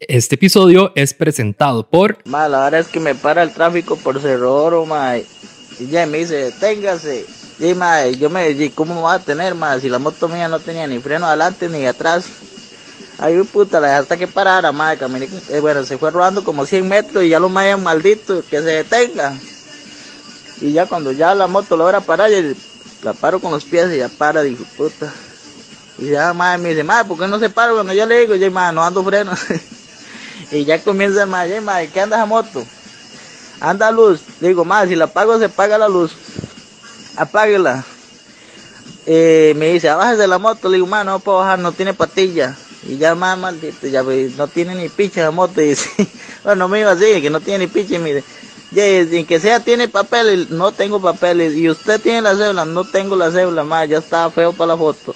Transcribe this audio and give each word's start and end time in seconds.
Este 0.00 0.36
episodio 0.36 0.92
es 0.94 1.12
presentado 1.12 1.88
por. 1.88 2.18
Ma, 2.24 2.48
la 2.48 2.60
verdad 2.60 2.78
es 2.78 2.86
que 2.86 3.00
me 3.00 3.16
para 3.16 3.42
el 3.42 3.52
tráfico 3.52 3.96
por 3.96 4.20
Cerro 4.20 4.54
Oro, 4.54 4.86
ma. 4.86 5.16
Y 5.18 5.86
ya 5.88 6.06
me 6.06 6.18
dice, 6.18 6.36
deténgase. 6.36 7.26
Y 7.58 7.74
ma, 7.74 8.06
yo 8.06 8.30
me 8.30 8.48
dije, 8.54 8.72
¿cómo 8.72 9.02
va 9.02 9.14
a 9.14 9.18
tener, 9.18 9.56
ma? 9.56 9.80
Si 9.80 9.88
la 9.88 9.98
moto 9.98 10.28
mía 10.28 10.46
no 10.46 10.60
tenía 10.60 10.86
ni 10.86 11.00
freno 11.00 11.26
adelante 11.26 11.68
ni 11.68 11.84
atrás. 11.84 12.26
Ay, 13.18 13.42
puta, 13.42 13.80
la 13.80 13.98
hasta 13.98 14.16
que 14.16 14.28
parara, 14.28 14.70
ma. 14.70 14.94
Caminé, 14.94 15.28
eh, 15.48 15.58
bueno, 15.58 15.84
se 15.84 15.98
fue 15.98 16.12
rodando 16.12 16.44
como 16.44 16.64
100 16.64 16.88
metros 16.88 17.24
y 17.24 17.30
ya 17.30 17.40
lo 17.40 17.48
más 17.48 17.76
maldito, 17.80 18.44
que 18.48 18.58
se 18.58 18.84
detenga. 18.84 19.36
Y 20.60 20.70
ya 20.70 20.86
cuando 20.86 21.10
ya 21.10 21.34
la 21.34 21.48
moto 21.48 21.76
logra 21.76 22.00
parar, 22.02 22.30
y 22.30 22.54
la 23.02 23.14
paro 23.14 23.40
con 23.40 23.50
los 23.50 23.64
pies 23.64 23.92
y 23.92 23.98
ya 23.98 24.08
para, 24.08 24.42
dijo, 24.42 24.62
puta. 24.76 25.12
Y 25.98 26.10
ya, 26.10 26.32
ma, 26.34 26.56
me 26.56 26.68
dice, 26.68 26.84
ma, 26.84 27.02
¿por 27.02 27.18
qué 27.18 27.26
no 27.26 27.40
se 27.40 27.50
para? 27.50 27.72
Cuando 27.72 27.92
yo 27.92 28.06
le 28.06 28.20
digo, 28.20 28.36
ya, 28.36 28.48
ma, 28.48 28.70
no 28.70 28.84
ando 28.84 29.02
freno. 29.02 29.32
y 30.50 30.64
ya 30.64 30.82
comienza, 30.82 31.26
ma, 31.26 31.46
ya, 31.46 31.60
ma, 31.60 31.84
¿qué 31.86 32.00
anda 32.00 32.16
esa 32.16 32.26
moto? 32.26 32.64
Anda 33.60 33.90
luz. 33.90 34.20
Digo, 34.40 34.64
ma, 34.64 34.86
si 34.86 34.96
la 34.96 35.06
apago, 35.06 35.38
se 35.38 35.46
apaga 35.46 35.78
la 35.78 35.88
luz. 35.88 36.12
Apáguela. 37.16 37.84
Eh, 39.06 39.54
me 39.56 39.72
dice, 39.72 39.88
bájese 39.90 40.26
la 40.26 40.38
moto. 40.38 40.68
Le 40.68 40.76
digo, 40.76 40.86
ma, 40.86 41.04
no 41.04 41.18
puedo 41.18 41.38
bajar, 41.38 41.58
no 41.58 41.72
tiene 41.72 41.92
patilla. 41.92 42.56
Y 42.86 42.96
ya, 42.96 43.14
ma, 43.14 43.36
maldito, 43.36 43.86
ya, 43.88 44.02
pues, 44.04 44.36
no 44.36 44.48
tiene 44.48 44.74
ni 44.74 44.88
picha 44.88 45.22
la 45.22 45.30
moto. 45.30 45.60
Y 45.60 45.68
dice, 45.68 45.90
bueno, 46.44 46.68
me 46.68 46.80
iba 46.80 46.92
así, 46.92 47.20
que 47.20 47.30
no 47.30 47.40
tiene 47.40 47.66
ni 47.66 47.66
picha. 47.66 47.96
Y 47.96 47.98
me 47.98 48.14
dice, 48.14 49.08
sin 49.10 49.26
que 49.26 49.40
sea 49.40 49.60
tiene 49.60 49.88
papeles, 49.88 50.50
no 50.50 50.72
tengo 50.72 51.00
papeles. 51.00 51.54
Y 51.54 51.68
usted 51.68 52.00
tiene 52.00 52.22
la 52.22 52.36
cédula, 52.36 52.64
no 52.64 52.84
tengo 52.84 53.16
la 53.16 53.30
cédula, 53.30 53.64
ma, 53.64 53.84
ya 53.84 53.98
estaba 53.98 54.30
feo 54.30 54.52
para 54.52 54.68
la 54.68 54.78
foto. 54.78 55.14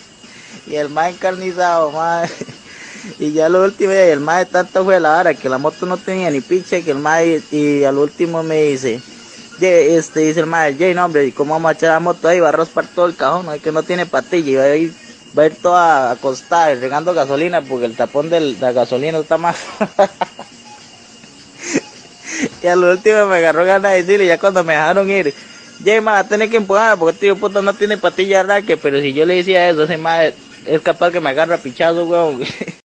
y 0.66 0.76
el 0.76 0.88
más 0.88 1.10
encarnizado, 1.10 1.90
ma. 1.90 2.22
Y 3.18 3.32
ya 3.32 3.48
lo 3.48 3.64
último, 3.64 3.92
y 3.92 3.96
el 3.96 4.20
más 4.20 4.40
de 4.40 4.46
tanto 4.46 4.84
fue 4.84 5.00
la 5.00 5.18
hora 5.18 5.34
que 5.34 5.48
la 5.48 5.58
moto 5.58 5.86
no 5.86 5.96
tenía 5.96 6.30
ni 6.30 6.40
pinche, 6.40 6.82
que 6.82 6.92
el 6.92 6.98
más, 6.98 7.22
y, 7.50 7.84
al 7.84 7.98
último 7.98 8.42
me 8.42 8.62
dice, 8.62 9.00
este, 9.60 10.20
dice 10.20 10.40
el 10.40 10.46
más, 10.46 10.72
Jay, 10.78 10.94
no, 10.94 11.04
hombre, 11.04 11.26
¿y 11.26 11.32
cómo 11.32 11.54
vamos 11.54 11.70
a 11.70 11.74
echar 11.74 11.90
la 11.90 12.00
moto 12.00 12.28
ahí? 12.28 12.40
Va 12.40 12.50
a 12.50 12.52
raspar 12.52 12.86
todo 12.86 13.06
el 13.06 13.16
cajón, 13.16 13.46
¿no? 13.46 13.60
que 13.60 13.72
no 13.72 13.82
tiene 13.82 14.06
patilla, 14.06 14.50
y 14.50 14.54
va 14.54 14.62
a 14.62 14.76
ir, 14.76 14.92
va 15.36 15.42
a 15.42 15.46
ir 15.46 15.56
toda 15.56 16.10
acostada, 16.12 16.74
regando 16.74 17.12
gasolina, 17.12 17.60
porque 17.62 17.86
el 17.86 17.96
tapón 17.96 18.30
de 18.30 18.40
la 18.40 18.72
gasolina 18.72 19.18
está 19.18 19.36
más. 19.36 19.56
y 22.62 22.66
al 22.66 22.84
último 22.84 23.26
me 23.26 23.36
agarró 23.36 23.64
ganas 23.64 23.92
de 23.92 24.02
decirle, 24.02 24.26
ya 24.26 24.38
cuando 24.38 24.62
me 24.62 24.74
dejaron 24.74 25.10
ir, 25.10 25.34
Jay, 25.84 26.00
más, 26.00 26.28
tener 26.28 26.48
que 26.48 26.58
empujar, 26.58 26.96
porque 26.98 27.14
este 27.14 27.26
tío 27.26 27.36
puto 27.36 27.62
no 27.62 27.74
tiene 27.74 27.98
patilla 27.98 28.40
arranque, 28.40 28.76
pero 28.76 29.00
si 29.00 29.12
yo 29.12 29.26
le 29.26 29.34
decía 29.34 29.68
eso, 29.68 29.82
ese 29.82 29.98
más 29.98 30.32
es 30.66 30.80
capaz 30.82 31.10
que 31.10 31.20
me 31.20 31.30
agarra 31.30 31.58
pichado, 31.58 32.06
weón. 32.06 32.42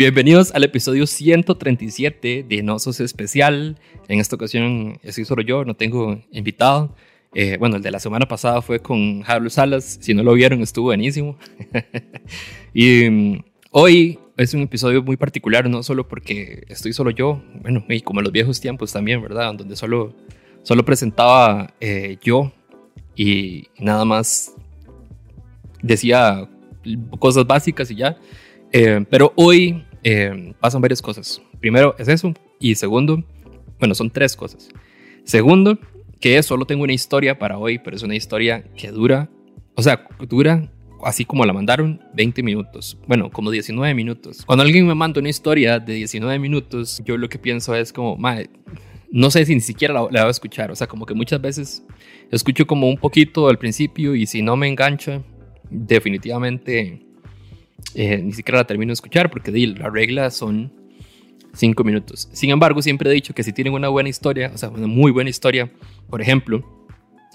Bienvenidos 0.00 0.50
al 0.54 0.64
episodio 0.64 1.06
137 1.06 2.46
de 2.48 2.62
Nosos 2.62 3.00
Especial. 3.00 3.76
En 4.08 4.18
esta 4.18 4.34
ocasión 4.34 4.98
estoy 5.02 5.26
solo 5.26 5.42
yo, 5.42 5.66
no 5.66 5.76
tengo 5.76 6.22
invitado. 6.32 6.96
Eh, 7.34 7.58
bueno, 7.58 7.76
el 7.76 7.82
de 7.82 7.90
la 7.90 7.98
semana 8.00 8.24
pasada 8.24 8.62
fue 8.62 8.80
con 8.80 9.20
Javier 9.20 9.50
Salas. 9.50 9.98
Si 10.00 10.14
no 10.14 10.22
lo 10.22 10.32
vieron, 10.32 10.62
estuvo 10.62 10.86
buenísimo. 10.86 11.36
y 12.72 13.10
mm, 13.10 13.44
hoy 13.72 14.18
es 14.38 14.54
un 14.54 14.62
episodio 14.62 15.02
muy 15.02 15.18
particular, 15.18 15.68
no 15.68 15.82
solo 15.82 16.08
porque 16.08 16.64
estoy 16.68 16.94
solo 16.94 17.10
yo, 17.10 17.42
bueno, 17.60 17.84
y 17.86 18.00
como 18.00 18.20
en 18.20 18.24
los 18.24 18.32
viejos 18.32 18.58
tiempos 18.58 18.94
también, 18.94 19.20
¿verdad? 19.20 19.52
Donde 19.52 19.76
solo, 19.76 20.14
solo 20.62 20.82
presentaba 20.82 21.74
eh, 21.78 22.16
yo 22.22 22.50
y 23.14 23.68
nada 23.78 24.06
más 24.06 24.54
decía 25.82 26.48
cosas 27.18 27.46
básicas 27.46 27.90
y 27.90 27.96
ya. 27.96 28.16
Eh, 28.72 29.04
pero 29.10 29.34
hoy 29.36 29.84
eh, 30.02 30.54
pasan 30.60 30.80
varias 30.80 31.02
cosas. 31.02 31.42
Primero 31.60 31.94
es 31.98 32.08
eso. 32.08 32.34
Y 32.58 32.74
segundo, 32.74 33.22
bueno, 33.78 33.94
son 33.94 34.10
tres 34.10 34.36
cosas. 34.36 34.68
Segundo, 35.24 35.78
que 36.20 36.42
solo 36.42 36.66
tengo 36.66 36.84
una 36.84 36.92
historia 36.92 37.38
para 37.38 37.58
hoy, 37.58 37.78
pero 37.78 37.96
es 37.96 38.02
una 38.02 38.14
historia 38.14 38.62
que 38.76 38.90
dura, 38.90 39.28
o 39.74 39.82
sea, 39.82 40.06
dura 40.28 40.70
así 41.02 41.24
como 41.24 41.46
la 41.46 41.52
mandaron, 41.52 42.02
20 42.14 42.42
minutos. 42.42 42.98
Bueno, 43.06 43.30
como 43.30 43.50
19 43.50 43.94
minutos. 43.94 44.44
Cuando 44.44 44.64
alguien 44.64 44.86
me 44.86 44.94
manda 44.94 45.20
una 45.20 45.30
historia 45.30 45.78
de 45.78 45.94
19 45.94 46.38
minutos, 46.38 47.00
yo 47.04 47.16
lo 47.16 47.28
que 47.28 47.38
pienso 47.38 47.74
es 47.74 47.92
como, 47.92 48.16
madre, 48.16 48.50
no 49.10 49.30
sé 49.30 49.44
si 49.46 49.54
ni 49.54 49.60
siquiera 49.60 49.94
la, 49.94 50.02
la 50.10 50.22
voy 50.22 50.28
a 50.28 50.30
escuchar. 50.30 50.70
O 50.70 50.76
sea, 50.76 50.86
como 50.86 51.06
que 51.06 51.14
muchas 51.14 51.40
veces 51.40 51.82
escucho 52.30 52.66
como 52.66 52.88
un 52.88 52.98
poquito 52.98 53.48
al 53.48 53.58
principio 53.58 54.14
y 54.14 54.26
si 54.26 54.42
no 54.42 54.56
me 54.56 54.68
engancha, 54.68 55.22
definitivamente 55.70 57.06
eh, 57.94 58.18
ni 58.18 58.32
siquiera 58.32 58.58
la 58.58 58.66
termino 58.66 58.90
de 58.90 58.94
escuchar 58.94 59.30
porque 59.30 59.50
la 59.50 59.90
regla 59.90 60.30
son 60.30 60.72
cinco 61.52 61.84
minutos. 61.84 62.28
Sin 62.32 62.50
embargo, 62.50 62.82
siempre 62.82 63.10
he 63.10 63.14
dicho 63.14 63.34
que 63.34 63.42
si 63.42 63.52
tienen 63.52 63.72
una 63.72 63.88
buena 63.88 64.08
historia, 64.08 64.52
o 64.54 64.58
sea, 64.58 64.68
una 64.68 64.86
muy 64.86 65.10
buena 65.10 65.30
historia, 65.30 65.70
por 66.08 66.22
ejemplo, 66.22 66.86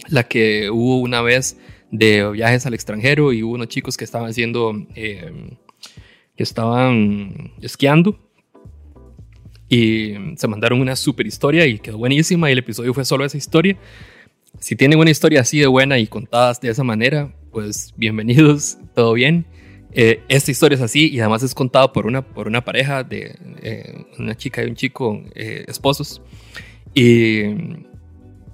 la 0.08 0.24
que 0.24 0.70
hubo 0.70 1.00
una 1.00 1.22
vez 1.22 1.58
de 1.92 2.30
viajes 2.32 2.66
al 2.66 2.74
extranjero 2.74 3.34
y 3.34 3.44
hubo 3.44 3.54
unos 3.54 3.68
chicos 3.68 3.98
que 3.98 4.04
estaban 4.04 4.30
haciendo, 4.30 4.74
eh, 4.96 5.58
que 6.36 6.44
estaban 6.44 7.54
esquiando 7.62 8.20
y 9.70 10.14
se 10.36 10.48
mandaron 10.48 10.82
una 10.82 10.96
super 10.96 11.26
historia 11.26 11.66
y 11.66 11.80
quedó 11.80 11.98
buenísima 11.98 12.50
y 12.50 12.54
el 12.54 12.60
episodio 12.60 12.94
fue 12.94 13.06
solo 13.06 13.26
esa 13.26 13.38
historia. 13.38 13.78
Si 14.60 14.76
tienen 14.76 15.00
una 15.00 15.12
historia 15.12 15.42
así 15.42 15.60
de 15.60 15.68
buena 15.68 15.98
y 16.00 16.08
contadas 16.08 16.62
de 16.62 16.70
esa 16.70 16.84
manera, 16.84 17.34
pues 17.52 17.94
bienvenidos, 17.98 18.78
todo 18.96 19.14
bien. 19.14 19.46
Eh, 19.98 20.22
esta 20.28 20.52
historia 20.52 20.76
es 20.76 20.82
así 20.82 21.10
y 21.10 21.22
además 21.22 21.42
es 21.42 21.56
contado 21.56 21.94
por 21.94 22.06
una, 22.06 22.22
por 22.22 22.48
una 22.48 22.66
pareja 22.66 23.06
de 23.06 23.38
eh, 23.62 24.06
una 24.20 24.36
chica 24.36 24.62
y 24.62 24.68
un 24.68 24.76
chico, 24.76 25.24
eh, 25.34 25.64
esposos. 25.70 26.22
Y 26.94 27.44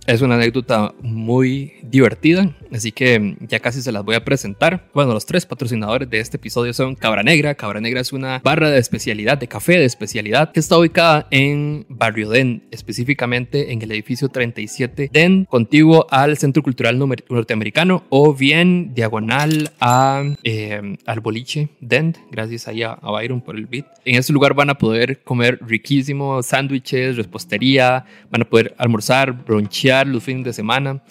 es 0.07 0.21
una 0.21 0.35
anécdota 0.35 0.93
muy 1.01 1.73
divertida, 1.83 2.55
así 2.71 2.91
que 2.91 3.35
ya 3.41 3.59
casi 3.59 3.81
se 3.81 3.91
las 3.91 4.03
voy 4.03 4.15
a 4.15 4.25
presentar. 4.25 4.87
Bueno, 4.93 5.13
los 5.13 5.25
tres 5.25 5.45
patrocinadores 5.45 6.09
de 6.09 6.19
este 6.19 6.37
episodio 6.37 6.73
son 6.73 6.95
Cabra 6.95 7.21
Negra. 7.21 7.53
Cabra 7.53 7.79
Negra 7.81 8.01
es 8.01 8.11
una 8.11 8.39
barra 8.39 8.71
de 8.71 8.79
especialidad, 8.79 9.37
de 9.37 9.47
café 9.47 9.73
de 9.73 9.85
especialidad, 9.85 10.51
que 10.51 10.59
está 10.59 10.77
ubicada 10.77 11.27
en 11.29 11.85
Barrio 11.87 12.29
Den, 12.29 12.63
específicamente 12.71 13.71
en 13.71 13.81
el 13.81 13.91
edificio 13.91 14.29
37 14.29 15.11
Den, 15.13 15.45
contiguo 15.45 16.07
al 16.09 16.37
Centro 16.37 16.63
Cultural 16.63 16.97
Norteamericano 16.97 18.03
o 18.09 18.33
bien 18.33 18.93
diagonal 18.95 19.71
a, 19.79 20.23
eh, 20.43 20.97
al 21.05 21.19
boliche 21.19 21.69
Den, 21.79 22.17
gracias 22.31 22.67
ahí 22.67 22.81
a, 22.81 22.93
a 22.93 23.11
Byron 23.11 23.41
por 23.41 23.55
el 23.55 23.67
beat. 23.67 23.85
En 24.03 24.15
este 24.15 24.33
lugar 24.33 24.55
van 24.55 24.71
a 24.71 24.75
poder 24.75 25.21
comer 25.23 25.59
riquísimos 25.61 26.47
sándwiches, 26.47 27.17
repostería, 27.17 28.05
van 28.31 28.41
a 28.41 28.45
poder 28.45 28.73
almorzar, 28.79 29.31
bronchear 29.31 29.90
los 30.05 30.23
fines 30.23 30.45
de 30.45 30.53
semana, 30.53 31.01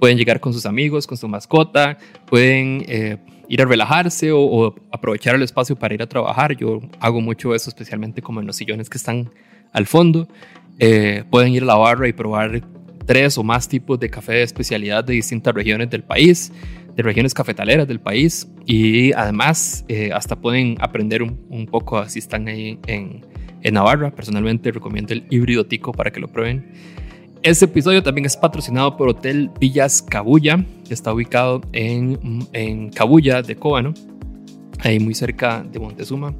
pueden 0.00 0.16
llegar 0.16 0.40
con 0.40 0.52
sus 0.52 0.66
amigos, 0.66 1.06
con 1.06 1.16
su 1.16 1.28
mascota, 1.28 1.98
pueden 2.26 2.84
eh, 2.88 3.18
ir 3.48 3.62
a 3.62 3.66
relajarse 3.66 4.32
o, 4.32 4.74
aprovechar 4.90 5.34
el 5.34 5.42
espacio 5.42 5.76
para 5.76 5.94
ir 5.94 6.02
a 6.02 6.08
trabajar. 6.08 6.56
Yo 6.56 6.80
hago 6.98 7.20
mucho 7.20 7.54
eso, 7.54 7.68
especialmente 7.68 8.22
como 8.22 8.40
en 8.40 8.46
los 8.46 8.56
sillones 8.56 8.88
que 8.88 8.98
están 8.98 9.30
al 9.72 9.86
fondo. 9.86 10.26
Eh, 10.78 11.24
pueden 11.30 11.52
ir 11.52 11.62
a 11.62 11.66
la 11.66 11.76
barra 11.76 12.08
y 12.08 12.12
probar 12.12 12.62
tres 13.06 13.36
o 13.36 13.42
más 13.42 13.68
tipos 13.68 14.00
de 14.00 14.08
café 14.08 14.32
de 14.32 14.42
especialidad 14.42 15.04
de 15.04 15.14
distintas 15.14 15.54
regiones 15.54 15.90
del 15.90 16.02
país, 16.02 16.52
de 16.96 17.02
regiones 17.02 17.34
cafetaleras 17.34 17.86
del 17.86 18.00
país 18.00 18.48
y 18.66 19.12
además 19.12 19.84
eh, 19.88 20.10
hasta 20.12 20.36
pueden 20.36 20.76
aprender 20.80 21.22
un, 21.22 21.44
un, 21.48 21.66
poco 21.66 22.08
si 22.08 22.20
están 22.20 22.48
ahí 22.48 22.78
en, 22.86 23.26
en 23.62 23.74
Navarra. 23.74 24.10
Personalmente 24.10 24.70
recomiendo 24.70 25.12
el 25.12 25.26
híbrido 25.28 25.66
tico 25.66 25.92
para 25.92 26.10
que 26.10 26.20
lo 26.20 26.28
prueben. 26.28 26.72
Este 27.42 27.64
episodio 27.64 28.02
también 28.02 28.26
es 28.26 28.36
patrocinado 28.36 28.98
por 28.98 29.08
Hotel 29.08 29.50
Villas 29.58 30.02
Cabulla, 30.02 30.62
que 30.86 30.92
está 30.92 31.14
ubicado 31.14 31.62
en, 31.72 32.46
en 32.52 32.90
Cabulla 32.90 33.40
de 33.40 33.56
Cóbano, 33.56 33.94
ahí 34.80 35.00
muy 35.00 35.14
cerca 35.14 35.64
de 35.64 35.78
Montezuma. 35.78 36.34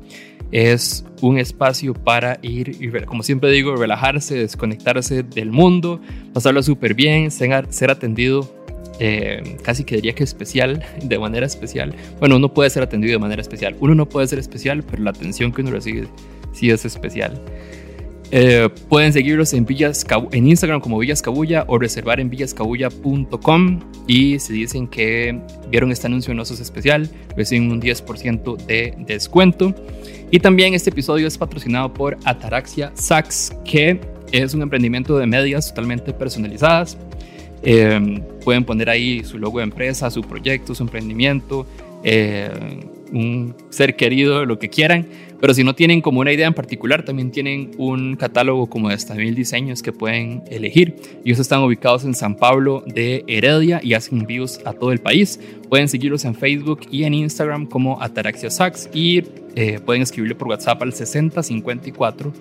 Es 0.52 1.06
un 1.22 1.38
espacio 1.38 1.94
para 1.94 2.38
ir 2.42 2.76
y, 2.80 2.90
como 3.06 3.22
siempre 3.22 3.50
digo, 3.50 3.76
relajarse, 3.76 4.34
desconectarse 4.34 5.22
del 5.22 5.50
mundo, 5.50 6.02
pasarlo 6.34 6.62
súper 6.62 6.92
bien, 6.92 7.30
ser 7.30 7.90
atendido 7.90 8.60
eh, 8.98 9.56
casi 9.62 9.84
que 9.84 9.96
diría 9.96 10.14
que 10.14 10.24
especial, 10.24 10.84
de 11.02 11.18
manera 11.18 11.46
especial. 11.46 11.94
Bueno, 12.18 12.36
uno 12.36 12.52
puede 12.52 12.68
ser 12.68 12.82
atendido 12.82 13.12
de 13.12 13.18
manera 13.18 13.40
especial. 13.40 13.74
Uno 13.80 13.94
no 13.94 14.06
puede 14.06 14.26
ser 14.26 14.38
especial, 14.38 14.82
pero 14.82 15.02
la 15.02 15.10
atención 15.12 15.50
que 15.50 15.62
uno 15.62 15.70
recibe 15.70 16.08
sí 16.52 16.68
es 16.68 16.84
especial. 16.84 17.40
Eh, 18.32 18.68
pueden 18.88 19.12
seguirlos 19.12 19.52
en, 19.54 19.66
Villas, 19.66 20.06
en 20.30 20.46
Instagram 20.46 20.80
como 20.80 20.98
Villas 20.98 21.20
Cabulla 21.20 21.64
o 21.66 21.78
reservar 21.78 22.20
en 22.20 22.30
villascabulla.com. 22.30 23.80
Y 24.06 24.38
si 24.38 24.52
dicen 24.52 24.86
que 24.86 25.38
vieron 25.70 25.90
este 25.90 26.06
anuncio 26.06 26.32
en 26.32 26.40
Osos 26.40 26.60
Especial, 26.60 27.08
reciben 27.36 27.70
un 27.70 27.80
10% 27.80 28.56
de 28.66 28.94
descuento. 28.98 29.74
Y 30.30 30.38
también 30.38 30.74
este 30.74 30.90
episodio 30.90 31.26
es 31.26 31.36
patrocinado 31.36 31.92
por 31.92 32.16
Ataraxia 32.24 32.92
Sax, 32.94 33.52
que 33.64 34.00
es 34.30 34.54
un 34.54 34.62
emprendimiento 34.62 35.18
de 35.18 35.26
medias 35.26 35.68
totalmente 35.68 36.12
personalizadas. 36.12 36.96
Eh, 37.62 38.22
pueden 38.44 38.64
poner 38.64 38.88
ahí 38.88 39.24
su 39.24 39.38
logo 39.38 39.58
de 39.58 39.64
empresa, 39.64 40.10
su 40.10 40.22
proyecto, 40.22 40.74
su 40.74 40.84
emprendimiento. 40.84 41.66
Eh, 42.04 42.48
un 43.12 43.54
ser 43.70 43.96
querido, 43.96 44.44
lo 44.46 44.58
que 44.58 44.68
quieran. 44.68 45.06
Pero 45.40 45.54
si 45.54 45.64
no 45.64 45.74
tienen 45.74 46.02
como 46.02 46.20
una 46.20 46.32
idea 46.32 46.46
en 46.46 46.54
particular, 46.54 47.04
también 47.04 47.30
tienen 47.30 47.70
un 47.78 48.16
catálogo 48.16 48.68
como 48.68 48.88
de 48.88 48.94
hasta 48.94 49.14
mil 49.14 49.34
diseños 49.34 49.82
que 49.82 49.92
pueden 49.92 50.42
elegir. 50.50 50.96
Ellos 51.24 51.38
están 51.38 51.62
ubicados 51.62 52.04
en 52.04 52.14
San 52.14 52.36
Pablo 52.36 52.84
de 52.86 53.24
Heredia 53.26 53.80
y 53.82 53.94
hacen 53.94 54.20
envíos 54.20 54.60
a 54.64 54.72
todo 54.72 54.92
el 54.92 55.00
país. 55.00 55.40
Pueden 55.68 55.88
seguirlos 55.88 56.24
en 56.24 56.34
Facebook 56.34 56.80
y 56.90 57.04
en 57.04 57.14
Instagram 57.14 57.66
como 57.66 58.02
Ataraxia 58.02 58.50
Sax 58.50 58.90
y 58.92 59.22
eh, 59.56 59.80
pueden 59.84 60.02
escribirle 60.02 60.34
por 60.34 60.48
WhatsApp 60.48 60.82
al 60.82 60.92
6054 60.92 62.32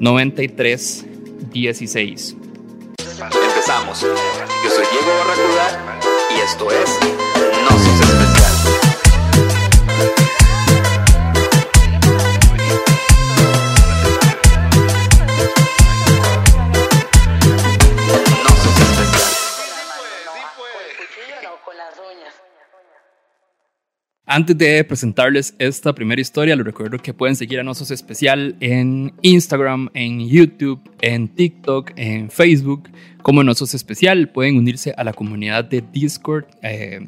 93 0.00 1.06
16. 1.52 2.36
Empezamos. 3.08 4.02
Yo 4.02 4.70
soy 4.70 4.84
Diego 4.92 5.08
Barracuda 5.18 5.98
y 6.36 6.40
esto 6.40 6.68
es 6.70 7.27
Antes 24.30 24.58
de 24.58 24.84
presentarles 24.84 25.54
esta 25.58 25.94
primera 25.94 26.20
historia, 26.20 26.54
les 26.54 26.66
recuerdo 26.66 26.98
que 26.98 27.14
pueden 27.14 27.34
seguir 27.34 27.60
a 27.60 27.62
Nosos 27.62 27.90
Especial 27.90 28.56
en 28.60 29.14
Instagram, 29.22 29.88
en 29.94 30.28
YouTube, 30.28 30.82
en 31.00 31.28
TikTok, 31.28 31.92
en 31.96 32.30
Facebook, 32.30 32.90
como 33.22 33.42
Nosos 33.42 33.72
Especial. 33.72 34.28
Pueden 34.28 34.58
unirse 34.58 34.92
a 34.98 35.02
la 35.02 35.14
comunidad 35.14 35.64
de 35.64 35.80
Discord. 35.80 36.44
Eh, 36.62 37.06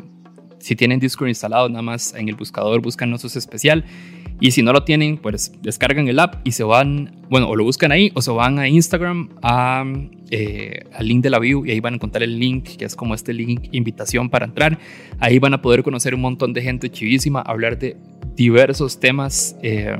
si 0.60 0.74
tienen 0.74 0.98
Discord 0.98 1.28
instalado, 1.28 1.68
nada 1.68 1.82
más 1.82 2.14
en 2.14 2.26
el 2.26 2.36
buscador 2.36 2.80
buscan 2.80 3.10
Nosos 3.10 3.36
Especial 3.36 3.84
y 4.40 4.50
si 4.52 4.62
no 4.62 4.72
lo 4.72 4.84
tienen, 4.84 5.18
pues 5.18 5.52
descargan 5.62 6.08
el 6.08 6.18
app 6.18 6.36
y 6.44 6.52
se 6.52 6.64
van, 6.64 7.12
bueno, 7.28 7.48
o 7.48 7.56
lo 7.56 7.64
buscan 7.64 7.92
ahí 7.92 8.10
o 8.14 8.22
se 8.22 8.30
van 8.30 8.58
a 8.58 8.68
Instagram 8.68 9.28
a, 9.42 9.84
eh, 10.30 10.84
al 10.94 11.06
link 11.06 11.22
de 11.22 11.30
la 11.30 11.38
view 11.38 11.66
y 11.66 11.72
ahí 11.72 11.80
van 11.80 11.94
a 11.94 11.96
encontrar 11.96 12.22
el 12.22 12.38
link, 12.38 12.76
que 12.78 12.86
es 12.86 12.96
como 12.96 13.14
este 13.14 13.34
link 13.34 13.68
invitación 13.72 14.30
para 14.30 14.46
entrar. 14.46 14.78
Ahí 15.18 15.38
van 15.38 15.54
a 15.54 15.60
poder 15.60 15.82
conocer 15.82 16.14
un 16.14 16.22
montón 16.22 16.52
de 16.54 16.62
gente 16.62 16.90
chivísima, 16.90 17.40
hablar 17.42 17.78
de 17.78 17.96
diversos 18.34 18.98
temas, 18.98 19.56
eh, 19.62 19.94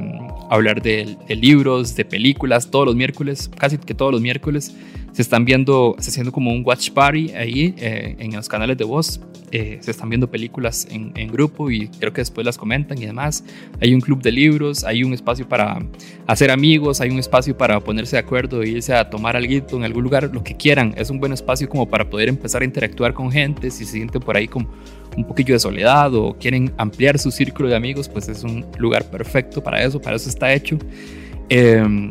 hablar 0.49 0.81
de, 0.81 1.17
libros, 1.29 1.95
de 1.95 2.07
películas, 2.07 2.71
todos 2.71 2.87
los 2.87 2.97
miércoles, 2.97 3.51
casi 3.59 3.77
que 3.77 3.95
todos 3.95 4.13
los 4.13 4.23
miércoles 4.23 4.75
se 5.13 5.23
están 5.23 5.45
viendo, 5.45 5.97
se 5.99 6.11
haciendo 6.11 6.33
como 6.33 6.53
un 6.53 6.63
watch 6.65 6.91
party 6.91 7.33
ahí 7.33 7.75
eh, 7.79 8.17
en 8.19 8.33
los 8.35 8.49
canales 8.49 8.77
de 8.77 8.85
voz. 8.85 9.21
Eh, 9.53 9.79
se 9.81 9.91
están 9.91 10.09
viendo 10.09 10.31
películas 10.31 10.87
en, 10.91 11.13
en, 11.17 11.29
grupo 11.29 11.73
y 11.73 11.89
creo 11.89 12.13
que 12.13 12.21
después 12.21 12.45
las 12.45 12.57
comentan 12.57 12.99
y 12.99 13.07
demás. 13.07 13.45
Hay 13.81 13.95
un 13.95 14.01
club 14.01 14.23
de 14.23 14.31
libros, 14.31 14.85
hay 14.85 15.03
un 15.03 15.13
espacio 15.13 15.49
para 15.49 15.79
hacer 16.29 16.53
amigos, 16.53 17.01
hay 17.01 17.11
un 17.11 17.19
espacio 17.19 17.59
para 17.59 17.81
ponerse 17.81 18.15
de 18.15 18.21
acuerdo 18.21 18.63
e 18.63 18.69
irse 18.69 18.95
a 18.95 19.11
tomar 19.11 19.35
algo 19.35 19.53
en 19.53 19.85
algún 19.85 20.05
lugar, 20.05 20.31
lo 20.33 20.45
que 20.45 20.57
quieran. 20.57 20.95
Es 20.97 21.11
un 21.11 21.19
buen 21.19 21.33
espacio 21.33 21.69
como 21.69 21.89
para 21.89 22.09
poder 22.09 22.29
empezar 22.29 22.63
a 22.63 22.65
interactuar 22.65 23.13
con 23.13 23.33
gente 23.33 23.73
si 23.73 23.85
se 23.85 23.93
sienten 23.93 24.23
por 24.23 24.37
ahí 24.37 24.47
como 24.47 24.69
un 25.17 25.25
poquillo 25.25 25.55
de 25.55 25.59
soledad 25.59 26.15
o 26.15 26.37
quieren 26.39 26.73
ampliar 26.77 27.19
su 27.19 27.33
círculo 27.33 27.69
de 27.69 27.75
amigos, 27.75 28.09
pues 28.09 28.29
es 28.29 28.45
un 28.45 28.65
lugar 28.79 29.11
perfecto 29.11 29.63
para 29.63 29.83
eso, 29.83 30.01
para 30.01 30.15
eso 30.17 30.29
está 30.29 30.53
hecho. 30.53 30.79
Em, 31.49 32.09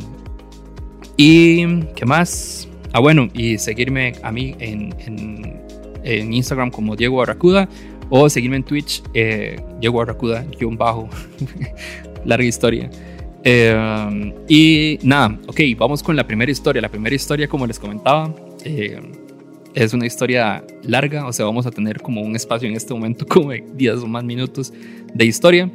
y 1.16 1.84
qué 1.96 2.04
más? 2.04 2.69
Ah, 2.92 3.00
bueno, 3.00 3.28
y 3.34 3.58
seguirme 3.58 4.12
a 4.22 4.32
mí 4.32 4.54
en, 4.58 4.94
en, 4.98 5.60
en 6.02 6.32
Instagram 6.32 6.70
como 6.70 6.96
Diego 6.96 7.16
Barracuda 7.16 7.68
o 8.10 8.28
seguirme 8.28 8.56
en 8.56 8.64
Twitch, 8.64 9.02
eh, 9.14 9.60
Diego 9.80 9.98
Barracuda, 9.98 10.44
guion 10.58 10.76
bajo, 10.76 11.08
larga 12.24 12.44
historia. 12.44 12.90
Em, 13.42 14.34
y 14.48 14.98
nada, 15.02 15.38
ok, 15.46 15.60
vamos 15.78 16.02
con 16.02 16.16
la 16.16 16.26
primera 16.26 16.50
historia. 16.50 16.82
La 16.82 16.88
primera 16.88 17.14
historia, 17.14 17.48
como 17.48 17.66
les 17.66 17.78
comentaba, 17.78 18.34
eh, 18.64 19.00
es 19.74 19.94
una 19.94 20.06
historia 20.06 20.64
larga, 20.82 21.26
o 21.26 21.32
sea, 21.32 21.46
vamos 21.46 21.66
a 21.66 21.70
tener 21.70 22.00
como 22.00 22.20
un 22.20 22.34
espacio 22.34 22.68
en 22.68 22.74
este 22.74 22.92
momento 22.92 23.24
como 23.28 23.50
de 23.50 23.64
10 23.74 24.00
o 24.00 24.06
más 24.08 24.24
minutos 24.24 24.72
de 25.14 25.24
historia. 25.24 25.70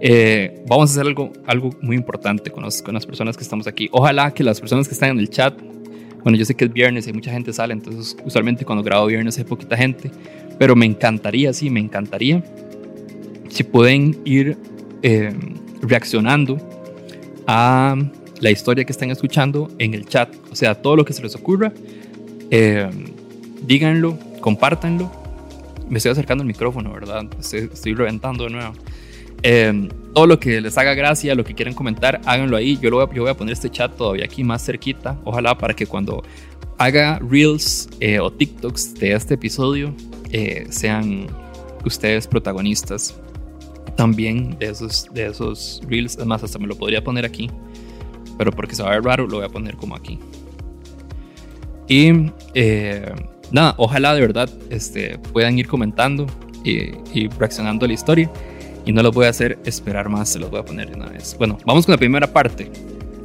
Eh, 0.00 0.62
vamos 0.68 0.90
a 0.90 0.92
hacer 0.92 1.06
algo, 1.06 1.32
algo 1.46 1.70
muy 1.80 1.96
importante 1.96 2.50
con, 2.52 2.64
con 2.84 2.94
las 2.94 3.06
personas 3.06 3.36
que 3.36 3.42
estamos 3.42 3.66
aquí. 3.66 3.88
Ojalá 3.90 4.32
que 4.32 4.44
las 4.44 4.60
personas 4.60 4.86
que 4.86 4.94
están 4.94 5.10
en 5.10 5.18
el 5.18 5.30
chat, 5.30 5.58
bueno, 6.28 6.36
yo 6.36 6.44
sé 6.44 6.54
que 6.54 6.66
es 6.66 6.72
viernes 6.74 7.08
y 7.08 7.12
mucha 7.14 7.30
gente 7.30 7.54
sale, 7.54 7.72
entonces 7.72 8.14
usualmente 8.22 8.66
cuando 8.66 8.84
grabo 8.84 9.06
viernes 9.06 9.38
hay 9.38 9.44
poquita 9.44 9.78
gente, 9.78 10.10
pero 10.58 10.76
me 10.76 10.84
encantaría, 10.84 11.54
sí, 11.54 11.70
me 11.70 11.80
encantaría 11.80 12.44
si 13.48 13.64
pueden 13.64 14.20
ir 14.26 14.58
eh, 15.02 15.32
reaccionando 15.80 16.58
a 17.46 17.96
la 18.42 18.50
historia 18.50 18.84
que 18.84 18.92
están 18.92 19.10
escuchando 19.10 19.70
en 19.78 19.94
el 19.94 20.04
chat, 20.04 20.28
o 20.52 20.54
sea, 20.54 20.74
todo 20.74 20.96
lo 20.96 21.04
que 21.06 21.14
se 21.14 21.22
les 21.22 21.34
ocurra. 21.34 21.72
Eh, 22.50 22.90
díganlo, 23.66 24.18
compártanlo. 24.42 25.10
Me 25.88 25.96
estoy 25.96 26.12
acercando 26.12 26.42
al 26.42 26.48
micrófono, 26.48 26.92
¿verdad? 26.92 27.24
Estoy, 27.40 27.94
reventando 27.94 28.44
de 28.44 28.50
nuevo. 28.50 28.74
Em, 29.42 29.88
todo 30.18 30.26
lo 30.26 30.40
que 30.40 30.60
les 30.60 30.76
haga 30.76 30.94
gracia, 30.94 31.32
lo 31.36 31.44
que 31.44 31.54
quieran 31.54 31.74
comentar, 31.74 32.20
háganlo 32.24 32.56
ahí. 32.56 32.76
Yo, 32.82 32.90
lo 32.90 32.96
voy, 32.96 33.04
a, 33.04 33.20
voy 33.20 33.30
a 33.30 33.34
poner 33.34 33.52
este 33.52 33.70
chat 33.70 33.96
todavía 33.96 34.24
aquí 34.24 34.42
más 34.42 34.66
cerquita. 34.66 35.16
Ojalá 35.22 35.56
para 35.56 35.74
que 35.74 35.86
cuando 35.86 36.24
haga 36.76 37.20
reels 37.20 37.88
eh, 38.00 38.18
o 38.18 38.28
TikToks 38.28 38.94
de 38.96 39.12
este 39.12 39.34
episodio 39.34 39.94
eh, 40.32 40.66
sean 40.70 41.28
ustedes 41.84 42.26
protagonistas 42.26 43.16
también 43.96 44.58
de 44.58 44.70
esos, 44.70 45.06
de 45.14 45.28
esos 45.28 45.82
reels. 45.86 46.16
Además, 46.16 46.42
hasta 46.42 46.58
me 46.58 46.66
lo 46.66 46.74
podría 46.74 47.04
poner 47.04 47.24
aquí. 47.24 47.48
Pero 48.36 48.50
porque 48.50 48.74
se 48.74 48.82
va 48.82 48.88
a 48.88 48.94
ver 48.94 49.04
raro, 49.04 49.28
lo 49.28 49.36
voy 49.36 49.46
a 49.46 49.48
poner 49.48 49.76
como 49.76 49.94
aquí. 49.94 50.18
Y 51.86 52.32
eh, 52.54 53.14
nada, 53.52 53.76
ojalá 53.76 54.16
de 54.16 54.20
verdad 54.20 54.50
este, 54.68 55.16
puedan 55.32 55.56
ir 55.60 55.68
comentando 55.68 56.26
y, 56.64 57.28
reaccionando 57.38 57.84
a 57.84 57.88
la 57.88 57.94
historia. 57.94 58.28
Y 58.88 58.92
no 58.94 59.02
los 59.02 59.14
voy 59.14 59.26
a 59.26 59.28
hacer 59.28 59.58
esperar 59.66 60.08
más, 60.08 60.30
se 60.30 60.38
los 60.38 60.50
voy 60.50 60.60
a 60.60 60.64
poner 60.64 60.88
de 60.88 60.96
una 60.96 61.10
vez. 61.10 61.36
Bueno, 61.36 61.58
vamos 61.66 61.84
con 61.84 61.92
la 61.92 61.98
primera 61.98 62.32
parte. 62.32 62.70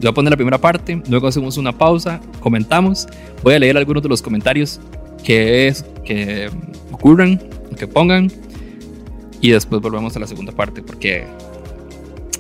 Voy 0.02 0.10
a 0.10 0.12
poner 0.12 0.32
la 0.32 0.36
primera 0.36 0.58
parte, 0.58 1.02
luego 1.08 1.30
hacemos 1.30 1.56
una 1.56 1.72
pausa, 1.72 2.20
comentamos. 2.42 3.08
Voy 3.44 3.54
a 3.54 3.60
leer 3.60 3.78
algunos 3.78 4.04
de 4.04 4.10
los 4.10 4.22
comentarios 4.22 4.82
que, 5.24 5.70
es, 5.70 5.86
que 6.04 6.50
ocurran, 6.92 7.40
que 7.78 7.88
pongan. 7.88 8.30
Y 9.40 9.52
después 9.52 9.82
volvemos 9.82 10.14
a 10.18 10.20
la 10.20 10.28
segunda 10.28 10.52
parte, 10.52 10.82
porque 10.82 11.24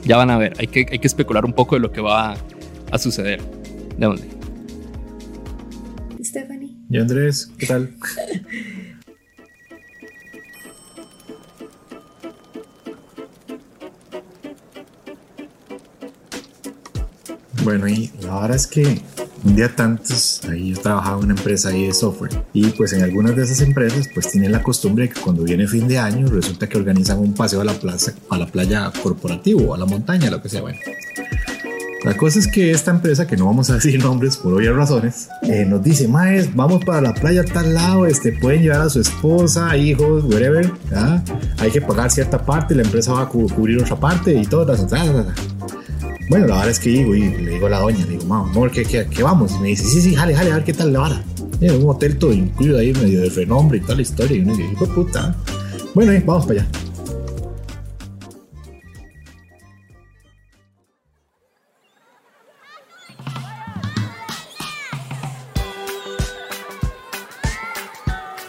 ya 0.03 0.17
van 0.17 0.29
a 0.29 0.37
ver, 0.37 0.55
hay 0.59 0.67
que, 0.67 0.85
hay 0.91 0.99
que 0.99 1.07
especular 1.07 1.45
un 1.45 1.53
poco 1.53 1.75
de 1.75 1.79
lo 1.79 1.93
que 1.93 2.01
va 2.01 2.35
a 2.91 2.97
suceder. 2.97 3.41
¿De 3.97 4.05
dónde? 4.05 4.27
Y 6.89 6.97
Andrés, 6.97 7.49
¿qué 7.57 7.67
tal? 7.67 7.93
Bueno, 17.73 17.87
y 17.87 18.11
la 18.21 18.39
verdad 18.39 18.55
es 18.55 18.67
que 18.67 19.01
un 19.43 19.55
día 19.55 19.75
tantos, 19.75 20.41
ahí 20.47 20.75
yo 20.75 20.79
trabajaba 20.79 21.17
en 21.17 21.23
una 21.25 21.33
empresa 21.33 21.69
ahí 21.69 21.87
de 21.87 21.93
software 21.95 22.29
y 22.53 22.67
pues 22.67 22.93
en 22.93 23.01
algunas 23.01 23.35
de 23.35 23.41
esas 23.41 23.61
empresas 23.61 24.07
pues 24.13 24.29
tienen 24.29 24.51
la 24.51 24.61
costumbre 24.61 25.09
que 25.09 25.19
cuando 25.19 25.41
viene 25.41 25.65
fin 25.67 25.87
de 25.87 25.97
año 25.97 26.27
resulta 26.27 26.69
que 26.69 26.77
organizan 26.77 27.17
un 27.17 27.33
paseo 27.33 27.61
a 27.61 27.63
la 27.63 27.73
plaza, 27.73 28.13
a 28.29 28.37
la 28.37 28.45
playa 28.45 28.91
corporativo, 29.01 29.73
a 29.73 29.79
la 29.79 29.87
montaña, 29.87 30.29
lo 30.29 30.39
que 30.39 30.49
sea, 30.49 30.61
bueno. 30.61 30.77
La 32.03 32.15
cosa 32.15 32.37
es 32.37 32.47
que 32.47 32.69
esta 32.69 32.91
empresa, 32.91 33.25
que 33.25 33.37
no 33.37 33.47
vamos 33.47 33.71
a 33.71 33.75
decir 33.75 33.99
nombres 34.03 34.37
por 34.37 34.53
obvias 34.53 34.75
razones, 34.75 35.29
eh, 35.41 35.65
nos 35.65 35.81
dice, 35.81 36.07
Maes, 36.07 36.55
vamos 36.55 36.85
para 36.85 37.01
la 37.01 37.15
playa 37.15 37.41
a 37.41 37.45
tal 37.45 37.73
lado, 37.73 38.05
este, 38.05 38.33
pueden 38.33 38.61
llevar 38.61 38.81
a 38.81 38.89
su 38.91 38.99
esposa, 38.99 39.75
hijos, 39.75 40.25
whatever, 40.25 40.71
hay 41.57 41.71
que 41.71 41.81
pagar 41.81 42.11
cierta 42.11 42.45
parte, 42.45 42.75
la 42.75 42.83
empresa 42.83 43.13
va 43.13 43.23
a 43.23 43.29
cubrir 43.29 43.81
otra 43.81 43.95
parte 43.95 44.31
y 44.31 44.45
todas 44.45 44.79
las... 44.91 45.52
Bueno, 46.29 46.47
la 46.47 46.55
vara 46.55 46.71
es 46.71 46.79
que 46.79 46.91
llego 46.91 47.13
y 47.15 47.29
le 47.29 47.51
digo 47.51 47.67
a 47.67 47.69
la 47.69 47.79
doña, 47.79 48.05
le 48.05 48.11
digo, 48.11 48.25
mamá, 48.25 48.49
amor, 48.49 48.71
¿qué, 48.71 49.07
vamos? 49.21 49.51
Y 49.57 49.59
me 49.59 49.67
dice, 49.69 49.83
sí, 49.85 50.01
sí, 50.01 50.15
jale, 50.15 50.33
jale, 50.33 50.51
a 50.51 50.55
ver 50.55 50.63
qué 50.63 50.73
tal 50.73 50.93
la 50.93 50.99
vara. 50.99 51.23
Un 51.61 51.89
hotel 51.89 52.17
todo 52.17 52.33
incluido 52.33 52.79
ahí, 52.79 52.93
medio 52.93 53.21
de 53.21 53.29
renombre 53.29 53.77
y 53.77 53.81
toda 53.81 53.95
la 53.95 54.01
historia. 54.01 54.37
Y 54.37 54.41
uno 54.41 54.55
dice, 54.55 54.71
hijo 54.71 54.85
puta. 54.87 55.35
Bueno, 55.93 56.11
eh, 56.11 56.23
vamos 56.25 56.45
para 56.45 56.61
allá. 56.61 56.69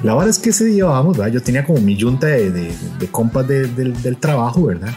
La 0.03 0.15
vara 0.15 0.31
es 0.31 0.39
que 0.39 0.51
ese 0.51 0.67
día, 0.67 0.85
vamos, 0.85 1.17
yo 1.33 1.43
tenía 1.43 1.65
como 1.65 1.81
mi 1.81 1.97
yunta 1.97 2.27
de, 2.27 2.75
compas 3.11 3.49
del 3.49 4.17
trabajo, 4.19 4.65
¿verdad? 4.65 4.95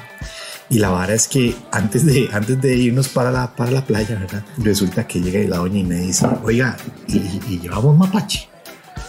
Y 0.70 0.80
la 0.80 0.90
vara 0.90 1.14
es 1.14 1.28
que 1.28 1.56
antes 1.72 2.06
de, 2.06 2.30
antes 2.34 2.62
de 2.62 2.76
irnos 2.76 3.08
para 3.08 3.32
la, 3.32 3.56
para 3.56 3.72
la 3.72 3.86
playa, 3.86 4.20
¿verdad? 4.20 4.44
Resulta 4.58 5.08
que 5.08 5.22
llega 5.22 5.40
la 5.50 5.58
doña 5.58 5.80
y 5.80 5.84
me 5.84 5.96
dice, 5.96 6.28
oiga, 6.44 6.76
y, 7.08 7.18
y 7.48 7.60
llevamos 7.62 7.98
mapache. 7.98 8.50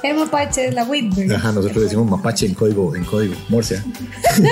El 0.03 0.17
mapache 0.17 0.69
es 0.69 0.75
la 0.75 0.85
Whitberry. 0.85 1.35
Ajá, 1.35 1.51
nosotros 1.53 1.83
decimos 1.85 2.09
mapache 2.09 2.47
en 2.47 2.55
código, 2.55 2.95
en 2.95 3.05
código 3.05 3.35
Morse. 3.49 3.83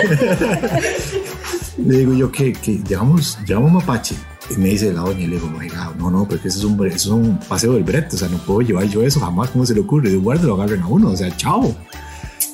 le 1.78 1.98
digo 1.98 2.14
yo 2.14 2.32
que, 2.32 2.52
que 2.52 2.78
llevamos, 2.78 3.38
llevamos 3.46 3.72
mapache. 3.72 4.16
Y 4.50 4.54
me 4.58 4.70
dice 4.70 4.92
la 4.92 5.00
doña, 5.02 5.20
y 5.20 5.26
le 5.26 5.36
digo, 5.36 5.52
oiga, 5.58 5.92
no, 5.98 6.10
no, 6.10 6.26
porque 6.26 6.48
eso 6.48 6.58
es 6.58 6.64
un, 6.64 6.86
eso 6.86 6.94
es 6.94 7.06
un 7.06 7.38
paseo 7.38 7.74
del 7.74 7.84
brete, 7.84 8.14
o 8.14 8.18
sea, 8.18 8.28
no 8.28 8.38
puedo 8.38 8.60
llevar 8.60 8.86
yo 8.88 9.02
eso 9.02 9.18
jamás, 9.20 9.50
¿cómo 9.50 9.66
se 9.66 9.74
le 9.74 9.80
ocurre? 9.80 10.10
De 10.10 10.16
guarda, 10.16 10.44
lo 10.44 10.54
agarren 10.54 10.82
a 10.82 10.86
uno, 10.86 11.10
o 11.10 11.16
sea, 11.16 11.36
chao. 11.36 11.74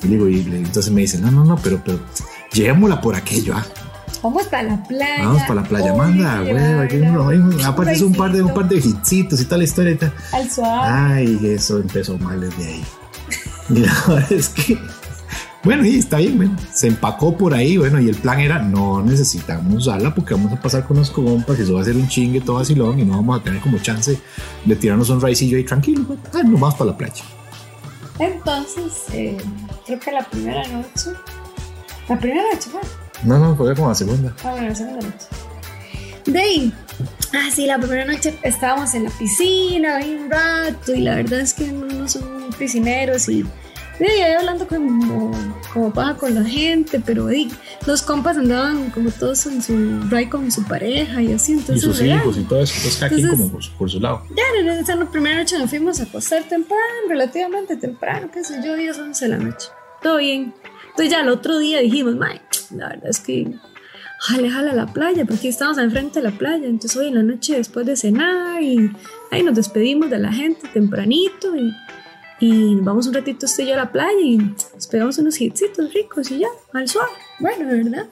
Y 0.03 0.09
le 0.09 0.17
digo, 0.17 0.29
y 0.29 0.41
entonces 0.41 0.91
me 0.91 1.03
dice, 1.03 1.19
no, 1.19 1.31
no, 1.31 1.45
no, 1.45 1.57
pero, 1.57 1.83
pero, 1.85 2.01
llevémosla 2.53 3.01
por 3.01 3.15
aquello, 3.15 3.55
ah. 3.57 3.65
Vamos 4.23 4.47
para 4.47 4.63
la 4.63 4.83
playa. 4.85 5.25
Vamos 5.25 5.43
para 5.43 5.55
la 5.63 5.69
playa, 5.69 5.95
manda, 5.95 6.43
güey, 6.43 6.57
aquí 6.57 7.03
aparte 7.65 7.93
es 7.93 8.03
un 8.03 8.15
par 8.15 8.33
de, 8.33 8.43
un 8.43 8.55
par 8.55 8.69
de 8.69 8.77
hitsitos 8.77 9.41
y 9.41 9.45
tal 9.47 9.59
la 9.59 9.65
historia 9.65 9.93
y 9.93 9.97
tal. 9.97 10.13
Al 10.33 10.51
suave. 10.51 10.89
Ay, 10.89 11.41
eso 11.43 11.79
empezó 11.79 12.17
mal 12.19 12.41
desde 12.41 12.65
ahí. 12.65 12.85
Y 13.71 13.75
la 13.81 13.93
verdad 14.07 14.33
es 14.33 14.49
que, 14.49 14.79
bueno, 15.65 15.85
y 15.85 15.99
está 15.99 16.19
bien, 16.19 16.37
bueno, 16.37 16.57
se 16.73 16.87
empacó 16.89 17.37
por 17.37 17.53
ahí, 17.53 17.77
bueno, 17.77 18.01
y 18.01 18.09
el 18.09 18.17
plan 18.17 18.39
era, 18.39 18.61
no 18.61 19.03
necesitamos 19.03 19.75
usarla 19.75 20.15
porque 20.15 20.35
vamos 20.35 20.53
a 20.53 20.61
pasar 20.61 20.87
con 20.87 20.99
los 20.99 21.11
compas, 21.11 21.59
eso 21.59 21.75
va 21.75 21.83
a 21.83 21.85
ser 21.85 21.97
un 21.97 22.07
chingue 22.07 22.41
todo 22.41 22.57
vacilón 22.57 23.01
y 23.01 23.05
no 23.05 23.17
vamos 23.17 23.41
a 23.41 23.43
tener 23.43 23.61
como 23.61 23.79
chance 23.79 24.19
de 24.65 24.77
tirarnos 24.77 25.11
un 25.11 25.21
raicillo 25.21 25.57
ahí 25.57 25.65
tranquilo, 25.65 26.05
pues, 26.07 26.19
ah, 26.35 26.43
nomás 26.45 26.75
para 26.75 26.93
la 26.93 26.97
playa. 26.97 27.25
Entonces, 28.19 29.05
eh, 29.13 29.37
creo 29.85 29.99
que 29.99 30.13
la 30.13 30.25
primera 30.25 30.67
noche. 30.69 31.11
La 32.09 32.19
primera 32.19 32.43
noche 32.53 32.71
fue. 32.71 32.81
No, 33.25 33.39
no, 33.39 33.57
fue 33.57 33.75
como 33.75 33.89
la 33.89 33.95
segunda. 33.95 34.35
Ah, 34.45 34.51
bueno, 34.53 34.69
la 34.69 34.75
segunda 34.75 35.03
noche. 35.07 35.27
De 36.27 36.39
ahí. 36.41 36.73
Ah, 37.35 37.49
sí, 37.53 37.67
la 37.67 37.79
primera 37.79 38.05
noche 38.05 38.35
estábamos 38.43 38.95
en 38.95 39.05
la 39.05 39.11
piscina, 39.11 39.99
un 40.05 40.31
rato, 40.31 40.95
y 40.95 41.01
la 41.01 41.17
verdad 41.17 41.41
es 41.41 41.55
que 41.55 41.67
no, 41.73 41.87
no 41.87 42.09
son 42.09 42.51
piscineros 42.59 43.29
y. 43.29 43.45
De 43.99 44.09
ahí 44.09 44.33
hablando 44.33 44.67
como, 44.67 45.31
como 45.73 45.93
paja 45.93 46.17
con 46.17 46.35
la 46.35 46.43
gente, 46.43 46.99
pero 46.99 47.27
di, 47.27 47.49
los 47.87 48.03
compas 48.03 48.37
andaban 48.37 48.91
como 48.91 49.11
todos 49.11 49.47
en 49.47 49.63
su 49.63 50.01
ride 50.11 50.29
con 50.29 50.51
su 50.51 50.65
pareja 50.65 51.23
y 51.23 51.33
así, 51.33 51.53
Y 51.53 51.59
entonces. 51.59 51.85
sus 51.85 52.01
¿verdad? 52.01 52.17
hijos 52.17 52.37
y 52.39 52.43
todo 52.43 52.63
eso, 52.63 52.75
pues 52.83 52.97
cada 52.97 53.09
quien 53.11 53.21
Entonces- 53.21 53.39
como 53.47 53.53
por, 53.53 53.63
su- 53.63 53.73
por 53.75 53.91
su 53.91 54.01
lado. 54.01 54.23
Ya, 54.31 54.43
en 54.93 54.99
la 54.99 55.11
primera 55.11 55.37
noche 55.39 55.57
nos 55.59 55.71
fuimos 55.71 56.01
a 56.01 56.05
acostar 56.05 56.43
temprano, 56.49 56.83
relativamente 57.09 57.77
temprano, 57.77 58.29
qué 58.33 58.43
sé 58.43 58.61
yo, 58.65 58.75
10, 58.75 58.99
11 58.99 59.25
de 59.27 59.31
la 59.31 59.39
noche. 59.39 59.69
Todo 60.03 60.17
bien. 60.17 60.53
Entonces 60.91 61.11
ya 61.11 61.21
el 61.21 61.29
otro 61.29 61.59
día 61.59 61.79
dijimos, 61.81 62.17
Mae, 62.17 62.41
la 62.75 62.89
verdad 62.89 63.09
es 63.09 63.21
que 63.21 63.53
jale, 64.21 64.51
jale 64.51 64.71
a 64.71 64.75
la 64.75 64.87
playa, 64.87 65.25
porque 65.25 65.49
estamos 65.49 65.79
al 65.79 65.91
frente 65.91 66.21
de 66.21 66.31
la 66.31 66.37
playa. 66.37 66.67
Entonces 66.67 66.97
hoy 66.97 67.09
en 67.09 67.15
la 67.17 67.23
noche 67.23 67.57
después 67.57 67.87
de 67.87 67.97
cenar 67.97 68.63
y 68.63 68.91
ahí 69.31 69.43
nos 69.43 69.55
despedimos 69.55 70.11
de 70.11 70.19
la 70.19 70.33
gente 70.33 70.69
tempranito 70.69 71.57
y, 71.57 71.73
y 72.41 72.77
vamos 72.77 73.07
un 73.07 73.15
ratito 73.15 73.47
usted 73.47 73.65
y 73.65 73.67
yo 73.69 73.75
a 73.75 73.79
la 73.79 73.93
playa 73.93 74.21
y 74.21 74.37
nos 74.39 74.87
pegamos 74.87 75.19
unos 75.19 75.41
hitsitos 75.41 75.93
ricos 75.93 76.31
y 76.31 76.39
ya, 76.39 76.49
al 76.73 76.89
suave. 76.89 77.11
Bueno, 77.41 77.67
verdad. 77.67 78.07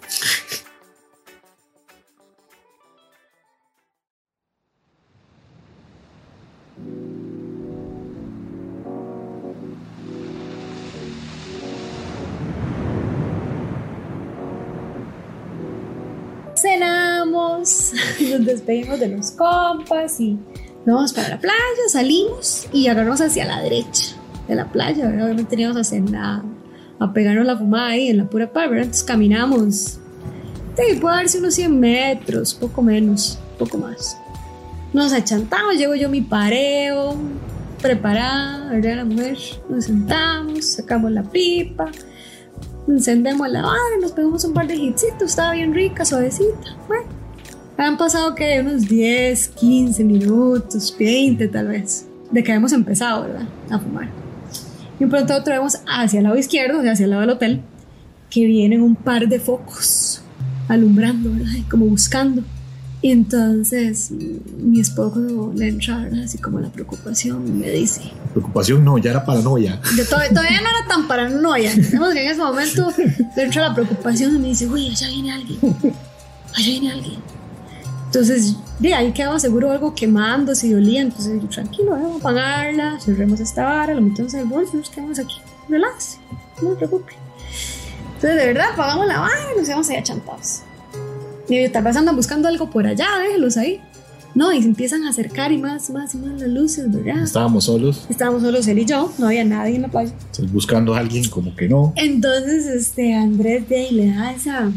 Nos 18.24 18.44
despedimos 18.44 19.00
de 19.00 19.08
los 19.08 19.30
compas 19.32 20.20
y 20.20 20.38
nos 20.86 20.96
vamos 20.96 21.12
para 21.12 21.28
la 21.28 21.38
playa, 21.38 21.56
salimos 21.88 22.66
y 22.72 22.88
agarramos 22.88 23.20
hacia 23.20 23.44
la 23.44 23.60
derecha 23.60 24.16
de 24.48 24.54
la 24.54 24.70
playa, 24.70 25.06
¿verdad? 25.06 25.26
Obviamente 25.26 25.50
teníamos 25.50 25.76
a 25.76 25.80
hacer 25.80 26.02
nada, 26.02 26.42
a 26.98 27.12
pegarnos 27.12 27.46
la 27.46 27.56
fumada 27.56 27.88
ahí 27.88 28.08
en 28.08 28.18
la 28.18 28.28
pura 28.28 28.52
par. 28.52 28.72
Entonces 28.72 29.04
caminamos, 29.04 29.98
sí, 30.76 30.96
puede 31.00 31.16
darse 31.16 31.38
unos 31.38 31.54
100 31.54 31.80
metros, 31.80 32.54
poco 32.54 32.82
menos, 32.82 33.38
poco 33.58 33.78
más. 33.78 34.16
Nos 34.92 35.12
achantamos, 35.12 35.76
llego 35.76 35.94
yo 35.94 36.08
mi 36.08 36.20
pareo, 36.20 37.16
preparada, 37.80 38.70
¿verdad? 38.70 38.96
La 38.96 39.04
mujer, 39.04 39.38
nos 39.68 39.84
sentamos, 39.84 40.64
sacamos 40.64 41.12
la 41.12 41.22
pipa, 41.22 41.90
encendemos 42.88 43.48
la 43.48 43.62
vara, 43.62 43.96
nos 44.00 44.12
pegamos 44.12 44.44
un 44.44 44.54
par 44.54 44.66
de 44.66 44.74
hitsitos, 44.76 45.30
estaba 45.30 45.52
bien 45.52 45.72
rica, 45.74 46.04
suavecita. 46.04 46.76
Bueno, 46.88 47.19
han 47.84 47.96
pasado 47.96 48.34
que 48.34 48.60
unos 48.60 48.82
10, 48.88 49.48
15 49.48 50.04
minutos, 50.04 50.94
20 50.98 51.48
tal 51.48 51.68
vez, 51.68 52.06
de 52.30 52.42
que 52.42 52.52
hemos 52.52 52.72
empezado, 52.72 53.22
¿verdad? 53.22 53.48
A 53.70 53.78
fumar. 53.78 54.08
Y 54.98 55.06
pronto 55.06 55.34
otro 55.34 55.54
vemos 55.54 55.78
hacia 55.86 56.18
el 56.18 56.24
lado 56.24 56.36
izquierdo, 56.36 56.80
o 56.80 56.82
sea, 56.82 56.92
hacia 56.92 57.04
el 57.04 57.10
lado 57.10 57.22
del 57.22 57.30
hotel, 57.30 57.60
que 58.28 58.44
vienen 58.44 58.82
un 58.82 58.94
par 58.94 59.26
de 59.28 59.40
focos 59.40 60.20
alumbrando, 60.68 61.32
¿verdad? 61.32 61.52
Como 61.70 61.86
buscando. 61.86 62.42
Y 63.02 63.12
entonces 63.12 64.10
mi 64.10 64.78
esposo 64.78 65.52
le 65.56 65.68
entra, 65.68 66.00
¿verdad? 66.00 66.24
Así 66.24 66.36
como 66.36 66.60
la 66.60 66.68
preocupación, 66.68 67.48
y 67.48 67.50
me 67.50 67.70
dice, 67.70 68.02
Preocupación 68.34 68.84
no, 68.84 68.98
ya 68.98 69.12
era 69.12 69.24
paranoia. 69.24 69.80
yo 69.96 70.04
todavía, 70.04 70.28
todavía 70.28 70.60
no 70.60 70.68
era 70.68 70.86
tan 70.86 71.08
paranoia. 71.08 71.74
Digamos 71.74 72.12
que 72.12 72.22
en 72.22 72.30
ese 72.30 72.40
momento 72.40 72.92
le 73.36 73.42
entra 73.42 73.68
la 73.68 73.74
preocupación 73.74 74.36
y 74.36 74.38
me 74.38 74.48
dice, 74.48 74.66
uy, 74.66 74.88
allá 74.88 75.08
viene 75.08 75.32
alguien. 75.32 75.58
Allá 76.54 76.66
viene 76.66 76.92
alguien. 76.92 77.39
Entonces, 78.10 78.56
de 78.80 78.92
ahí 78.92 79.12
quedaba 79.12 79.38
seguro 79.38 79.70
algo 79.70 79.94
quemando, 79.94 80.52
si 80.52 80.72
dolía. 80.72 81.00
Entonces, 81.00 81.40
yo, 81.40 81.48
tranquilo, 81.48 81.92
vamos 81.92 82.16
a 82.16 82.18
apagarla, 82.18 82.98
cerremos 82.98 83.38
esta 83.38 83.62
vara, 83.62 83.94
lo 83.94 84.00
metemos 84.00 84.34
en 84.34 84.40
el 84.40 84.46
bolso 84.46 84.72
y 84.74 84.78
nos 84.78 84.90
quedamos 84.90 85.20
aquí. 85.20 85.36
Relax, 85.68 86.18
no 86.60 86.70
se 86.70 86.76
preocupe. 86.76 87.12
Entonces, 88.16 88.36
de 88.36 88.46
verdad, 88.46 88.72
apagamos 88.72 89.06
la 89.06 89.20
vara 89.20 89.52
y 89.54 89.58
nos 89.58 89.68
quedamos 89.68 89.88
ahí 89.90 89.96
achantados. 89.96 90.62
Y 91.48 91.62
yo, 91.62 91.70
tal 91.70 91.84
vez 91.84 91.96
andan 91.96 92.16
buscando 92.16 92.48
algo 92.48 92.68
por 92.68 92.84
allá, 92.84 93.06
déjenlos 93.22 93.56
ahí. 93.56 93.80
No, 94.34 94.52
y 94.52 94.60
se 94.60 94.66
empiezan 94.66 95.04
a 95.04 95.10
acercar 95.10 95.52
y 95.52 95.58
más, 95.58 95.88
más 95.90 96.12
y 96.16 96.18
más 96.18 96.40
las 96.40 96.48
luces, 96.48 96.90
¿verdad? 96.90 97.22
Estábamos 97.22 97.64
solos, 97.64 98.06
Estábamos 98.08 98.42
solos 98.42 98.66
él 98.66 98.80
y 98.80 98.86
yo, 98.86 99.12
no 99.18 99.26
había 99.26 99.44
nadie 99.44 99.76
en 99.76 99.82
la 99.82 99.88
playa. 99.88 100.10
entonces, 100.10 100.52
buscando 100.52 100.94
a 100.94 100.98
alguien 100.98 101.28
como 101.28 101.54
que 101.54 101.68
no. 101.68 101.92
Entonces, 101.94 102.66
este, 102.66 103.14
Andrés 103.14 103.68
de 103.68 103.76
ahí 103.76 103.94
le 103.94 104.08
da 104.08 104.32
esa, 104.32 104.72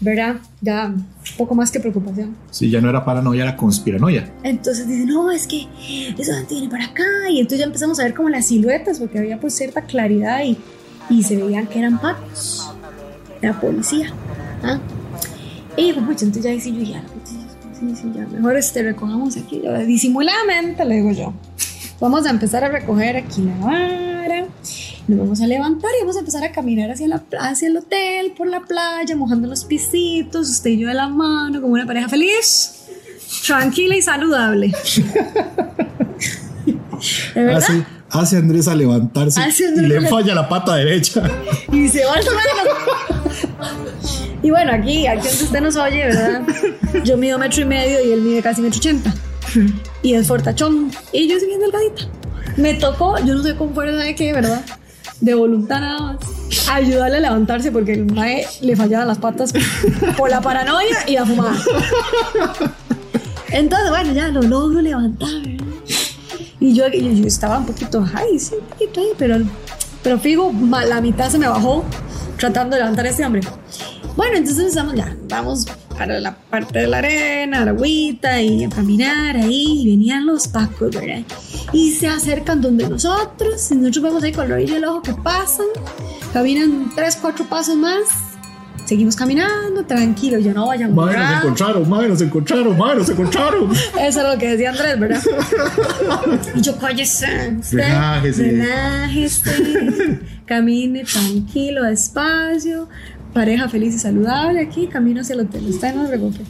¿verdad? 0.00 0.36
Ya 0.60 0.94
poco 1.36 1.54
más 1.54 1.70
que 1.70 1.80
preocupación. 1.80 2.36
Sí, 2.50 2.70
ya 2.70 2.80
no 2.80 2.88
era 2.88 3.04
paranoia, 3.04 3.42
era 3.44 3.56
conspiranoia. 3.56 4.30
Entonces 4.42 4.86
dice, 4.86 5.06
no, 5.06 5.30
es 5.30 5.46
que 5.46 5.66
eso 6.18 6.32
viene 6.48 6.68
para 6.68 6.86
acá. 6.86 7.04
Y 7.30 7.38
entonces 7.40 7.58
ya 7.60 7.64
empezamos 7.66 7.98
a 8.00 8.04
ver 8.04 8.14
como 8.14 8.28
las 8.28 8.46
siluetas, 8.46 8.98
porque 8.98 9.18
había 9.18 9.40
pues 9.40 9.54
cierta 9.54 9.82
claridad 9.82 10.42
y, 10.44 10.56
y 11.10 11.22
se 11.22 11.36
veían 11.36 11.66
que 11.66 11.78
eran 11.80 11.98
pacos. 12.00 12.70
Era 13.42 13.60
policía. 13.60 14.12
¿ah? 14.62 14.78
Y 15.76 15.92
dijo, 15.92 16.00
pucha, 16.06 16.24
entonces 16.24 16.44
ya 16.56 16.60
sí, 16.60 16.72
yo 16.72 16.80
dije, 16.80 16.94
"Ah, 16.96 17.02
sí, 17.24 17.36
sí, 17.78 17.96
sí, 17.96 18.12
ya, 18.14 18.26
mejor 18.26 18.56
este, 18.56 18.82
recojamos 18.82 19.36
aquí. 19.36 19.62
Disimuladamente 19.86 20.84
le 20.84 20.96
digo 20.96 21.12
yo. 21.12 21.32
Vamos 22.00 22.26
a 22.26 22.30
empezar 22.30 22.62
a 22.64 22.68
recoger 22.68 23.16
aquí 23.16 23.42
la 23.42 23.56
vara. 23.64 24.46
Nos 25.08 25.18
vamos 25.18 25.40
a 25.40 25.46
levantar 25.46 25.90
y 25.96 26.02
vamos 26.02 26.16
a 26.16 26.18
empezar 26.18 26.44
a 26.44 26.52
caminar 26.52 26.90
hacia, 26.90 27.08
la, 27.08 27.22
hacia 27.40 27.68
el 27.68 27.78
hotel, 27.78 28.34
por 28.36 28.46
la 28.46 28.60
playa, 28.60 29.16
mojando 29.16 29.48
los 29.48 29.64
pisitos, 29.64 30.50
usted 30.50 30.68
y 30.68 30.80
yo 30.80 30.88
de 30.88 30.92
la 30.92 31.08
mano, 31.08 31.62
como 31.62 31.72
una 31.72 31.86
pareja 31.86 32.10
feliz, 32.10 32.74
tranquila 33.46 33.96
y 33.96 34.02
saludable. 34.02 34.66
¿De 37.34 37.42
verdad? 37.42 37.56
Hace, 37.56 37.86
hace 38.10 38.36
a 38.36 38.38
Andrés 38.40 38.68
a 38.68 38.74
levantarse 38.74 39.40
Hace 39.40 39.64
a 39.64 39.68
y 39.68 39.78
Andrés 39.78 40.02
le 40.02 40.08
falla 40.10 40.34
la 40.34 40.46
pata 40.46 40.74
derecha. 40.74 41.22
Y 41.72 41.88
se 41.88 42.04
va 42.04 42.12
al 42.12 42.22
suelo. 42.22 42.40
Y 44.42 44.50
bueno, 44.50 44.72
aquí, 44.72 45.06
aquí 45.06 45.26
donde 45.26 45.44
usted 45.44 45.60
nos 45.60 45.76
oye, 45.76 46.04
¿verdad? 46.04 46.42
Yo 47.04 47.16
mido 47.16 47.38
metro 47.38 47.62
y 47.62 47.64
medio 47.64 48.04
y 48.04 48.12
él 48.12 48.20
mide 48.20 48.40
casi 48.40 48.60
metro 48.60 48.78
ochenta. 48.78 49.12
Y 50.02 50.14
es 50.14 50.28
fortachón. 50.28 50.90
Y 51.12 51.28
yo 51.28 51.38
soy 51.38 51.48
bien 51.48 51.60
delgadita. 51.60 52.02
Me 52.56 52.74
tocó, 52.74 53.18
yo 53.24 53.34
no 53.34 53.42
sé 53.42 53.56
con 53.56 53.74
fuerza 53.74 53.96
de 53.96 54.14
qué, 54.14 54.32
¿verdad? 54.32 54.64
De 55.20 55.34
voluntad 55.34 55.80
nada 55.80 56.00
más. 56.00 56.16
Ayudarle 56.70 57.18
a 57.18 57.20
levantarse 57.20 57.72
porque 57.72 57.92
el 57.92 58.06
mae 58.06 58.46
le 58.60 58.76
fallaban 58.76 59.08
las 59.08 59.18
patas 59.18 59.52
por 60.16 60.30
la 60.30 60.40
paranoia 60.40 60.96
y 61.06 61.14
la 61.14 61.26
fumada. 61.26 61.56
Entonces, 63.50 63.90
bueno, 63.90 64.12
ya 64.12 64.28
lo 64.28 64.42
logro 64.42 64.80
levantar. 64.80 65.28
Y 66.60 66.74
yo, 66.74 66.86
estaba 66.86 67.58
un 67.58 67.66
poquito, 67.66 68.04
ay, 68.14 68.38
sí, 68.38 68.54
un 68.54 68.66
poquito 68.66 69.00
ahí, 69.00 69.08
pero, 69.16 69.36
pero 70.02 70.18
fijo, 70.18 70.52
la 70.86 71.00
mitad 71.00 71.30
se 71.30 71.38
me 71.38 71.48
bajó 71.48 71.84
tratando 72.36 72.76
de 72.76 72.82
levantar 72.82 73.06
a 73.06 73.08
este 73.10 73.24
hombre. 73.24 73.42
Bueno, 74.16 74.36
entonces 74.36 74.66
estamos 74.66 74.94
ya, 74.94 75.16
vamos 75.28 75.66
para 75.96 76.20
la 76.20 76.34
parte 76.34 76.78
de 76.78 76.86
la 76.86 76.98
arena, 76.98 77.64
la 77.64 77.72
agüita 77.72 78.40
y 78.40 78.64
a 78.64 78.68
caminar 78.68 79.36
ahí. 79.36 79.82
Y 79.82 79.90
venían 79.90 80.26
los 80.26 80.48
pacos, 80.48 80.94
¿verdad? 80.94 81.22
Y 81.72 81.92
se 81.92 82.06
acercan 82.06 82.60
donde 82.60 82.88
nosotros. 82.88 83.70
Y 83.70 83.74
nosotros 83.76 84.02
vemos 84.02 84.22
ahí 84.22 84.32
con 84.32 84.44
el 84.44 84.50
rabillo 84.50 84.74
del 84.74 84.84
ojo 84.84 85.02
que 85.02 85.14
pasan. 85.14 85.66
Caminan 86.32 86.92
tres, 86.94 87.16
cuatro 87.16 87.44
pasos 87.46 87.76
más. 87.76 88.28
Seguimos 88.88 89.16
caminando, 89.16 89.84
tranquilo. 89.84 90.38
Yo 90.38 90.54
no 90.54 90.68
vayan 90.68 90.94
Madre, 90.94 91.18
nos 91.18 91.44
encontraron, 91.44 91.88
madre, 91.90 92.08
nos 92.08 92.22
encontraron, 92.22 92.78
madre, 92.78 92.96
nos 92.96 93.10
encontraron. 93.10 93.70
Eso 94.00 94.22
es 94.22 94.32
lo 94.32 94.38
que 94.38 94.48
decía 94.48 94.70
Andrés, 94.70 94.98
¿verdad? 94.98 95.22
y 96.54 96.60
yo, 96.62 96.78
cállese. 96.78 97.58
Relájese. 97.70 98.42
Relájese. 98.44 100.20
Camine 100.46 101.04
tranquilo, 101.04 101.82
despacio. 101.84 102.88
Pareja 103.32 103.68
feliz 103.68 103.94
y 103.94 103.98
saludable 103.98 104.60
aquí. 104.60 104.86
Camino 104.86 105.20
hacia 105.20 105.34
el 105.34 105.40
hotel. 105.40 105.66
Usted 105.68 105.94
no 105.94 106.04
se 106.04 106.08
preocupe. 106.08 106.40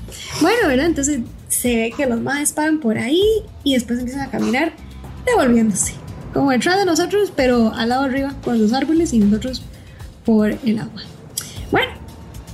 Bueno, 0.41 0.69
¿verdad? 0.69 0.87
Entonces 0.87 1.21
se 1.49 1.77
ve 1.77 1.93
que 1.97 2.07
los 2.07 2.21
más 2.21 2.53
paran 2.53 2.79
por 2.79 2.99
ahí 2.99 3.23
y 3.65 3.75
después 3.75 3.99
empiezan 3.99 4.23
a 4.23 4.31
caminar 4.31 4.73
devolviéndose. 5.27 5.95
Como 6.33 6.51
detrás 6.51 6.79
de 6.79 6.85
nosotros, 6.85 7.33
pero 7.35 7.73
al 7.75 7.89
lado 7.89 8.05
arriba 8.05 8.35
con 8.45 8.61
los 8.61 8.73
árboles 8.73 9.13
y 9.13 9.19
nosotros 9.19 9.63
por 10.25 10.51
el 10.51 10.79
agua. 10.79 11.03
Bueno, 11.71 11.93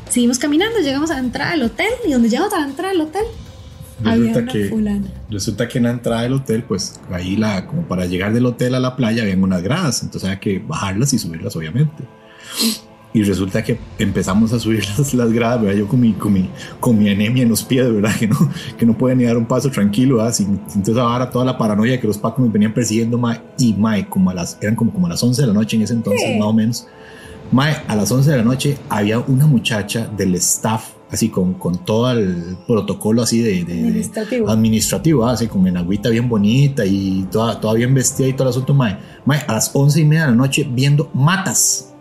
seguimos 0.09 0.39
caminando, 0.39 0.79
llegamos 0.79 1.11
a 1.11 1.15
la 1.15 1.21
entrada 1.21 1.53
del 1.53 1.65
hotel 1.65 1.91
y 2.07 2.13
donde 2.13 2.29
llegamos 2.29 2.53
a 2.55 2.61
la 2.61 2.67
entrada 2.67 2.93
del 2.93 3.01
hotel 3.03 3.25
Resulta 4.03 4.53
que, 4.53 4.69
fulana. 4.69 5.07
resulta 5.31 5.69
que 5.69 5.79
en 5.79 5.85
la 5.85 5.91
entrada 5.91 6.23
del 6.23 6.33
hotel, 6.33 6.65
pues 6.65 7.01
ahí 7.11 7.37
la, 7.37 7.67
como 7.67 7.83
para 7.83 8.07
llegar 8.07 8.33
del 8.33 8.45
hotel 8.47 8.75
a 8.75 8.81
la 8.81 8.97
playa 8.97 9.23
habían 9.23 9.43
unas 9.43 9.63
gradas, 9.63 10.03
entonces 10.03 10.29
había 10.29 10.41
que 10.41 10.59
bajarlas 10.59 11.13
y 11.13 11.19
subirlas, 11.19 11.55
obviamente. 11.57 12.05
Y 13.15 13.23
resulta 13.23 13.63
que 13.63 13.79
empezamos 13.99 14.53
a 14.53 14.59
subir 14.59 14.85
las, 14.99 15.15
las 15.15 15.33
gradas, 15.33 15.63
¿verdad? 15.63 15.79
Yo 15.79 15.87
con 15.89 16.01
mi, 16.01 16.13
con, 16.15 16.33
mi, 16.33 16.51
con 16.81 16.99
mi 16.99 17.09
anemia 17.09 17.45
en 17.45 17.49
los 17.49 17.63
pies, 17.63 17.91
¿verdad? 17.91 18.15
Que 18.19 18.27
no, 18.27 18.37
que 18.77 18.85
no 18.85 18.99
podía 18.99 19.15
ni 19.15 19.23
dar 19.25 19.37
un 19.39 19.47
paso 19.47 19.71
tranquilo, 19.71 20.17
¿verdad? 20.17 20.33
Sin, 20.35 20.47
sin 20.67 20.81
entonces 20.81 20.99
ahora 20.99 21.31
toda 21.31 21.45
la 21.45 21.57
paranoia 21.57 22.01
que 22.01 22.07
los 22.09 22.19
pacos 22.19 22.45
nos 22.45 22.53
venían 22.53 22.75
persiguiendo, 22.75 23.17
mae, 23.17 23.41
y 23.57 23.73
mae, 23.75 24.09
como 24.09 24.31
a 24.31 24.35
las, 24.35 24.59
eran 24.61 24.75
como, 24.75 24.93
como 24.93 25.07
a 25.07 25.11
las 25.11 25.23
11 25.23 25.41
de 25.43 25.47
la 25.49 25.55
noche 25.55 25.77
en 25.77 25.83
ese 25.83 25.95
entonces, 25.95 26.23
Sí. 26.27 26.39
más 26.39 26.49
o 26.49 26.53
menos. 26.53 26.87
Mae, 27.53 27.77
a 27.87 27.95
las 27.95 28.11
11 28.11 28.31
de 28.33 28.37
la 28.39 28.43
noche 28.43 28.77
había 28.89 29.21
una 29.21 29.47
muchacha 29.47 30.09
del 30.17 30.35
staff, 30.35 30.89
así 31.11 31.29
con, 31.29 31.55
con 31.55 31.85
todo 31.85 32.11
el 32.11 32.57
protocolo 32.67 33.23
así 33.23 33.41
de, 33.41 33.63
de- 33.63 33.65
de- 33.65 33.79
Administrativo. 33.81 34.51
administrativo, 34.51 35.27
así 35.29 35.47
con 35.47 35.65
en 35.69 35.77
agüita 35.77 36.09
bien 36.09 36.29
bonita 36.29 36.85
y 36.85 37.29
toda, 37.31 37.61
toda 37.61 37.75
bien 37.75 37.95
vestida 37.95 38.27
y 38.27 38.33
todo 38.33 38.45
el 38.45 38.49
asunto, 38.51 38.75
mae. 38.75 38.99
Mae, 39.25 39.41
a 39.47 39.53
las 39.53 39.71
11 39.73 40.01
y 40.01 40.05
media 40.05 40.25
de 40.25 40.31
la 40.31 40.37
noche 40.37 40.67
viendo 40.69 41.11
matas 41.15 41.94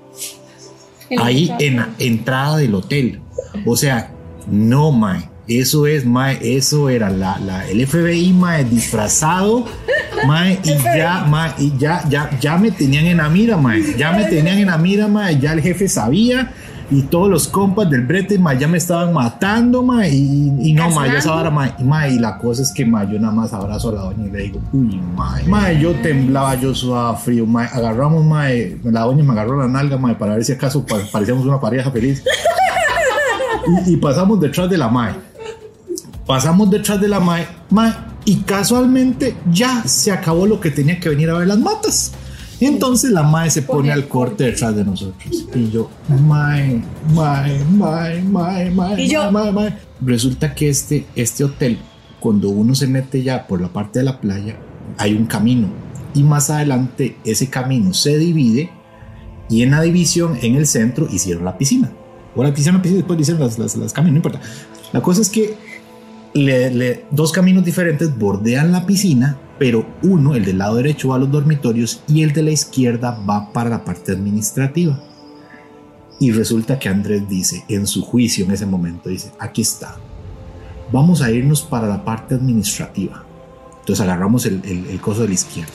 ahí 1.20 1.52
en 1.60 1.78
la 1.78 1.90
entrada 2.00 2.58
del 2.58 2.76
hotel. 2.76 3.20
O 3.66 3.76
sea, 3.76 4.12
no, 4.48 4.92
mae. 4.92 5.30
Eso 5.48 5.88
es, 5.88 6.06
mae. 6.06 6.38
Eso 6.42 6.90
era 6.90 7.10
la, 7.10 7.38
la- 7.40 7.68
el 7.68 7.86
FBI, 7.86 8.32
mae, 8.34 8.64
disfrazado, 8.64 9.66
mae. 10.28 10.60
Y 10.64 10.70
ya, 10.84 11.26
mae, 11.28 11.52
y 11.58 11.74
ya, 11.78 12.04
ya, 12.10 12.30
ya 12.40 12.58
me 12.58 12.72
tenían 12.72 13.06
en 13.06 13.18
la 13.18 13.30
mira, 13.30 13.58
mae. 13.58 13.96
Ya 13.98 14.12
me 14.14 14.24
tenían 14.26 14.58
en 14.60 14.68
la 14.68 14.78
mira, 14.78 15.08
mae. 15.08 15.38
Ya 15.40 15.54
el 15.54 15.62
jefe 15.62 15.88
sabía. 15.90 16.54
Y 16.96 17.02
todos 17.04 17.30
los 17.30 17.48
compas 17.48 17.90
del 17.90 18.02
brete, 18.06 18.38
mae, 18.38 18.58
ya 18.60 18.68
me 18.68 18.78
estaban 18.78 19.14
matando, 19.14 19.82
mae. 19.82 20.10
Y, 20.14 20.70
y 20.70 20.74
no, 20.74 20.90
yo 21.12 21.18
esa 21.18 21.34
hora, 21.34 21.50
mae. 21.50 22.14
Y, 22.14 22.20
la 22.20 22.38
cosa 22.38 22.62
es 22.62 22.72
que, 22.72 22.86
mae, 22.86 23.12
yo 23.12 23.20
nada 23.20 23.34
más 23.34 23.52
abrazo 23.52 23.90
a 23.90 23.94
la 23.94 24.02
doña 24.02 24.28
y 24.28 24.32
le 24.32 24.40
digo, 24.44 24.60
uy, 24.72 25.02
mae. 25.16 25.44
Mae, 25.46 25.80
yo 25.80 25.94
temblaba, 25.96 26.56
yo 26.56 26.76
sudaba 26.76 27.16
frío, 27.16 27.46
mae. 27.46 27.68
Agarramos, 27.72 28.24
mae. 28.24 28.78
La 28.84 29.02
doña 29.02 29.24
me 29.24 29.32
agarró 29.32 29.58
la 29.58 29.68
nalga, 29.68 29.98
mae, 29.98 30.16
para 30.16 30.36
ver 30.36 30.46
si 30.46 30.52
acaso 30.52 30.86
pa- 30.86 31.00
parecíamos 31.12 31.46
una 31.46 31.60
pareja 31.60 31.90
feliz. 31.92 32.24
Y, 33.88 33.94
y 33.94 33.98
pasamos 33.98 34.42
detrás 34.42 34.70
de 34.70 34.78
la 34.78 34.90
mae. 34.90 35.14
Pasamos 36.26 36.70
detrás 36.70 37.00
de 37.00 37.08
la 37.08 37.20
mae, 37.22 37.48
mae, 37.70 37.94
y 38.26 38.38
casualmente 38.42 39.36
ya 39.52 39.84
se 39.86 40.12
acabó 40.12 40.46
lo 40.46 40.60
que 40.60 40.70
tenía 40.72 41.00
que 41.00 41.08
venir 41.10 41.30
a 41.30 41.34
ver 41.38 41.48
las 41.48 41.60
matas. 41.60 42.12
Entonces 42.66 43.12
la 43.12 43.24
mae 43.24 43.50
se 43.50 43.62
pone 43.62 43.92
al 43.92 44.08
corte 44.08 44.44
detrás 44.46 44.76
de 44.76 44.84
nosotros. 44.86 45.48
Y 45.56 45.70
yo, 45.72 45.90
mae, 46.28 46.82
mae, 47.14 47.64
mae, 47.72 48.22
mae, 48.22 48.70
mae, 48.72 49.02
Y 49.04 49.08
yo- 49.10 49.32
mae, 49.32 49.52
mae, 49.52 49.52
mae. 49.52 49.78
Resulta 50.02 50.54
que 50.54 50.70
este, 50.70 51.06
este 51.16 51.44
hotel, 51.44 51.78
cuando 52.20 52.50
uno 52.50 52.76
se 52.76 52.88
mete 52.88 53.24
ya 53.24 53.48
por 53.48 53.62
la 53.62 53.68
parte 53.70 54.00
de 54.00 54.06
la 54.06 54.20
playa, 54.20 54.58
hay 54.98 55.14
un 55.14 55.26
camino. 55.26 55.68
Y 56.14 56.24
más 56.24 56.50
adelante 56.50 57.18
ese 57.24 57.50
camino 57.50 57.94
se 57.94 58.18
divide 58.18 58.70
y 59.50 59.62
en 59.64 59.72
la 59.72 59.82
división, 59.82 60.38
en 60.42 60.56
el 60.56 60.68
centro, 60.68 61.08
hicieron 61.12 61.46
la 61.46 61.58
piscina. 61.58 61.92
O 62.36 62.44
la 62.44 62.54
piscina, 62.54 62.78
la 62.78 62.82
piscina, 62.82 62.98
después 63.00 63.20
hicieron 63.20 63.42
las, 63.44 63.58
las, 63.60 63.76
las 63.76 63.94
caminos, 63.94 64.14
no 64.14 64.18
importa. 64.18 64.42
La 64.92 65.02
cosa 65.02 65.22
es 65.22 65.30
que 65.30 65.56
le- 66.34 67.06
dos 67.12 67.32
caminos 67.32 67.64
diferentes 67.64 68.18
bordean 68.18 68.72
la 68.72 68.86
piscina, 68.86 69.38
pero 69.60 69.86
uno, 70.02 70.36
el 70.36 70.46
del 70.46 70.58
lado 70.58 70.76
derecho, 70.76 71.10
va 71.10 71.16
a 71.16 71.20
los 71.20 71.32
dormitorios 71.32 72.02
y 72.08 72.24
el 72.24 72.34
de 72.34 72.44
la 72.44 72.52
izquierda 72.52 73.12
va 73.30 73.52
para 73.54 73.70
la 73.70 73.84
parte 73.86 74.12
administrativa. 74.12 75.00
Y 76.20 76.32
resulta 76.32 76.80
que 76.80 76.90
Andrés 76.90 77.28
dice, 77.30 77.64
en 77.68 77.86
su 77.88 78.02
juicio 78.02 78.46
en 78.46 78.52
ese 78.52 78.66
momento, 78.66 79.10
dice, 79.10 79.32
aquí 79.40 79.62
está, 79.62 79.96
vamos 80.92 81.22
a 81.22 81.32
irnos 81.32 81.62
para 81.62 81.88
la 81.88 82.04
parte 82.04 82.36
administrativa. 82.36 83.24
Entonces 83.80 84.02
agarramos 84.04 84.46
el, 84.46 84.62
el, 84.64 84.86
el 84.88 85.02
coso 85.02 85.22
de 85.24 85.28
la 85.30 85.34
izquierda. 85.34 85.72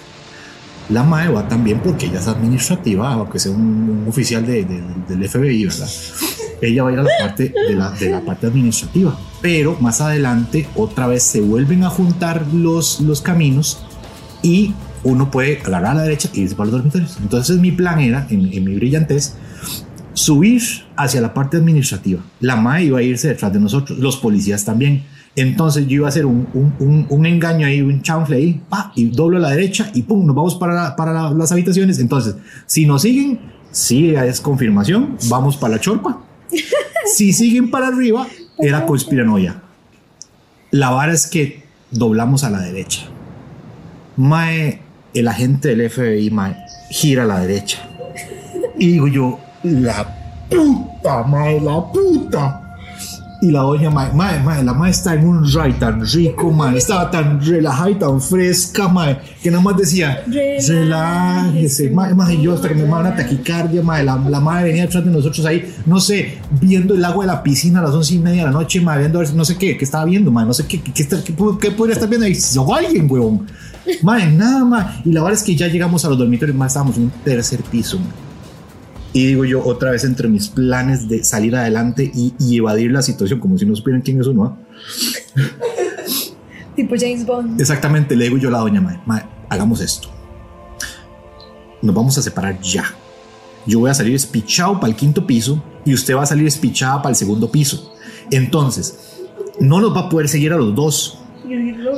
La 0.88 1.02
MAE 1.04 1.28
va 1.28 1.46
también 1.46 1.80
porque 1.84 2.06
ella 2.06 2.18
es 2.18 2.28
administrativa, 2.28 3.12
aunque 3.12 3.38
sea 3.38 3.52
un, 3.52 3.60
un 3.60 4.08
oficial 4.08 4.46
de- 4.46 4.64
de- 4.64 4.82
del 5.08 5.28
FBI, 5.28 5.66
¿verdad? 5.66 5.88
Ella 6.60 6.82
va 6.82 6.90
a 6.90 6.92
ir 6.92 6.98
a 6.98 7.02
la 7.02 7.10
parte 7.20 7.52
de 7.68 7.74
la, 7.76 7.90
de 7.92 8.10
la 8.10 8.20
parte 8.20 8.46
administrativa. 8.46 9.16
Pero 9.40 9.76
más 9.80 10.00
adelante, 10.00 10.66
otra 10.74 11.06
vez 11.06 11.22
se 11.22 11.40
vuelven 11.40 11.84
a 11.84 11.90
juntar 11.90 12.46
los, 12.52 13.00
los 13.00 13.20
caminos 13.20 13.78
y 14.42 14.74
uno 15.04 15.30
puede 15.30 15.60
agarrar 15.60 15.92
a 15.92 15.94
la 15.94 16.02
derecha 16.02 16.28
y 16.34 16.40
irse 16.40 16.54
para 16.56 16.66
los 16.66 16.72
dormitorios. 16.78 17.16
Entonces, 17.22 17.58
mi 17.58 17.70
plan 17.72 18.00
era, 18.00 18.26
en, 18.30 18.52
en 18.52 18.64
mi 18.64 18.74
brillantez, 18.74 19.34
subir 20.14 20.60
hacia 20.96 21.20
la 21.20 21.32
parte 21.34 21.56
administrativa. 21.56 22.20
La 22.40 22.56
MAE 22.56 22.84
iba 22.86 22.98
a 22.98 23.02
irse 23.02 23.28
detrás 23.28 23.52
de 23.52 23.60
nosotros, 23.60 23.98
los 23.98 24.16
policías 24.16 24.64
también. 24.64 25.04
Entonces 25.36 25.86
yo 25.86 25.94
iba 25.96 26.06
a 26.06 26.08
hacer 26.08 26.26
un, 26.26 26.48
un, 26.52 26.74
un, 26.80 27.06
un 27.08 27.26
engaño 27.26 27.64
ahí, 27.66 27.80
un 27.80 28.02
chanfle 28.02 28.36
ahí, 28.38 28.60
pa, 28.68 28.90
y 28.96 29.04
doblo 29.10 29.36
a 29.36 29.40
la 29.40 29.50
derecha 29.50 29.88
y 29.94 30.02
pum, 30.02 30.26
nos 30.26 30.34
vamos 30.34 30.56
para, 30.56 30.74
la- 30.74 30.96
para 30.96 31.12
la- 31.12 31.30
las 31.30 31.52
habitaciones. 31.52 32.00
Entonces, 32.00 32.34
si 32.66 32.84
nos 32.86 33.02
siguen, 33.02 33.38
sí 33.70 34.10
es 34.16 34.40
confirmación, 34.40 35.16
vamos 35.28 35.56
para 35.56 35.74
la 35.74 35.80
chorpa. 35.80 36.20
Si 37.06 37.32
siguen 37.32 37.70
para 37.70 37.88
arriba, 37.88 38.26
era 38.58 38.86
conspiranoia. 38.86 39.62
La 40.70 40.90
vara 40.90 41.12
es 41.12 41.26
que 41.26 41.62
doblamos 41.90 42.44
a 42.44 42.50
la 42.50 42.60
derecha. 42.60 43.06
Mae, 44.16 44.80
el 45.14 45.28
agente 45.28 45.74
del 45.74 45.88
FBI, 45.90 46.30
Mae, 46.30 46.56
gira 46.90 47.22
a 47.22 47.26
la 47.26 47.40
derecha. 47.40 47.78
Y 48.78 48.92
digo 48.92 49.08
yo, 49.08 49.40
la 49.62 50.46
puta, 50.48 51.22
mae, 51.22 51.60
la 51.60 51.90
puta. 51.92 52.67
Y 53.40 53.52
la 53.52 53.60
doña, 53.60 53.88
mae, 53.88 54.12
mae, 54.12 54.40
mae, 54.42 54.64
la 54.64 54.74
mae 54.74 54.90
está 54.90 55.14
en 55.14 55.24
un 55.24 55.44
ride 55.44 55.74
tan 55.78 56.04
rico, 56.04 56.50
mae, 56.50 56.76
estaba 56.76 57.08
tan 57.08 57.40
relajada 57.40 57.90
y 57.90 57.94
tan 57.94 58.20
fresca, 58.20 58.88
mae, 58.88 59.16
que 59.40 59.48
nada 59.48 59.62
más 59.62 59.76
decía, 59.76 60.24
Relájese. 60.26 61.90
mae, 61.90 62.14
mae, 62.14 62.34
y 62.34 62.42
yo 62.42 62.54
hasta 62.54 62.68
que 62.68 62.74
me 62.74 62.82
manda 62.84 63.10
una 63.10 63.16
taquicardia, 63.16 63.80
mae, 63.80 64.02
la, 64.04 64.16
la 64.28 64.40
mae 64.40 64.64
venía 64.64 64.82
detrás 64.82 65.04
de 65.04 65.12
nosotros 65.12 65.46
ahí, 65.46 65.72
no 65.86 66.00
sé, 66.00 66.38
viendo 66.60 66.94
el 66.96 67.04
agua 67.04 67.26
de 67.26 67.32
la 67.32 67.42
piscina 67.44 67.78
a 67.78 67.82
las 67.84 67.92
once 67.94 68.14
y 68.14 68.18
media 68.18 68.40
de 68.40 68.46
la 68.48 68.58
noche, 68.58 68.80
mae, 68.80 68.98
viendo 68.98 69.18
a 69.18 69.20
ver 69.20 69.28
si- 69.28 69.36
no 69.36 69.44
sé 69.44 69.56
qué, 69.56 69.76
qué 69.76 69.84
estaba 69.84 70.04
viendo, 70.04 70.32
mae, 70.32 70.44
no 70.44 70.52
sé 70.52 70.66
qué, 70.66 70.80
qué, 70.82 70.92
qué, 70.92 71.70
podría 71.70 71.94
estar 71.94 72.08
viendo 72.08 72.26
ahí, 72.26 72.36
o 72.58 72.74
alguien, 72.74 73.06
huevón. 73.08 73.46
Mae, 74.02 74.30
nada 74.32 74.64
más. 74.64 75.06
Y 75.06 75.12
la 75.12 75.22
verdad 75.22 75.38
es 75.38 75.44
que 75.44 75.54
ya 75.54 75.68
llegamos 75.68 76.04
a 76.04 76.08
los 76.08 76.18
dormitorios, 76.18 76.56
más 76.56 76.72
estábamos 76.72 76.96
en 76.96 77.04
un 77.04 77.10
tercer 77.24 77.62
piso. 77.62 77.98
mae. 78.00 78.27
Y 79.18 79.26
digo 79.26 79.44
yo, 79.44 79.66
otra 79.66 79.90
vez 79.90 80.04
entre 80.04 80.28
mis 80.28 80.46
planes 80.46 81.08
de 81.08 81.24
salir 81.24 81.56
adelante 81.56 82.08
y, 82.14 82.34
y 82.38 82.58
evadir 82.58 82.92
la 82.92 83.02
situación, 83.02 83.40
como 83.40 83.58
si 83.58 83.66
no 83.66 83.74
supieran 83.74 84.00
quién 84.00 84.20
es 84.20 84.28
uno. 84.28 84.44
¿ah? 84.44 84.56
Tipo 86.76 86.94
James 86.96 87.26
Bond. 87.26 87.60
Exactamente, 87.60 88.14
le 88.14 88.26
digo 88.26 88.38
yo 88.38 88.48
a 88.48 88.52
la 88.52 88.58
doña 88.58 88.80
Mae, 88.80 89.00
Mae, 89.06 89.24
hagamos 89.48 89.80
esto. 89.80 90.08
Nos 91.82 91.92
vamos 91.92 92.16
a 92.16 92.22
separar 92.22 92.60
ya. 92.60 92.84
Yo 93.66 93.80
voy 93.80 93.90
a 93.90 93.94
salir 93.94 94.14
espichado 94.14 94.78
para 94.78 94.92
el 94.92 94.94
quinto 94.94 95.26
piso 95.26 95.60
y 95.84 95.94
usted 95.94 96.14
va 96.14 96.22
a 96.22 96.26
salir 96.26 96.46
espichada 96.46 97.02
para 97.02 97.10
el 97.10 97.16
segundo 97.16 97.50
piso. 97.50 97.92
Entonces, 98.30 99.18
no 99.58 99.80
nos 99.80 99.96
va 99.96 100.02
a 100.02 100.08
poder 100.08 100.28
seguir 100.28 100.52
a 100.52 100.56
los 100.56 100.76
dos. 100.76 101.18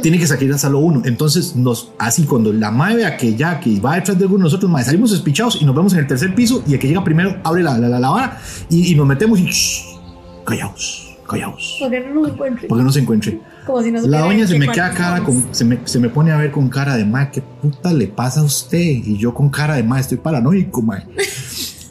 Tiene 0.03 0.19
que 0.19 0.27
salir 0.27 0.53
a 0.53 0.59
solo 0.59 0.79
uno. 0.79 1.03
Entonces, 1.05 1.57
nos, 1.57 1.93
así 1.99 2.25
cuando 2.25 2.53
la 2.53 2.71
madre 2.71 2.97
vea 2.97 3.17
que 3.17 3.35
ya 3.35 3.61
que 3.61 3.79
va 3.81 3.97
detrás 3.97 4.19
de 4.19 4.25
alguno 4.25 4.45
de 4.45 4.45
nosotros, 4.45 4.71
mae, 4.71 4.85
salimos 4.85 5.13
espichados 5.13 5.61
y 5.61 5.65
nos 5.65 5.75
vemos 5.75 5.93
en 5.93 6.01
el 6.01 6.07
tercer 6.07 6.35
piso 6.35 6.63
y 6.67 6.75
el 6.75 6.79
que 6.79 6.89
llega 6.89 7.03
primero 7.05 7.37
abre 7.45 7.63
la, 7.63 7.77
la, 7.79 7.89
la, 7.89 8.01
la 8.01 8.11
vara 8.11 8.39
y, 8.69 8.93
y 8.93 8.95
nos 8.95 9.07
metemos 9.07 9.39
y 9.39 9.47
shh, 9.47 9.99
callaos, 10.45 11.17
callaos. 11.29 11.77
Porque 11.81 12.01
no 12.01 12.21
nos 12.21 12.31
encuentre. 12.31 12.69
Porque 12.69 12.85
no 12.85 12.93
se 12.93 13.01
encuentre. 13.01 13.41
Como 13.67 13.83
si 13.83 13.93
no 13.93 14.01
La 14.07 14.21
doña 14.21 14.47
se 14.47 14.59
me 14.59 14.69
queda 14.69 14.93
cara 14.93 15.23
con, 15.23 15.55
se 15.55 15.65
me, 15.65 15.81
se 15.85 15.99
me 15.99 16.09
pone 16.09 16.33
a 16.33 16.37
ver 16.37 16.51
con 16.51 16.69
cara 16.69 16.97
de 16.97 17.05
ma, 17.05 17.31
¿qué 17.31 17.43
puta 17.43 17.93
le 17.93 18.07
pasa 18.09 18.41
a 18.41 18.45
usted? 18.45 18.79
Y 18.79 19.17
yo 19.19 19.35
con 19.35 19.49
cara 19.51 19.75
de 19.75 19.83
ma, 19.83 20.01
estoy 20.01 20.19
paranoico, 20.19 20.83
ma. 20.83 21.05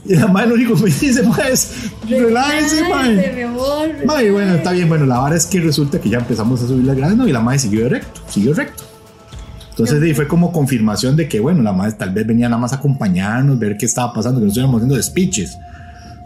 Y 0.10 0.16
la 0.16 0.26
madre 0.26 0.48
lo 0.48 0.56
único 0.56 0.74
que 0.74 0.82
me 0.82 0.90
dice, 0.90 1.22
mae, 1.22 1.52
es 1.52 1.72
mae. 2.10 2.20
Relájese, 2.20 3.44
amor. 3.44 4.06
Mae, 4.08 4.32
bueno, 4.32 4.56
está 4.56 4.72
bien, 4.72 4.90
bueno, 4.90 5.06
la 5.06 5.20
vara 5.20 5.36
es 5.36 5.46
que 5.46 5.62
resulta 5.62 6.02
que 6.02 6.10
ya 6.10 6.18
empezamos 6.18 6.64
a 6.64 6.68
subir 6.68 6.84
la 6.84 6.96
grada, 6.96 7.14
¿no? 7.14 7.28
Y 7.28 7.32
la 7.32 7.42
madre 7.42 7.60
siguió 7.60 7.88
recto, 7.88 8.20
siguió 8.28 8.56
recto. 8.56 8.84
Entonces 9.70 10.02
ahí 10.02 10.16
fue 10.16 10.28
como 10.28 10.52
confirmación 10.52 11.16
de 11.16 11.28
que, 11.28 11.40
bueno, 11.40 11.62
la 11.62 11.74
madre 11.74 11.94
tal 11.94 12.10
vez 12.10 12.26
venía 12.26 12.50
nada 12.50 12.60
más 12.60 12.74
a 12.74 12.78
acompañarnos, 12.78 13.60
ver 13.60 13.78
qué 13.78 13.86
estaba 13.86 14.12
pasando, 14.12 14.40
que 14.40 14.46
no 14.46 14.48
estuviéramos 14.48 14.82
haciendo 14.82 15.00
speeches. 15.02 15.56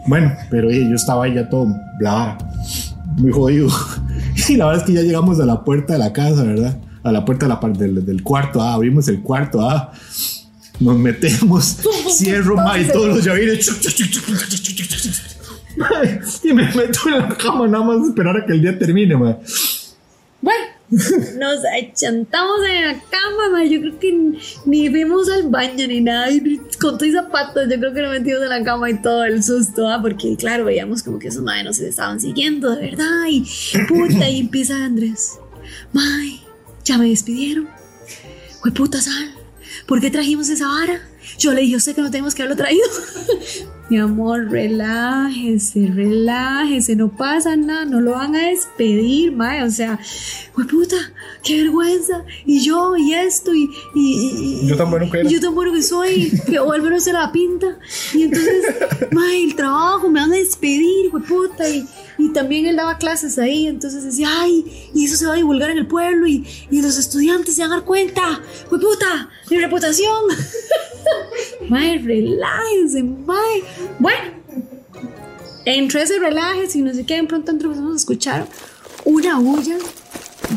Bueno, 0.08 0.32
pero 0.50 0.69
eh, 0.69 0.88
yo 0.88 0.96
estaba 0.96 1.26
ahí 1.26 1.34
ya 1.34 1.50
todo, 1.50 1.67
la 2.00 2.13
vara, 2.13 2.38
muy 3.17 3.34
jodido. 3.34 3.67
Y 4.48 4.56
la 4.56 4.65
verdad 4.65 4.82
es 4.82 4.88
que 4.88 4.93
ya 4.93 5.02
llegamos 5.02 5.41
a 5.41 5.46
la 5.46 5.62
puerta 5.62 5.93
de 5.93 6.00
la 6.00 6.13
casa, 6.13 6.43
¿verdad? 6.43 6.78
A 7.04 7.12
la 7.12 7.26
puerta 7.26 7.48
de 7.48 7.54
la 7.54 7.69
del, 7.78 8.06
del 8.06 8.24
cuarto, 8.24 8.62
ah, 8.62 8.74
abrimos 8.74 9.10
el 9.10 9.22
cuarto, 9.22 9.62
ah. 9.69 9.91
Nos 10.79 10.97
metemos, 10.97 11.77
cierro, 12.09 12.55
y 12.77 12.86
todos 12.86 13.25
los. 13.25 13.27
Mae, 15.75 16.21
Y 16.43 16.53
me 16.53 16.63
meto 16.73 16.99
en 17.07 17.19
la 17.19 17.29
cama 17.29 17.67
nada 17.67 17.83
más 17.83 18.01
a 18.01 18.07
esperar 18.09 18.38
a 18.38 18.45
que 18.45 18.53
el 18.53 18.62
día 18.62 18.77
termine, 18.77 19.15
mae. 19.15 19.38
Bueno, 20.41 20.65
nos 20.89 21.59
achantamos 21.79 22.59
en 22.69 22.86
la 22.86 22.93
cama, 22.93 23.49
ma. 23.51 23.63
Yo 23.65 23.79
creo 23.79 23.99
que 23.99 24.39
ni 24.65 24.89
fuimos 24.89 25.29
al 25.29 25.49
baño 25.49 25.88
ni 25.88 26.01
nada. 26.01 26.31
y 26.31 26.59
Con 26.79 26.97
tus 26.97 27.12
zapatos, 27.12 27.67
yo 27.69 27.79
creo 27.79 27.93
que 27.93 28.01
nos 28.01 28.12
metimos 28.12 28.43
en 28.43 28.49
la 28.49 28.63
cama 28.63 28.89
y 28.89 29.01
todo 29.01 29.23
el 29.23 29.43
susto, 29.43 29.88
¿ah? 29.88 29.99
porque 30.01 30.36
claro, 30.36 30.65
veíamos 30.65 31.03
como 31.03 31.19
que 31.19 31.29
esos 31.29 31.43
madres 31.43 31.65
nos 31.65 31.79
estaban 31.79 32.19
siguiendo, 32.19 32.75
de 32.75 32.91
verdad. 32.91 33.25
Y 33.29 33.43
puta, 33.88 34.29
y 34.29 34.41
empieza 34.41 34.75
Andrés. 34.83 35.39
May, 35.91 36.41
ya 36.83 36.97
me 36.97 37.09
despidieron. 37.09 37.69
Fue 38.62 38.71
puta 38.71 39.01
sal. 39.01 39.42
¿Por 39.86 40.02
qué 40.02 40.10
trajimos 40.10 40.50
esa 40.50 40.67
vara? 40.67 41.02
Yo 41.38 41.54
le 41.54 41.62
dije 41.62 41.76
usted 41.76 41.96
que 41.96 42.02
no 42.02 42.12
tenemos 42.12 42.36
que 42.36 42.43
haberlo 42.43 42.58
traído. 42.58 42.84
Mi 43.93 43.99
amor, 43.99 44.49
relájese, 44.49 45.86
relájese, 45.93 46.95
no 46.95 47.10
pasa 47.15 47.56
nada, 47.56 47.86
no 47.86 48.01
lo 48.01 48.13
van 48.13 48.36
a 48.36 48.47
despedir, 48.49 49.32
mae. 49.34 49.62
O 49.62 49.69
sea, 49.69 49.99
güey 50.56 50.65
puta, 50.67 50.95
qué 51.43 51.58
vergüenza. 51.62 52.25
Y 52.43 52.62
yo, 52.65 52.97
y 52.97 53.13
esto, 53.13 53.53
y. 53.53 53.69
y- 53.93 54.62
y- 54.63 54.67
Yo 54.67 54.75
tan 54.77 54.89
bueno 54.89 55.12
que 55.12 55.19
era. 55.19 55.29
y 55.29 55.34
Yo 55.34 55.39
tan 55.39 55.53
bueno 55.53 55.71
que 55.73 55.84
soy, 55.84 56.32
que 56.49 56.58
o 56.58 56.71
al 56.71 56.82
menos 56.82 57.03
se 57.03 57.13
la 57.13 57.32
pinta. 57.32 57.77
Y 58.15 58.23
entonces, 58.23 58.65
mae, 59.12 59.43
el 59.43 59.53
trabajo, 59.56 60.10
me 60.10 60.21
van 60.21 60.32
a 60.34 60.38
despedir, 60.38 61.12
güey 61.12 61.23
puta. 61.23 61.69
Y, 61.69 61.86
y 62.17 62.29
también 62.34 62.65
él 62.65 62.77
daba 62.77 62.97
clases 62.97 63.38
ahí, 63.38 63.67
entonces 63.67 64.03
decía, 64.03 64.27
ay, 64.32 64.65
y 64.95 65.06
eso 65.06 65.17
se 65.17 65.27
va 65.27 65.34
a 65.34 65.38
divulgar 65.38 65.69
en 65.69 65.77
el 65.77 65.86
pueblo, 65.86 66.25
y, 66.25 66.43
y 66.71 66.82
los 66.82 66.97
estudiantes 66.97 67.53
se 67.53 67.62
van 67.62 67.71
a 67.73 67.75
dar 67.75 67.86
cuenta, 67.86 68.41
güey 68.71 68.82
puta, 68.82 69.29
mi 69.51 69.60
reputación. 69.60 70.15
Mae, 71.69 71.97
relájense, 71.99 73.03
mae. 73.03 73.63
Bueno, 74.00 74.32
entre 75.65 76.02
ese 76.02 76.19
relájese 76.19 76.80
y 76.80 76.82
no 76.82 76.93
sé 76.93 77.06
qué, 77.06 77.15
de 77.15 77.28
pronto 77.28 77.52
empezamos 77.52 77.93
a 77.93 77.98
escuchar 77.98 78.48
una 79.06 79.39
bulla 79.39 79.78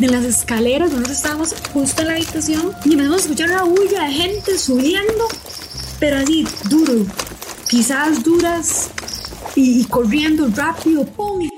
de 0.01 0.09
las 0.09 0.25
escaleras. 0.25 0.91
Nosotros 0.91 1.17
estábamos 1.17 1.55
justo 1.73 2.03
en 2.03 2.09
la 2.09 2.15
habitación 2.15 2.73
y 2.85 2.93
empezamos 2.93 3.19
a 3.19 3.23
escuchar 3.23 3.51
una 3.51 3.63
bulla 3.65 4.03
de 4.05 4.13
gente 4.13 4.59
subiendo, 4.59 5.29
pero 6.01 6.19
así, 6.19 6.47
duro. 6.69 7.07
Quizás 7.69 8.23
duras 8.23 8.91
y, 9.55 9.85
corriendo 9.85 10.49
rápido, 10.55 11.05
¡pum! 11.05 11.49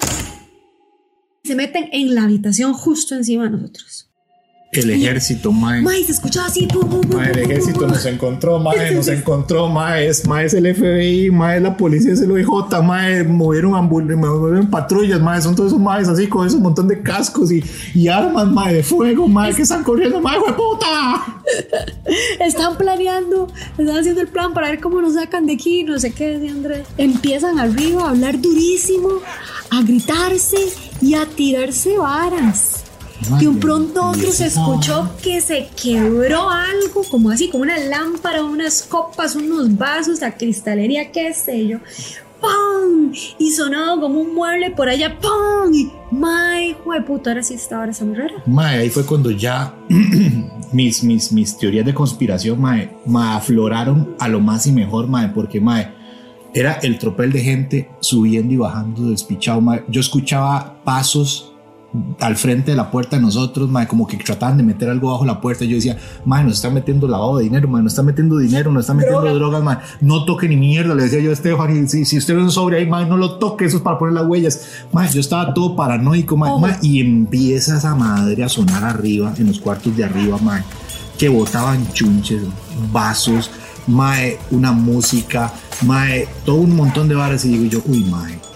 se 1.45 1.55
meten 1.55 1.89
en 1.93 2.15
la 2.15 2.25
habitación 2.25 2.75
justo 2.75 3.15
encima 3.15 3.45
de 3.45 3.51
nosotros. 3.51 4.08
El 4.71 4.91
ejército, 4.91 5.51
mae. 5.51 5.81
Mae, 5.81 6.05
se 6.05 6.13
escuchaba 6.13 6.49
así, 6.49 6.67
pum, 6.67 6.87
pum, 6.87 7.01
Mae, 7.17 7.31
el 7.31 7.39
ejército 7.39 7.87
nos 7.87 8.05
encontró, 8.05 8.59
mae, 8.59 8.95
nos 8.95 9.09
encontró, 9.09 9.67
mae, 9.67 10.09
es, 10.09 10.27
mae, 10.27 10.45
es 10.45 10.53
el 10.53 10.75
FBI, 10.75 11.31
mae, 11.31 11.57
es 11.57 11.63
la 11.63 11.75
policía, 11.75 12.13
es 12.13 12.21
el 12.21 12.31
OIJ, 12.31 12.83
mae, 12.85 13.25
movieron, 13.25 13.73
movieron 13.89 14.69
patrullas, 14.69 15.23
mae, 15.23 15.41
son 15.41 15.57
todos 15.57 15.73
esos 15.73 15.81
maes 15.81 16.07
así, 16.07 16.27
con 16.27 16.47
esos 16.47 16.61
montón 16.61 16.87
de 16.87 17.01
cascos 17.01 17.51
y, 17.51 17.65
y 17.95 18.09
armas, 18.09 18.47
mae, 18.47 18.75
de 18.75 18.83
fuego, 18.83 19.27
mae, 19.27 19.55
que 19.55 19.63
están 19.63 19.83
corriendo, 19.83 20.21
mae, 20.21 20.39
¡hue 20.39 20.53
puta! 20.53 21.43
Están 22.41 22.77
planeando, 22.77 23.49
están 23.79 23.97
haciendo 23.97 24.21
el 24.21 24.29
plan 24.29 24.53
para 24.53 24.69
ver 24.69 24.81
cómo 24.81 25.01
nos 25.01 25.15
sacan 25.15 25.47
de 25.47 25.55
aquí, 25.55 25.83
no 25.83 25.99
sé 25.99 26.13
qué, 26.13 26.39
decía 26.39 26.51
Andrés. 26.51 26.87
Empiezan 26.99 27.59
arriba 27.59 28.03
a 28.03 28.11
hablar 28.11 28.39
durísimo, 28.39 29.09
a 29.71 29.83
gritarse 29.83 30.59
y 31.01 31.15
a 31.15 31.25
tirarse 31.25 31.97
varas. 31.97 32.85
De 33.41 33.49
un 33.49 33.59
pronto 33.59 34.11
otro 34.11 34.31
se 34.31 34.47
escuchó 34.47 35.11
que 35.23 35.41
se 35.41 35.69
quebró 35.81 36.49
algo, 36.51 37.03
como 37.11 37.31
así, 37.31 37.49
como 37.49 37.65
una 37.65 37.77
lámpara, 37.77 38.45
unas 38.45 38.83
copas, 38.83 39.35
unos 39.35 39.77
vasos, 39.77 40.21
la 40.21 40.37
cristalería, 40.37 41.11
qué 41.11 41.35
sé 41.35 41.67
yo. 41.67 41.79
¡Pum! 42.41 43.13
Y 43.39 43.51
sonaba 43.51 44.01
como 44.01 44.21
un 44.21 44.35
mueble 44.35 44.71
por 44.71 44.89
allá, 44.89 45.19
¡pum! 45.19 45.75
Y, 45.75 45.91
¡may, 46.13 46.77
puta! 47.05 47.31
Ahora 47.31 47.43
sí 47.43 47.55
está, 47.55 47.79
ahora 47.79 47.91
está 47.91 48.05
muy 48.05 48.15
rara. 48.15 48.35
Mae, 48.47 48.79
ahí 48.79 48.91
fue 48.91 49.05
cuando 49.05 49.33
ya 49.33 49.75
mis, 50.73 51.03
mis, 51.03 51.33
mis 51.33 51.59
teorías 51.59 51.85
de 51.85 51.95
conspiración, 51.95 52.61
mae, 52.61 52.97
mae, 53.05 53.37
afloraron 53.37 54.15
a 54.21 54.29
lo 54.29 54.39
más 54.39 54.67
y 54.69 54.73
mejor, 54.73 55.09
mae, 55.09 55.29
porque, 55.31 55.61
mae, 55.61 55.93
era 56.55 56.75
el 56.83 56.99
tropel 56.99 57.33
de 57.33 57.41
gente 57.41 57.91
subiendo 58.01 58.55
y 58.55 58.57
bajando 58.57 59.11
despichado, 59.11 59.61
mae. 59.61 59.83
Yo 59.89 60.01
escuchaba 60.01 60.81
pasos 60.85 61.48
al 62.21 62.37
frente 62.37 62.73
de 62.73 62.77
la 62.77 62.91
puerta 62.91 63.17
de 63.17 63.23
nosotros, 63.23 63.71
mae, 63.71 63.87
como 63.87 64.07
que 64.07 64.19
trataban 64.19 64.59
de 64.59 64.63
meter 64.63 64.91
algo 64.91 65.11
bajo 65.11 65.25
la 65.25 65.41
puerta. 65.41 65.65
Yo 65.65 65.77
decía, 65.77 65.97
mae, 66.25 66.45
nos 66.45 66.55
están 66.55 66.75
metiendo 66.75 67.09
lavado 67.09 67.39
de 67.39 67.45
dinero, 67.45 67.67
mae, 67.67 67.83
nos 67.83 67.93
están 67.93 68.07
metiendo 68.07 68.37
dinero, 68.37 68.71
nos 68.71 68.83
están 68.83 68.99
metiendo 68.99 69.35
drogas, 69.35 69.63
mae. 69.63 69.79
No 70.01 70.25
toque 70.25 70.49
ni 70.49 70.57
mierda, 70.57 70.95
le 70.95 71.05
decía 71.05 71.21
yo 71.21 71.31
a 71.31 71.33
Estefan, 71.33 71.89
si, 71.89 72.05
si 72.05 72.19
usted 72.19 72.35
ve 72.35 72.43
un 72.43 72.51
sobre 72.51 72.79
ahí, 72.79 72.87
mae, 72.87 73.07
no 73.07 73.17
lo 73.17 73.37
toque, 73.39 73.65
eso 73.65 73.79
es 73.79 73.83
para 73.83 73.99
poner 73.99 74.15
las 74.15 74.27
huellas. 74.27 74.85
Mae, 74.93 75.11
yo 75.11 75.21
estaba 75.21 75.55
todo 75.55 75.75
paranoico, 75.75 76.37
mae, 76.37 76.61
mae, 76.61 76.77
y 76.83 77.01
empieza 77.01 77.79
esa 77.79 77.95
madre 77.95 78.45
a 78.45 78.49
sonar 78.49 78.85
arriba, 78.85 79.33
en 79.39 79.47
los 79.47 79.59
cuartos 79.59 79.97
de 79.97 80.05
arriba, 80.05 80.37
mae, 80.43 80.63
que 81.17 81.29
botaban 81.29 81.91
chunches, 81.93 82.43
vasos, 82.93 83.51
mae, 83.87 84.39
una 84.51 84.73
música, 84.73 85.53
mae, 85.87 86.29
todo 86.45 86.57
un 86.57 86.77
montón 86.77 87.09
de 87.09 87.15
varas, 87.15 87.45
y 87.47 87.57
digo 87.57 87.65
yo, 87.65 87.83
uy, 87.87 88.05
mae. 88.05 88.48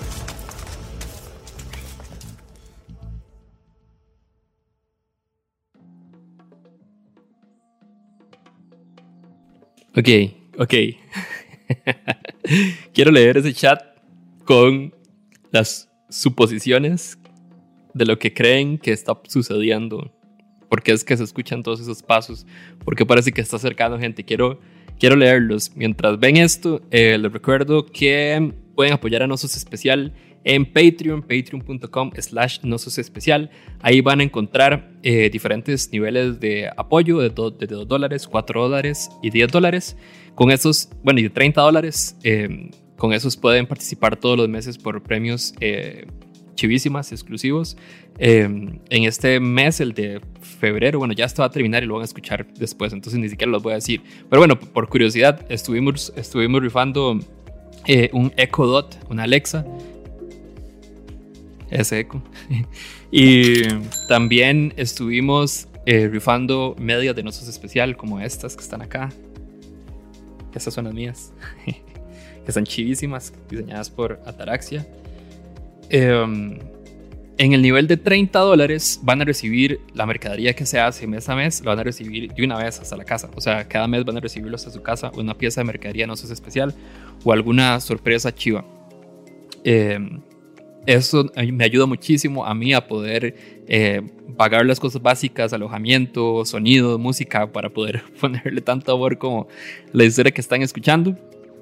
Ok, 9.95 10.09
ok. 10.59 10.75
Quiero 12.95 13.11
leer 13.11 13.37
ese 13.37 13.53
chat 13.53 13.83
con 14.47 14.95
las 15.51 15.91
suposiciones 16.09 17.19
de 17.93 18.07
lo 18.07 18.19
que 18.19 18.33
creen 18.33 18.79
que 18.79 18.93
está 18.93 19.19
sucediendo. 19.29 20.11
Porque 20.71 20.93
es 20.93 21.05
que 21.05 21.15
se 21.17 21.25
escuchan 21.25 21.63
todos 21.63 21.81
esos 21.81 22.03
pasos. 22.03 22.47
Porque 22.85 23.05
parece 23.05 23.33
que 23.33 23.43
está 23.43 23.57
acercando 23.57 23.99
gente. 23.99 24.25
Quiero, 24.25 24.61
quiero 24.99 25.15
leerlos. 25.15 25.73
Mientras 25.77 26.19
ven 26.19 26.39
esto, 26.39 26.81
eh, 26.91 27.19
les 27.19 27.31
recuerdo 27.31 27.85
que 27.85 28.55
pueden 28.75 28.95
apoyar 28.95 29.23
a 29.23 29.27
Nosos 29.27 29.57
Especial 29.57 30.15
en 30.45 30.65
Patreon, 30.65 31.23
patreon.com 31.23 32.11
slash 32.19 32.59
Especial. 32.99 33.51
Ahí 33.81 34.01
van 34.01 34.21
a 34.21 34.23
encontrar 34.25 34.91
eh, 35.03 35.31
diferentes 35.31 35.91
niveles 35.93 36.41
de 36.41 36.69
apoyo 36.77 37.19
de, 37.19 37.31
do- 37.31 37.51
de 37.51 37.67
2 37.67 37.87
dólares, 37.87 38.27
4 38.27 38.63
dólares 38.63 39.09
y 39.23 39.31
10 39.31 39.51
dólares. 39.53 39.97
Con 40.35 40.51
esos, 40.51 40.89
bueno, 41.05 41.21
y 41.21 41.25
de 41.25 41.31
30 41.31 41.61
dólares, 41.61 42.17
eh, 42.25 42.71
con 42.97 43.13
esos 43.13 43.37
pueden 43.37 43.67
participar 43.67 44.17
todos 44.17 44.37
los 44.39 44.49
meses 44.49 44.79
por 44.79 45.03
premios 45.03 45.55
eh, 45.61 46.07
chivísimas, 46.55 47.13
exclusivos. 47.13 47.77
En 48.19 48.81
este 48.91 49.41
mes, 49.41 49.81
el 49.81 49.95
de 49.95 50.21
febrero, 50.41 50.99
bueno, 50.99 51.13
ya 51.15 51.25
esto 51.25 51.43
va 51.43 51.47
a 51.47 51.51
terminar 51.51 51.83
y 51.83 51.87
lo 51.87 51.95
van 51.95 52.03
a 52.03 52.05
escuchar 52.05 52.47
después, 52.55 52.93
entonces 52.93 53.19
ni 53.19 53.29
siquiera 53.29 53.51
los 53.51 53.63
voy 53.63 53.73
a 53.73 53.77
decir. 53.77 54.03
Pero 54.31 54.41
bueno, 54.41 54.59
por 54.59 54.89
curiosidad, 54.89 55.45
estuvimos, 55.49 56.13
estuvimos 56.15 56.63
rifando 56.63 57.19
un 58.13 58.33
Echo 58.37 58.67
Dot, 58.67 58.99
una 59.11 59.25
Alexa. 59.25 59.65
Ese 61.73 62.01
eco. 62.01 62.23
y 63.11 63.63
también 64.09 64.75
estuvimos 64.77 65.69
eh, 65.87 66.09
rifando 66.09 66.77
medias 66.79 67.17
de 67.17 67.23
Nosos 67.23 67.49
Especial, 67.49 67.97
como 67.97 68.21
estas 68.21 68.55
que 68.55 68.63
están 68.63 68.83
acá. 68.83 69.11
Estas 70.55 70.75
son 70.75 70.85
las 70.85 70.95
mías. 70.95 71.33
que 71.65 72.49
están 72.49 72.65
chivísimas, 72.65 73.33
diseñadas 73.49 73.89
por 73.89 74.21
Ataraxia. 74.27 74.87
Em, 75.89 76.59
en 77.39 77.53
el 77.55 77.63
nivel 77.63 77.87
de 77.87 77.97
30 77.97 78.39
dólares 78.39 79.01
van 79.03 79.23
a 79.23 79.25
recibir 79.25 79.81
la 79.95 80.05
mercadería 80.05 80.55
que 80.55 80.67
se 80.67 80.79
hace 80.79 81.07
mes 81.07 81.29
a 81.29 81.35
mes, 81.35 81.63
lo 81.63 81.71
van 81.71 81.79
a 81.79 81.85
recibir 81.85 82.33
de 82.33 82.45
una 82.45 82.59
vez 82.59 82.81
hasta 82.81 82.97
la 82.97 83.05
casa. 83.05 83.31
O 83.35 83.41
sea, 83.41 83.67
cada 83.67 83.89
mes 83.89 84.05
van 84.05 84.19
a 84.19 84.21
recibirlo 84.21 84.57
hasta 84.57 84.71
su 84.71 84.83
casa, 84.83 85.11
una 85.17 85.35
pieza 85.35 85.63
de 85.63 85.65
mercadería 85.65 86.07
no 86.07 86.13
es 86.13 86.31
especial 86.31 86.75
o 87.25 87.33
alguna 87.33 87.81
sorpresa 87.81 88.35
chiva. 88.35 88.65
Em, 89.65 90.21
eso 90.87 91.31
mí 91.37 91.53
me 91.53 91.65
ayuda 91.65 91.87
muchísimo 91.87 92.45
a 92.45 92.55
mí 92.55 92.73
a 92.73 92.87
poder 92.87 93.37
eh, 93.69 94.03
pagar 94.37 94.67
las 94.67 94.81
cosas 94.81 95.01
básicas, 95.01 95.53
alojamiento, 95.53 96.45
sonido, 96.45 96.99
música, 96.99 97.53
para 97.53 97.71
poder 97.71 98.03
ponerle 98.21 98.61
tanto 98.61 98.93
amor 98.93 99.19
como 99.19 99.49
la 99.93 100.05
historia 100.05 100.33
que 100.33 100.41
están 100.41 100.63
escuchando. 100.63 101.17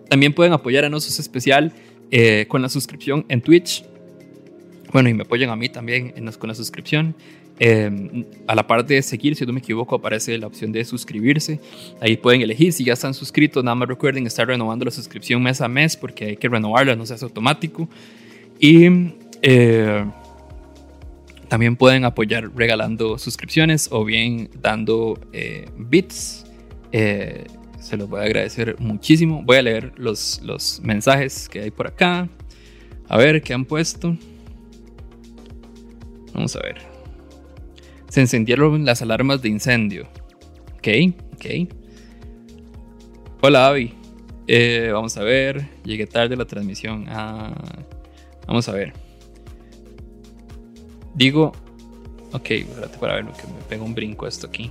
también 0.08 0.32
pueden 0.32 0.52
apoyar 0.52 0.84
a 0.84 0.88
Nosos 0.88 1.18
Especial 1.18 1.72
eh, 2.10 2.46
con 2.48 2.62
la 2.62 2.68
suscripción 2.68 3.24
en 3.28 3.40
Twitch. 3.40 3.84
Bueno, 4.92 5.08
y 5.08 5.14
me 5.14 5.22
apoyan 5.22 5.50
a 5.50 5.56
mí 5.56 5.68
también 5.68 6.12
en, 6.16 6.30
con 6.32 6.48
la 6.48 6.54
suscripción. 6.54 7.14
Eh, 7.62 8.24
a 8.46 8.54
la 8.54 8.66
parte 8.66 8.94
de 8.94 9.02
seguir, 9.02 9.36
si 9.36 9.44
no 9.44 9.52
me 9.52 9.60
equivoco, 9.60 9.94
aparece 9.94 10.36
la 10.38 10.46
opción 10.46 10.72
de 10.72 10.84
suscribirse. 10.84 11.60
Ahí 12.00 12.16
pueden 12.16 12.40
elegir 12.40 12.72
si 12.72 12.84
ya 12.84 12.94
están 12.94 13.14
suscritos. 13.14 13.62
Nada 13.62 13.74
más 13.74 13.88
recuerden 13.88 14.26
estar 14.26 14.48
renovando 14.48 14.86
la 14.86 14.90
suscripción 14.90 15.42
mes 15.42 15.60
a 15.60 15.68
mes 15.68 15.96
porque 15.96 16.24
hay 16.24 16.36
que 16.36 16.48
renovarla, 16.48 16.96
no 16.96 17.06
se 17.06 17.14
hace 17.14 17.24
automático. 17.24 17.88
Y 18.60 18.86
eh, 19.42 20.04
también 21.48 21.76
pueden 21.76 22.04
apoyar 22.04 22.54
regalando 22.54 23.18
suscripciones 23.18 23.88
o 23.90 24.04
bien 24.04 24.50
dando 24.60 25.18
eh, 25.32 25.68
bits. 25.78 26.44
se 26.92 27.96
los 27.96 28.08
voy 28.08 28.20
a 28.20 28.24
agradecer 28.24 28.76
muchísimo. 28.78 29.42
Voy 29.42 29.56
a 29.56 29.62
leer 29.62 29.92
los, 29.96 30.42
los 30.42 30.80
mensajes 30.82 31.48
que 31.48 31.60
hay 31.60 31.70
por 31.70 31.86
acá. 31.86 32.28
A 33.08 33.16
ver 33.16 33.42
qué 33.42 33.54
han 33.54 33.64
puesto. 33.64 34.16
Vamos 36.34 36.54
a 36.54 36.60
ver. 36.60 36.76
Se 38.08 38.20
encendieron 38.20 38.84
las 38.84 39.02
alarmas 39.02 39.40
de 39.40 39.48
incendio. 39.48 40.06
Ok, 40.78 40.88
ok. 41.34 41.46
Hola, 43.40 43.68
Avi. 43.68 43.94
Eh, 44.46 44.90
vamos 44.92 45.16
a 45.16 45.22
ver. 45.22 45.68
Llegué 45.84 46.06
tarde 46.06 46.34
a 46.34 46.38
la 46.38 46.44
transmisión. 46.44 47.06
Ah, 47.08 47.54
vamos 48.50 48.68
a 48.68 48.72
ver. 48.72 48.92
Digo. 51.14 51.52
Ok, 52.32 52.50
espérate 52.50 52.98
para 52.98 53.14
ver 53.14 53.24
lo 53.24 53.32
que 53.32 53.46
me 53.46 53.60
pega 53.68 53.82
un 53.82 53.94
brinco 53.94 54.26
esto 54.26 54.46
aquí. 54.46 54.70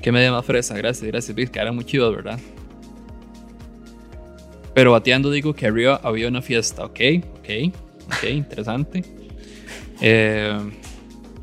Que 0.00 0.10
me 0.10 0.20
dé 0.20 0.30
más 0.30 0.44
fresa. 0.44 0.76
Gracias, 0.76 1.06
gracias. 1.06 1.50
Que 1.50 1.58
era 1.58 1.72
muy 1.72 1.84
chido, 1.84 2.10
¿verdad? 2.12 2.38
Pero 4.74 4.92
bateando 4.92 5.30
digo 5.30 5.54
que 5.54 5.66
arriba 5.66 6.00
había 6.02 6.28
una 6.28 6.42
fiesta. 6.42 6.84
Ok, 6.84 7.00
ok, 7.38 7.74
ok, 8.06 8.24
interesante. 8.30 9.04
Eh, 10.00 10.58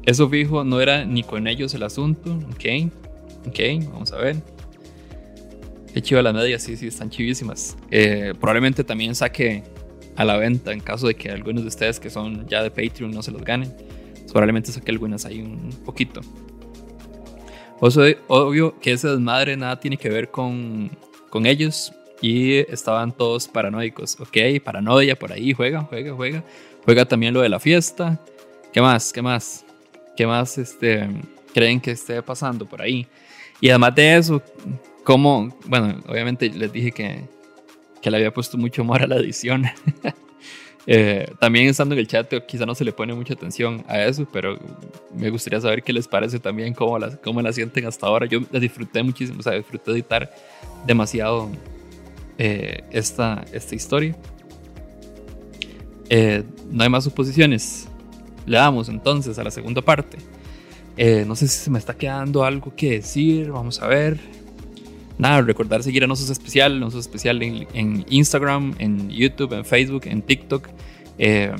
eso 0.06 0.30
fijo, 0.30 0.63
no 0.63 0.80
era 0.82 1.06
ni 1.06 1.24
con 1.24 1.48
ellos 1.48 1.74
el 1.74 1.84
asunto. 1.84 2.38
Ok, 2.54 2.91
ok, 3.48 3.60
vamos 3.91 4.12
a 4.12 4.17
ver. 4.17 4.36
Qué 5.93 6.02
chido 6.02 6.22
la 6.22 6.34
media, 6.34 6.58
sí, 6.60 6.76
sí, 6.76 6.88
están 6.88 7.10
chivísimas. 7.10 7.78
Eh, 7.91 8.34
probablemente 8.39 8.84
también 8.84 9.13
saque 9.15 9.63
a 10.15 10.26
la 10.26 10.38
venta 10.38 10.71
en 10.71 10.80
caso 10.80 11.08
de 11.08 11.15
que 11.15 11.30
algunos 11.30 11.63
de 11.63 11.69
ustedes 11.69 11.99
que 11.99 12.10
son 12.10 12.47
ya 12.47 12.62
de 12.62 12.69
Patreon 12.69 13.12
no 13.12 13.23
se 13.23 13.32
los 13.32 13.43
ganen. 13.43 13.73
Probablemente 14.28 14.71
saque 14.71 14.91
algunas 14.91 15.26
ahí 15.26 15.41
un 15.41 15.69
poquito. 15.86 16.21
obvio 17.80 18.80
que 18.80 18.93
ese 18.93 19.08
desmadre 19.08 19.56
nada 19.58 19.80
tiene 19.80 19.97
que 19.97 20.10
ver 20.10 20.30
con, 20.30 20.91
con 21.30 21.45
ellos 21.45 21.93
y 22.21 22.60
estaban 22.71 23.12
todos 23.12 23.47
paranoicos. 23.47 24.19
Ok, 24.19 24.38
paranoia 24.63 25.17
por 25.17 25.32
ahí, 25.32 25.54
juega, 25.54 25.82
juega, 25.82 26.13
juega. 26.13 26.43
Juega 26.86 27.06
también 27.06 27.34
lo 27.34 27.41
de 27.41 27.49
la 27.49 27.60
fiesta. 27.60 28.19
¿Qué 28.71 28.82
más? 28.82 29.13
¿Qué 29.13 29.21
más? 29.21 29.65
¿Qué 30.15 30.26
más 30.26 30.58
este, 30.58 31.08
creen 31.54 31.80
que 31.80 31.91
esté 31.91 32.21
pasando 32.21 32.65
por 32.65 32.82
ahí? 32.82 33.08
Y 33.62 33.69
además 33.69 33.95
de 33.95 34.17
eso, 34.17 34.41
¿cómo? 35.04 35.56
Bueno, 35.65 36.02
obviamente 36.08 36.49
les 36.49 36.71
dije 36.71 36.91
que, 36.91 37.23
que 38.04 38.12
le 38.12 38.18
había 38.18 38.34
puesto 38.34 38.58
mucho 38.58 38.84
amor 38.84 39.02
a 39.02 39.08
la 39.08 39.16
edición. 39.16 39.66
Eh, 40.86 41.32
también 41.39 41.68
estando 41.70 41.96
en 41.96 42.00
el 42.00 42.08
chat, 42.10 42.30
quizá 42.46 42.66
no 42.66 42.76
se 42.76 42.84
le 42.84 42.92
pone 42.92 43.13
mucha 43.13 43.36
atención 43.36 43.86
a 43.88 44.04
eso, 44.04 44.28
pero 44.30 44.60
me 45.16 45.30
gustaría 45.30 45.62
saber 45.62 45.82
qué 45.82 45.94
les 45.94 46.10
parece 46.10 46.39
también, 46.39 46.74
cómo 46.74 47.00
la, 47.00 47.16
cómo 47.16 47.42
la 47.42 47.54
sienten 47.54 47.86
hasta 47.86 48.06
ahora. 48.06 48.26
Yo 48.26 48.42
la 48.52 48.60
disfruté 48.60 49.02
muchísimo, 49.02 49.39
o 49.39 49.42
sea, 49.42 49.54
disfruté 49.54 49.92
editar 49.92 50.30
demasiado 50.86 51.50
eh, 52.38 52.84
esta, 52.92 53.46
esta 53.54 53.76
historia. 53.76 54.13
Eh, 56.10 56.44
no 56.70 56.84
hay 56.84 56.89
más 56.89 57.06
suposiciones. 57.06 57.88
Le 58.46 58.58
damos 58.58 58.89
entonces 58.89 59.39
a 59.39 59.44
la 59.46 59.52
segunda 59.52 59.82
parte. 59.82 60.18
Eh, 60.98 61.24
no 61.26 61.38
sé 61.38 61.48
si 61.48 61.60
se 61.60 61.72
me 61.72 61.80
está 61.80 61.94
quedando 61.96 62.44
algo 62.44 62.76
que 62.76 62.92
decir. 62.92 63.52
Vamos 63.52 63.82
a 63.82 63.88
ver. 63.88 64.42
Nada, 65.17 65.41
recordar 65.41 65.84
seguir 65.84 66.04
a 66.04 66.08
Nosos 66.08 66.30
Especial, 66.30 66.80
Nosos 66.80 67.02
Especial 67.02 67.41
en, 67.41 68.06
Instagram, 68.10 68.76
en 68.80 69.10
YouTube, 69.10 69.54
en 69.54 69.65
Facebook, 69.65 70.04
en 70.06 70.21
TikTok. 70.21 70.67
Eh, 71.17 71.54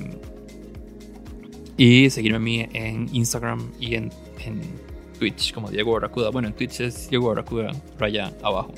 y 1.78 2.10
seguirme 2.10 2.38
a 2.38 2.40
mí 2.40 2.68
en 2.74 3.10
Instagram 3.14 3.72
y 3.80 3.96
en, 3.96 4.10
Twitch 5.20 5.54
como 5.54 5.70
Diego 5.70 5.94
Barracuda. 5.94 6.30
Bueno, 6.30 6.50
en 6.50 6.54
Twitch 6.54 6.82
es 6.82 7.10
Diego 7.10 7.30
Barracuda, 7.30 7.72
raya 7.98 8.34
abajo. 8.42 8.74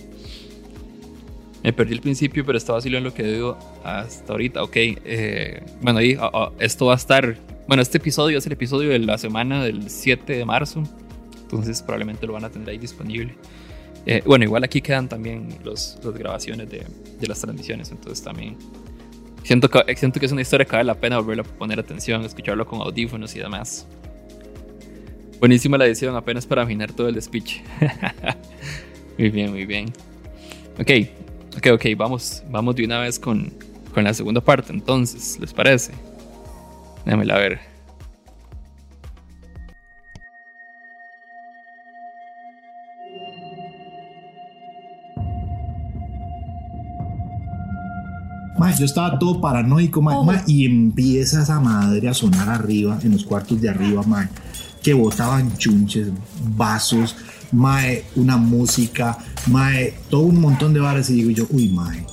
Me 1.63 1.73
perdí 1.73 1.93
el 1.93 2.01
principio, 2.01 2.45
pero 2.45 2.57
estaba 2.57 2.77
así 2.77 2.93
en 2.95 3.03
lo 3.03 3.13
que 3.13 3.23
digo 3.23 3.57
hasta 3.83 4.33
ahorita. 4.33 4.61
Ok, 4.61 4.75
eh, 4.75 5.63
bueno, 5.81 5.99
ahí 5.99 6.15
ah, 6.19 6.29
ah, 6.31 6.51
esto 6.59 6.88
va 6.88 6.93
a 6.93 6.97
estar 6.97 7.35
bueno, 7.67 7.81
este 7.81 7.97
episodio 7.97 8.38
es 8.38 8.45
el 8.45 8.53
episodio 8.53 8.91
de 8.91 8.99
la 8.99 9.17
semana 9.17 9.63
del 9.63 9.89
7 9.89 10.33
de 10.33 10.45
marzo, 10.45 10.83
entonces 11.41 11.81
probablemente 11.81 12.27
lo 12.27 12.33
van 12.33 12.45
a 12.45 12.51
tener 12.51 12.69
ahí 12.69 12.77
disponible. 12.77 13.35
Eh, 14.05 14.21
bueno, 14.25 14.45
igual 14.45 14.63
aquí 14.63 14.81
quedan 14.81 15.09
también 15.09 15.49
las 15.63 15.99
grabaciones 16.03 16.69
de, 16.69 16.85
de, 17.19 17.27
las 17.27 17.41
transmisiones, 17.41 17.89
entonces 17.89 18.23
también 18.23 18.55
siento 19.43 19.69
que, 19.69 19.95
siento 19.95 20.19
que 20.19 20.27
es 20.27 20.31
una 20.31 20.41
historia 20.41 20.65
que 20.65 20.73
vale 20.73 20.83
la 20.83 20.93
pena 20.93 21.17
volver 21.17 21.39
a 21.39 21.43
poner 21.43 21.79
atención, 21.79 22.23
escucharlo 22.23 22.65
con 22.67 22.81
audífonos 22.81 23.35
y 23.35 23.39
demás. 23.39 23.87
Buenísima 25.39 25.77
la 25.77 25.85
edición, 25.85 26.15
apenas 26.15 26.45
para 26.45 26.63
afinar 26.63 26.93
todo 26.93 27.07
el 27.09 27.21
speech. 27.21 27.61
muy 29.17 29.29
bien, 29.29 29.51
muy 29.51 29.65
bien. 29.65 29.91
Ok, 30.79 30.91
ok, 31.57 31.67
ok, 31.73 31.85
vamos, 31.97 32.43
vamos 32.49 32.75
de 32.75 32.85
una 32.85 32.99
vez 32.99 33.17
con, 33.17 33.51
con 33.93 34.03
la 34.03 34.13
segunda 34.13 34.41
parte, 34.41 34.71
entonces, 34.71 35.39
¿les 35.39 35.53
parece? 35.53 35.93
Déjamela 37.05 37.37
ver. 37.37 37.74
Yo 48.77 48.85
estaba 48.85 49.17
todo 49.17 49.41
paranoico, 49.41 50.03
y 50.47 50.65
empieza 50.65 51.41
esa 51.41 51.59
madre 51.59 52.09
a 52.09 52.13
sonar 52.13 52.49
arriba, 52.49 52.99
en 53.03 53.11
los 53.13 53.23
cuartos 53.23 53.59
de 53.61 53.69
arriba, 53.69 54.03
que 54.81 54.93
botaban 54.93 55.57
chunches, 55.57 56.09
vasos, 56.55 57.15
una 57.51 58.38
música, 58.38 59.17
todo 60.09 60.21
un 60.21 60.41
montón 60.41 60.73
de 60.73 60.79
bares 60.79 61.09
y 61.09 61.13
digo 61.13 61.31
yo, 61.31 61.47
uy, 61.51 61.69
mae, 61.69 62.05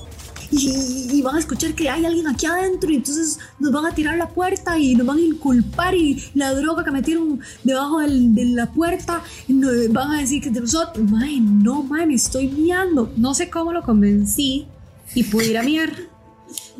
y, 0.52 1.22
van 1.22 1.36
a 1.36 1.38
escuchar 1.38 1.74
que 1.74 1.88
hay 1.88 2.04
alguien 2.04 2.26
aquí 2.28 2.44
adentro 2.44 2.90
y 2.90 2.96
entonces 2.96 3.38
nos 3.58 3.72
van 3.72 3.86
a 3.86 3.94
tirar 3.94 4.18
la 4.18 4.28
puerta 4.28 4.78
y 4.78 4.94
nos 4.94 5.06
van 5.06 5.18
a 5.18 5.22
inculpar 5.22 5.94
y 5.94 6.22
la 6.34 6.52
droga 6.52 6.84
que 6.84 6.90
metieron 6.90 7.40
debajo 7.64 8.00
de 8.00 8.44
la 8.46 8.70
puerta 8.70 9.22
van 9.48 10.10
a 10.10 10.20
decir 10.20 10.42
que 10.42 10.50
de 10.50 10.60
nosotros, 10.60 11.10
mae, 11.10 11.40
no, 11.40 11.82
mae, 11.82 12.06
me 12.06 12.14
estoy 12.14 12.48
miando. 12.48 13.12
No 13.16 13.34
sé 13.34 13.48
cómo 13.48 13.72
lo 13.72 13.82
convencí 13.82 14.66
y 15.14 15.24
pude 15.24 15.46
ir 15.46 15.58
a 15.58 15.62
miar. 15.62 16.11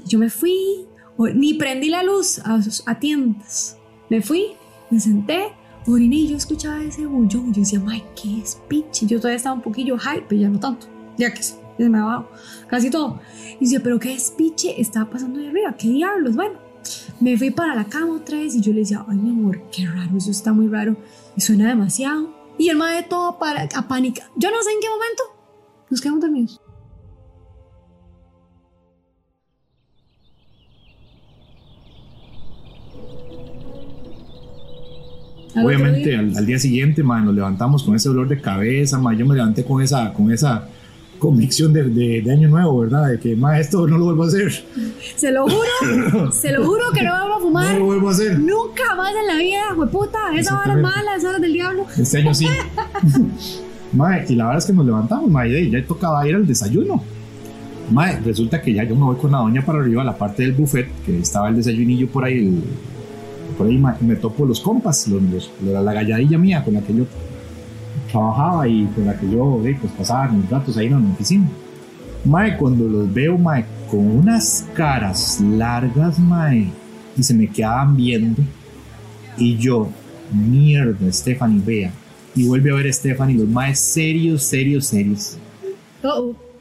Yo 0.07 0.19
me 0.19 0.31
fui, 0.31 0.87
ni 1.35 1.55
prendí 1.55 1.89
la 1.89 2.03
luz 2.03 2.41
a, 2.45 2.99
tiendas. 2.99 3.77
Me 4.09 4.21
fui, 4.23 4.49
me 4.91 5.01
senté, 5.01 5.53
oriné 5.87 6.17
y 6.17 6.29
yo 6.29 6.37
escuchaba 6.37 6.83
ese 6.83 7.07
bullón 7.07 7.53
yo 7.53 7.61
decía, 7.61 7.81
mae, 7.81 8.05
qué 8.21 8.41
es 8.41 8.61
pinche. 8.69 9.07
Yo 9.07 9.19
todavía 9.19 9.37
estaba 9.37 9.55
un 9.55 9.63
poquillo 9.63 9.99
hype, 9.99 10.39
ya 10.39 10.49
no 10.49 10.59
tanto, 10.59 10.87
ya 11.17 11.33
que 11.33 11.43
se 11.43 11.57
me 11.79 11.99
ha 11.99 12.27
casi 12.69 12.91
todo. 12.91 13.21
Y 13.59 13.65
decía, 13.65 13.81
pero 13.83 13.99
qué 13.99 14.11
despiche 14.11 14.81
estaba 14.81 15.11
pasando 15.11 15.39
de 15.39 15.49
arriba, 15.49 15.77
qué 15.77 15.89
diablos. 15.89 16.37
Bueno, 16.37 16.59
me 17.21 17.37
fui 17.37 17.51
para 17.51 17.75
la 17.75 17.85
cama 17.85 18.15
otra 18.15 18.39
vez 18.39 18.55
y 18.55 18.61
yo 18.61 18.73
le 18.73 18.81
decía, 18.81 19.05
ay 19.09 19.17
mi 19.17 19.31
amor, 19.31 19.63
qué 19.71 19.87
raro, 19.87 20.17
eso 20.17 20.31
está 20.31 20.53
muy 20.53 20.69
raro 20.69 20.97
y 21.37 21.41
suena 21.41 21.69
demasiado. 21.69 22.35
Y 22.59 22.69
el 22.69 22.77
madre 22.77 23.05
todo 23.09 23.39
para, 23.39 23.69
a 23.75 23.89
pánica. 23.89 24.31
Yo 24.37 24.51
no 24.51 24.63
sé 24.63 24.73
en 24.73 24.81
qué 24.81 24.89
momento 24.89 25.23
nos 25.91 26.01
quedamos 26.01 26.21
dormidos. 26.21 26.62
Obviamente 35.55 36.17
al, 36.17 36.47
día 36.47 36.59
siguiente, 36.59 37.03
man, 37.03 37.25
nos 37.25 37.35
levantamos 37.35 37.83
con 37.83 37.95
ese 37.95 38.09
dolor 38.09 38.29
de 38.29 38.41
cabeza, 38.41 38.99
man, 38.99 39.17
yo 39.17 39.27
me 39.27 39.35
levanté 39.35 39.65
con 39.65 39.83
esa, 39.83 40.13
con 40.13 40.33
esa 40.33 40.69
convicción 41.19 41.73
de, 41.73 41.85
de, 42.21 42.33
año 42.33 42.49
nuevo, 42.49 42.81
¿verdad? 42.81 43.11
De 43.11 43.21
que, 43.21 43.37
más 43.37 43.61
esto 43.61 43.87
no 43.87 43.97
lo 43.99 44.07
vuelvo 44.07 44.25
a 44.25 44.27
hacer. 44.27 44.53
Se 45.15 45.31
lo 45.31 45.45
juro, 45.45 46.33
se 46.33 46.53
lo 46.53 46.65
juro 46.65 46.91
que 46.93 47.03
no 47.03 47.13
vuelvo 47.17 47.35
a 47.35 47.41
fumar. 47.41 47.73
No 47.75 47.79
lo 47.79 47.85
vuelvo 47.85 48.09
a 48.09 48.13
hacer. 48.13 48.39
Nunca 48.39 48.95
más 48.97 49.15
en 49.15 49.27
la 49.27 49.37
vida, 49.37 49.63
hueputa. 49.77 50.19
Esa 50.35 50.59
hora 50.59 50.75
es 50.75 50.81
mala, 50.81 51.17
esa 51.17 51.29
hora 51.29 51.39
del 51.39 51.53
diablo. 51.53 51.87
Este 51.97 52.19
año 52.19 52.35
sí. 52.35 52.47
mae, 53.93 54.25
y 54.29 54.35
la 54.35 54.47
verdad 54.47 54.59
es 54.59 54.67
que 54.67 54.73
nos 54.73 54.87
levantamos, 54.87 55.31
mae, 55.31 55.61
y 55.61 55.71
ya 55.71 55.85
tocaba 55.85 56.27
ir 56.27 56.35
al 56.35 56.47
desayuno. 56.47 57.03
Mae, 57.91 58.21
resulta 58.21 58.61
que 58.61 58.73
ya 58.73 58.85
yo 58.85 58.97
me 58.97 59.05
voy 59.05 59.17
con 59.17 59.31
la 59.31 59.39
doña 59.39 59.65
para 59.65 59.81
arriba 59.81 60.03
a 60.03 60.05
la 60.07 60.17
parte 60.17 60.43
del 60.43 60.53
buffet, 60.53 60.89
que 61.05 61.21
estaba 61.21 61.51
el 61.51 61.57
desayunillo 61.57 62.09
por 62.09 62.25
ahí, 62.25 62.63
por 63.57 63.67
ahí 63.67 63.83
me 64.01 64.17
topo 64.17 64.45
los 64.45 64.61
compas, 64.61 65.09
los, 65.09 65.51
la 65.63 65.93
galladilla 65.93 66.39
mía 66.39 66.65
con 66.65 66.75
la 66.75 66.81
que 66.81 66.95
yo 66.95 67.05
trabajaba 68.11 68.69
y 68.69 68.85
con 68.87 69.07
la 69.07 69.19
que 69.19 69.31
yo 69.31 69.61
pues, 69.81 69.93
pasaba 69.93 70.29
mis 70.29 70.49
ratos 70.49 70.77
ahí 70.77 70.87
en 70.87 70.93
la 70.93 71.13
oficina. 71.15 71.49
Mae, 72.25 72.57
cuando 72.57 72.87
los 72.87 73.13
veo, 73.13 73.37
mae, 73.37 73.65
con 73.91 74.01
unas 74.01 74.67
caras 74.75 75.41
largas, 75.41 76.19
mae, 76.19 76.69
y 77.17 77.23
se 77.23 77.35
me 77.35 77.49
quedaban 77.49 77.97
viendo, 77.97 78.43
y 79.37 79.57
yo, 79.57 79.89
mierda, 80.33 81.11
Stephanie, 81.13 81.61
vea. 81.65 81.93
Y 82.35 82.47
vuelve 82.47 82.71
a 82.71 82.75
ver 82.75 82.87
a 82.87 82.93
Stephanie, 82.93 83.37
los 83.37 83.49
maes 83.49 83.81
serios, 83.81 84.43
serios, 84.45 84.87
serios. 84.87 85.37
Uh-oh. 86.03 86.52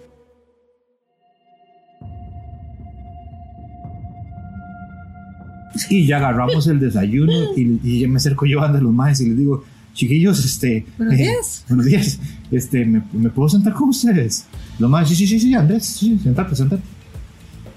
Y 5.91 6.05
ya 6.05 6.17
agarramos 6.17 6.65
el 6.67 6.79
desayuno 6.79 7.33
y, 7.55 8.03
y 8.03 8.07
me 8.07 8.15
acerco 8.17 8.45
yo 8.45 8.61
a 8.61 8.69
los 8.69 8.93
maes 8.93 9.19
y 9.19 9.27
les 9.27 9.37
digo, 9.37 9.65
chiquillos, 9.93 10.43
este... 10.45 10.85
Buenos 10.97 11.15
eh, 11.15 11.17
días. 11.17 11.65
buenos 11.67 11.85
días. 11.85 12.19
Este, 12.49 12.85
¿me, 12.85 13.03
me 13.11 13.29
puedo 13.29 13.49
sentar 13.49 13.73
con 13.73 13.89
ustedes? 13.89 14.45
Los 14.79 14.89
maes, 14.89 15.09
sí, 15.09 15.15
sí, 15.15 15.27
sí, 15.27 15.39
sí, 15.39 15.53
Andrés, 15.53 15.85
sí, 15.85 16.17
sentate, 16.23 16.55
sentate. 16.55 16.81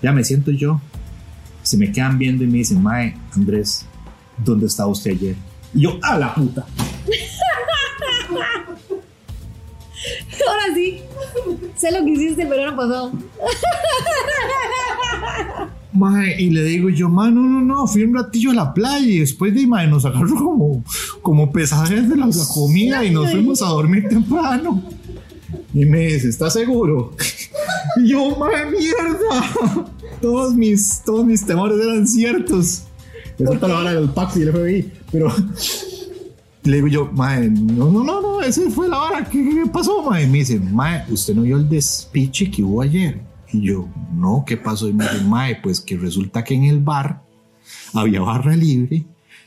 Ya 0.00 0.12
me 0.12 0.22
siento 0.22 0.52
yo. 0.52 0.80
Se 1.62 1.76
me 1.76 1.90
quedan 1.90 2.16
viendo 2.18 2.44
y 2.44 2.46
me 2.46 2.58
dicen, 2.58 2.82
mae, 2.82 3.16
Andrés, 3.34 3.84
¿dónde 4.38 4.66
estaba 4.66 4.90
usted 4.90 5.10
ayer? 5.12 5.34
Y 5.74 5.80
yo, 5.80 5.98
a 6.02 6.16
la 6.16 6.34
puta. 6.34 6.64
Ahora 10.48 10.74
sí. 10.74 11.00
Sé 11.76 11.90
lo 11.90 12.04
que 12.04 12.10
hiciste 12.12 12.42
el 12.42 12.48
verano 12.48 12.76
pasado. 12.76 13.12
Mae, 15.94 16.42
y 16.42 16.50
le 16.50 16.64
digo 16.64 16.88
yo, 16.88 17.08
mae, 17.08 17.30
no, 17.30 17.40
no, 17.40 17.60
no, 17.60 17.86
fui 17.86 18.02
un 18.02 18.14
ratillo 18.14 18.50
a 18.50 18.54
la 18.54 18.74
playa 18.74 19.06
y 19.06 19.20
después 19.20 19.54
de 19.54 19.64
mae, 19.64 19.86
nos 19.86 20.04
agarró 20.04 20.34
como, 20.34 20.84
como 21.22 21.52
pesajes 21.52 22.08
de 22.08 22.16
la 22.16 22.28
comida 22.52 23.04
y 23.04 23.12
nos 23.12 23.30
fuimos 23.30 23.62
a 23.62 23.66
dormir 23.66 24.08
temprano. 24.08 24.82
Y 25.72 25.84
me 25.84 26.06
dice, 26.06 26.28
¿estás 26.28 26.52
seguro? 26.52 27.14
Y 27.96 28.08
yo, 28.08 28.36
mae, 28.36 28.66
mierda. 28.70 29.86
Todos 30.20 30.54
mis, 30.54 31.02
todos 31.04 31.24
mis 31.24 31.46
temores 31.46 31.78
eran 31.80 32.08
ciertos. 32.08 32.84
Eso 33.38 33.52
está 33.52 33.68
la 33.68 33.78
hora 33.78 33.94
del 33.94 34.08
PAC 34.08 34.36
y 34.36 34.42
el 34.42 34.52
FBI. 34.52 34.92
Pero 35.12 35.32
le 36.64 36.76
digo 36.76 36.88
yo, 36.88 37.12
mae, 37.12 37.48
no, 37.50 37.90
no, 37.90 38.02
no, 38.02 38.20
no, 38.20 38.42
ese 38.42 38.68
fue 38.70 38.88
la 38.88 39.00
hora. 39.00 39.24
¿Qué, 39.24 39.38
qué 39.38 39.70
pasó, 39.70 40.02
mae? 40.02 40.24
Y 40.24 40.26
me 40.26 40.38
dice, 40.38 40.58
mae, 40.58 41.04
¿usted 41.08 41.36
no 41.36 41.42
vio 41.42 41.56
el 41.56 41.68
despiche 41.68 42.50
que 42.50 42.64
hubo 42.64 42.82
ayer? 42.82 43.20
Y 43.54 43.60
yo, 43.62 43.88
no, 44.12 44.44
¿qué 44.46 44.56
pasó? 44.56 44.88
Y 44.88 44.92
me 44.92 45.04
dice, 45.04 45.24
mae, 45.24 45.56
pues 45.62 45.80
que 45.80 45.96
resulta 45.96 46.42
que 46.42 46.54
en 46.54 46.64
el 46.64 46.80
bar 46.80 47.22
había 47.92 48.20
barra 48.20 48.56
libre 48.56 49.06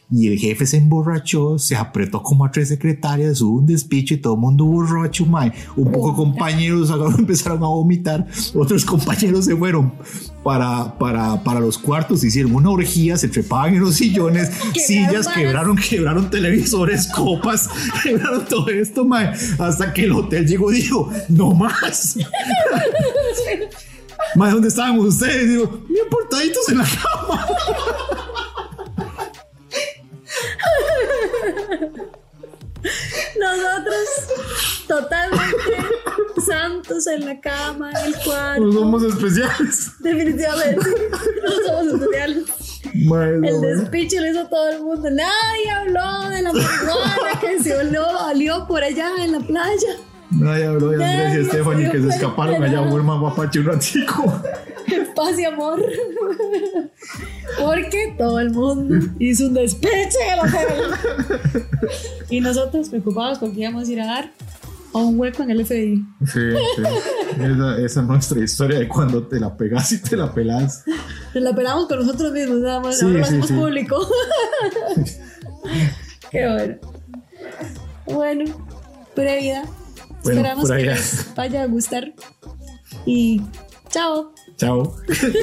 y 0.09 0.29
el 0.29 0.39
jefe 0.39 0.65
se 0.65 0.77
emborrachó, 0.77 1.59
se 1.59 1.75
apretó 1.75 2.23
como 2.23 2.45
a 2.45 2.51
tres 2.51 2.69
secretarias, 2.69 3.41
hubo 3.41 3.57
un 3.59 3.65
despiche 3.65 4.15
y 4.15 4.17
todo 4.19 4.35
el 4.35 4.39
mundo 4.39 4.63
borracho, 4.63 5.25
mae. 5.25 5.51
Un 5.75 5.91
poco 5.91 6.15
compañeros 6.15 6.89
agarraron- 6.91 7.19
empezaron 7.19 7.57
a 7.61 7.67
vomitar, 7.67 8.25
otros 8.55 8.85
compañeros 8.85 9.43
se 9.43 9.55
fueron 9.57 9.91
para, 10.45 10.97
para, 10.97 11.43
para 11.43 11.59
los 11.59 11.77
cuartos, 11.77 12.23
hicieron 12.23 12.55
una 12.55 12.69
orgía, 12.69 13.17
se 13.17 13.27
trepaban 13.27 13.73
en 13.75 13.81
los 13.81 13.95
sillones, 13.95 14.49
sillas, 14.87 15.27
quebraron, 15.27 15.75
quebraron 15.75 16.29
televisores, 16.29 17.07
copas, 17.07 17.69
quebraron 18.03 18.45
todo 18.45 18.69
esto, 18.69 19.03
mae. 19.03 19.33
Hasta 19.59 19.91
que 19.93 20.05
el 20.05 20.13
hotel 20.13 20.47
llegó 20.47 20.71
y 20.71 20.75
dijo, 20.77 21.09
no 21.27 21.51
más. 21.53 22.17
Mae, 24.38 24.52
¿dónde 24.52 24.67
estábamos 24.67 25.08
ustedes? 25.08 25.50
Digo, 25.50 25.65
bien 25.89 26.08
portaditos 26.12 26.69
en 26.69 26.78
la 26.78 26.84
cama. 26.84 27.47
Nosotros 33.39 34.08
totalmente 34.88 36.41
santos 36.45 37.08
en 37.08 37.26
la 37.26 37.41
cama, 37.41 37.89
en 37.89 38.13
el 38.13 38.15
cuarto. 38.23 38.62
No 38.62 38.71
somos 38.73 39.02
especiales. 39.02 39.91
Definitivamente. 40.02 40.86
No 41.43 41.52
somos 41.65 41.93
especiales. 41.93 42.45
El 42.84 43.62
despiche 43.62 44.21
lo 44.21 44.28
hizo 44.30 44.47
todo 44.50 44.69
el 44.69 44.84
mundo. 44.84 45.10
Nadie 45.10 45.71
habló 45.71 46.30
de 46.30 46.43
la 46.43 46.54
marihuana 46.54 47.39
que 47.41 47.63
se 47.63 47.76
olió, 47.76 48.06
olió 48.28 48.67
por 48.67 48.84
allá 48.84 49.10
en 49.17 49.32
la 49.32 49.39
playa. 49.39 49.97
Nadie 50.31 50.65
habló 50.65 50.89
de 50.89 51.03
Andrés 51.03 51.45
y 51.45 51.49
Stephanie 51.49 51.89
que 51.89 52.01
se 52.01 52.09
escaparon 52.09 52.61
allá 52.61 52.79
a 52.79 52.89
Burma 52.89 53.17
Guapache 53.19 53.59
un 53.59 53.65
ratico. 53.65 54.41
Paz 55.15 55.39
y 55.39 55.45
amor. 55.45 55.81
Porque 57.59 58.15
todo 58.17 58.39
el 58.39 58.51
mundo 58.51 59.07
hizo 59.19 59.47
un 59.47 59.53
despeche 59.53 60.17
el 60.33 60.39
hotel. 60.39 61.91
Y 62.29 62.41
nosotros 62.41 62.89
preocupados 62.89 63.39
porque 63.39 63.61
íbamos 63.61 63.87
a 63.87 63.91
ir 63.91 64.01
a 64.01 64.05
dar 64.05 64.31
a 64.93 64.97
un 64.97 65.19
hueco 65.19 65.43
en 65.43 65.51
el 65.51 65.65
FBI. 65.65 66.03
Sí, 66.25 66.39
sí. 66.75 66.83
Esa, 67.39 67.77
esa 67.77 68.01
es 68.01 68.07
nuestra 68.07 68.39
historia 68.43 68.79
de 68.79 68.87
cuando 68.87 69.27
te 69.27 69.39
la 69.39 69.55
pegas 69.55 69.91
y 69.91 70.01
te 70.01 70.17
la 70.17 70.33
pelas. 70.33 70.83
Nos 71.33 71.43
la 71.43 71.55
pelamos 71.55 71.87
con 71.87 71.99
nosotros 71.99 72.31
mismos, 72.31 72.57
nada 72.59 72.79
más. 72.81 72.97
Sí, 72.99 73.05
Ahora 73.05 73.19
lo 73.19 73.25
sí, 73.25 73.29
hacemos 73.29 73.47
sí. 73.47 73.53
público. 73.53 74.07
Qué 76.31 76.47
bueno. 76.49 76.75
Bueno, 78.05 78.45
pura 79.15 79.35
vida. 79.35 79.63
Bueno, 80.27 80.41
Esperamos 80.41 80.69
que 80.69 80.83
les 80.83 81.33
vaya 81.35 81.63
a 81.63 81.67
gustar. 81.67 82.13
Y 83.05 83.41
chao. 83.89 84.33
Chao. 84.57 84.93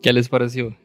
¿Qué 0.00 0.12
les 0.12 0.28
pareció? 0.28 0.76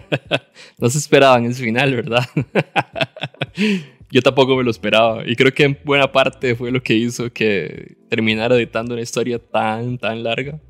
no 0.78 0.90
se 0.90 0.98
esperaban 0.98 1.46
ese 1.46 1.64
final, 1.64 1.96
¿verdad? 1.96 2.28
Yo 4.10 4.20
tampoco 4.20 4.56
me 4.56 4.62
lo 4.62 4.70
esperaba. 4.70 5.26
Y 5.26 5.36
creo 5.36 5.54
que 5.54 5.64
en 5.64 5.78
buena 5.84 6.12
parte 6.12 6.54
fue 6.54 6.70
lo 6.70 6.82
que 6.82 6.92
hizo 6.92 7.32
que 7.32 7.96
terminara 8.10 8.56
editando 8.56 8.92
una 8.92 9.02
historia 9.02 9.38
tan, 9.38 9.96
tan 9.96 10.22
larga. 10.22 10.60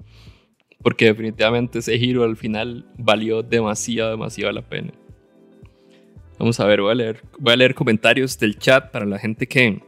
Porque 0.85 1.07
definitivamente 1.07 1.81
ese 1.81 1.99
giro 1.99 2.23
al 2.23 2.37
final 2.37 2.87
valió 2.97 3.43
demasiado, 3.43 4.11
demasiado 4.11 4.53
la 4.53 4.63
pena. 4.63 4.93
Vamos 6.39 6.61
a 6.61 6.67
ver, 6.67 6.81
voy 6.81 6.93
a 6.93 6.95
leer, 6.95 7.23
voy 7.39 7.55
a 7.55 7.57
leer 7.57 7.75
comentarios 7.75 8.39
del 8.39 8.59
chat 8.59 8.93
para 8.93 9.07
la 9.07 9.19
gente 9.19 9.49
que, 9.49 9.83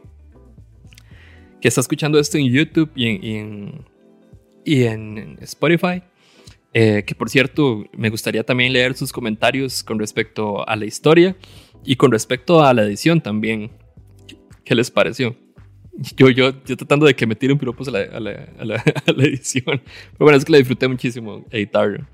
que 1.61 1.67
está 1.67 1.81
escuchando 1.81 2.19
esto 2.19 2.37
en 2.37 2.51
YouTube 2.51 2.89
y 2.95 3.07
en, 3.35 3.85
y 4.65 4.83
en, 4.83 5.37
Spotify. 5.41 6.01
Eh, 6.73 7.03
que 7.05 7.15
por 7.15 7.29
cierto, 7.29 7.85
me 7.95 8.09
gustaría 8.09 8.43
también 8.43 8.73
leer 8.73 8.95
sus 8.95 9.13
comentarios 9.13 9.83
con 9.83 9.99
respecto 9.99 10.67
a 10.67 10.75
la 10.75 10.85
historia 10.85 11.35
y 11.85 11.95
con 11.95 12.11
respecto 12.11 12.63
a 12.63 12.73
la 12.73 12.83
edición 12.83 13.21
también. 13.21 13.71
¿Qué 14.63 14.75
les 14.75 14.91
pareció? 14.91 15.35
Yo, 16.15 16.29
yo, 16.29 16.51
yo 16.65 16.77
tratando 16.77 17.05
de 17.05 17.15
que 17.15 17.25
me 17.25 17.35
tiren 17.35 17.57
piropos 17.57 17.87
a 17.87 17.91
la, 17.91 17.99
a 18.01 18.19
la- 18.19 18.47
a 18.59 18.65
la- 18.65 18.75
a 19.07 19.11
la 19.11 19.23
edición. 19.23 19.63
Pero 19.65 20.19
bueno, 20.19 20.37
es 20.37 20.45
que 20.45 20.51
la 20.51 20.57
disfruté 20.59 20.87
muchísimo 20.87 21.43
editarlo. 21.51 22.05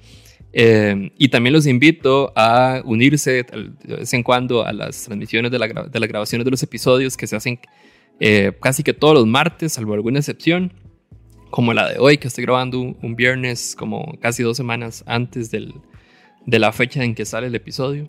Eh, 0.53 1.11
y 1.17 1.29
también 1.29 1.53
los 1.53 1.65
invito 1.65 2.31
a 2.35 2.81
unirse 2.85 3.43
de 3.43 3.95
vez 3.97 4.13
en 4.13 4.21
cuando 4.23 4.65
a 4.65 4.71
las 4.71 5.03
transmisiones 5.05 5.51
de, 5.51 5.57
de 5.57 5.99
las 5.99 6.07
grabaciones 6.09 6.45
de 6.45 6.51
los 6.51 6.61
episodios 6.61 7.17
que 7.17 7.25
se 7.25 7.35
hacen 7.35 7.59
eh, 8.19 8.51
casi 8.61 8.83
que 8.83 8.93
todos 8.93 9.15
los 9.15 9.25
martes, 9.25 9.73
salvo 9.73 9.95
alguna 9.95 10.19
excepción 10.19 10.71
como 11.49 11.73
la 11.73 11.89
de 11.89 11.99
hoy, 11.99 12.17
que 12.19 12.27
estoy 12.27 12.43
grabando 12.45 12.79
un, 12.79 12.97
un 13.01 13.15
viernes 13.15 13.75
como 13.75 14.17
casi 14.21 14.43
dos 14.43 14.55
semanas 14.57 15.03
antes 15.07 15.49
del- 15.51 15.73
de 16.45 16.59
la 16.59 16.71
fecha 16.71 17.03
en 17.03 17.15
que 17.15 17.25
sale 17.25 17.47
el 17.47 17.55
episodio. 17.55 18.07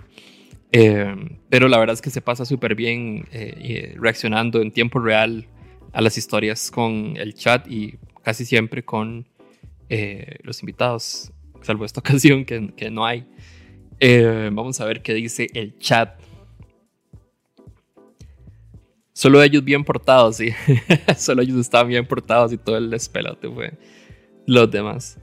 Eh, 0.73 1.15
pero 1.49 1.69
la 1.69 1.79
verdad 1.79 1.95
es 1.95 2.03
que 2.03 2.11
se 2.11 2.21
pasa 2.21 2.45
súper 2.45 2.75
bien 2.75 3.25
eh, 3.33 3.55
eh, 3.61 3.95
reaccionando 3.99 4.61
en 4.61 4.71
tiempo 4.73 4.99
real 4.99 5.47
a 5.95 6.01
las 6.03 6.19
historias 6.19 6.71
con 6.71 7.17
el 7.17 7.35
chat 7.35 7.67
y 7.71 7.95
casi 8.23 8.45
siempre 8.45 8.85
con 8.85 9.27
eh, 9.89 10.39
los 10.43 10.61
invitados, 10.61 11.33
salvo 11.63 11.85
esta 11.85 12.01
ocasión 12.05 12.45
que, 12.45 12.73
que 12.77 12.91
no 12.91 13.07
hay. 13.07 13.27
Eh, 14.01 14.51
vamos 14.53 14.81
a 14.81 14.85
ver 14.85 15.03
qué 15.03 15.15
dice 15.15 15.47
el 15.55 15.79
chat. 15.79 16.21
Solo 19.13 19.41
ellos 19.41 19.63
bien 19.63 19.85
portados, 19.85 20.37
sí. 20.37 20.51
Solo 21.17 21.43
ellos 21.43 21.59
estaban 21.59 21.89
bien 21.89 22.05
portados 22.05 22.53
y 22.53 22.59
todo 22.59 22.77
el 22.77 22.91
despelote 22.91 23.49
fue 23.49 23.75
los 24.47 24.69
demás. 24.71 25.19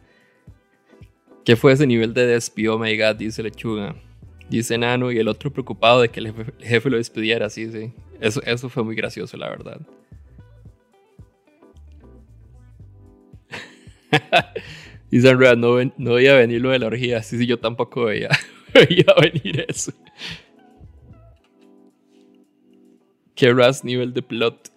¿Qué 1.44 1.58
fue 1.58 1.74
ese 1.74 1.86
nivel 1.86 2.14
de 2.14 2.26
despido, 2.26 2.80
my 2.80 2.98
God? 2.98 3.18
Dice 3.18 3.44
Lechuga. 3.44 3.96
Dice 4.50 4.78
Nano 4.78 5.12
y 5.12 5.18
el 5.18 5.28
otro 5.28 5.52
preocupado 5.52 6.02
de 6.02 6.10
que 6.10 6.22
el 6.22 6.28
jefe, 6.28 6.54
el 6.60 6.66
jefe 6.66 6.90
lo 6.90 6.98
despidiera, 6.98 7.50
sí, 7.50 7.70
sí. 7.70 7.92
Eso, 8.22 8.42
eso 8.44 8.70
fue 8.70 8.84
muy 8.84 8.96
gracioso, 8.96 9.36
la 9.36 9.50
verdad. 9.50 9.82
Dice 15.12 15.30
Andrea, 15.30 15.56
no, 15.56 15.74
ven- 15.76 15.94
no 15.98 16.14
veía 16.14 16.36
venir 16.36 16.62
lo 16.62 16.70
de 16.70 16.80
la 16.80 16.88
orgía. 16.88 17.22
Sí, 17.24 17.38
sí, 17.38 17.46
yo 17.46 17.60
tampoco 17.60 18.06
veía, 18.06 18.30
veía 18.74 19.06
venir 19.22 19.66
eso. 19.68 19.92
Qué 23.36 23.54
ras 23.54 23.84
nivel 23.84 24.14
de 24.14 24.22
plot. 24.22 24.70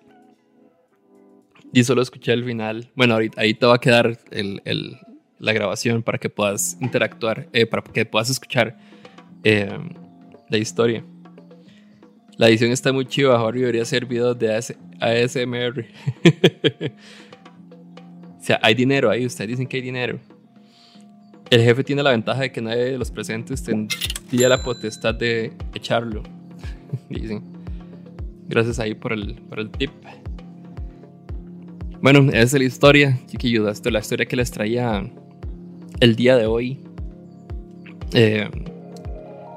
Y 1.72 1.84
solo 1.84 2.02
escuché 2.02 2.32
el 2.32 2.44
final. 2.44 2.90
Bueno, 2.94 3.14
ahorita 3.14 3.40
ahí 3.40 3.54
te 3.54 3.66
va 3.66 3.74
a 3.74 3.80
quedar 3.80 4.18
el- 4.30 4.62
el- 4.64 4.96
la 5.38 5.52
grabación 5.52 6.02
para 6.02 6.18
que 6.18 6.30
puedas 6.30 6.76
interactuar, 6.80 7.48
eh, 7.52 7.66
para 7.66 7.82
que 7.82 8.06
puedas 8.06 8.30
escuchar 8.30 8.78
eh, 9.42 9.68
la 10.48 10.56
historia. 10.58 11.04
La 12.38 12.48
edición 12.48 12.70
está 12.70 12.92
muy 12.92 13.04
chiva. 13.06 13.36
Ahora 13.36 13.58
debería 13.58 13.82
hacer 13.82 14.06
videos 14.06 14.38
de 14.38 14.54
AS 14.54 14.74
ASMR. 15.00 15.86
sea, 18.44 18.58
hay 18.62 18.74
dinero 18.74 19.10
ahí. 19.10 19.26
Ustedes 19.26 19.50
dicen 19.50 19.66
que 19.66 19.76
hay 19.78 19.82
dinero. 19.82 20.18
El 21.50 21.62
jefe 21.62 21.84
tiene 21.84 22.02
la 22.02 22.10
ventaja 22.10 22.42
de 22.42 22.52
que 22.52 22.60
nadie 22.60 22.84
de 22.84 22.98
los 22.98 23.10
presentes 23.10 23.62
tendría 23.62 24.48
la 24.48 24.62
potestad 24.62 25.14
de 25.14 25.52
echarlo. 25.74 26.22
Dicen. 27.08 27.42
Gracias 28.46 28.78
ahí 28.78 28.94
por 28.94 29.12
el, 29.12 29.34
por 29.48 29.60
el 29.60 29.70
tip. 29.70 29.90
Bueno, 32.02 32.28
esa 32.28 32.40
es 32.40 32.52
la 32.52 32.64
historia, 32.64 33.18
chiquillos. 33.26 33.66
Esto 33.70 33.88
es 33.88 33.92
la 33.92 34.00
historia 34.00 34.26
que 34.26 34.36
les 34.36 34.50
traía 34.50 35.10
el 36.00 36.16
día 36.16 36.36
de 36.36 36.46
hoy. 36.46 36.78
Eh, 38.12 38.48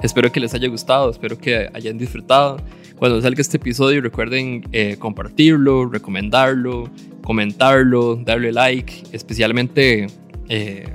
espero 0.02 0.32
que 0.32 0.40
les 0.40 0.54
haya 0.54 0.70
gustado, 0.70 1.10
espero 1.10 1.38
que 1.38 1.70
hayan 1.74 1.98
disfrutado. 1.98 2.58
Cuando 2.98 3.22
salga 3.22 3.42
este 3.42 3.58
episodio, 3.58 4.02
recuerden 4.02 4.64
eh, 4.72 4.98
compartirlo, 4.98 5.86
recomendarlo, 5.88 6.90
comentarlo, 7.24 8.16
darle 8.16 8.52
like, 8.52 9.04
especialmente 9.12 10.08
eh, 10.50 10.88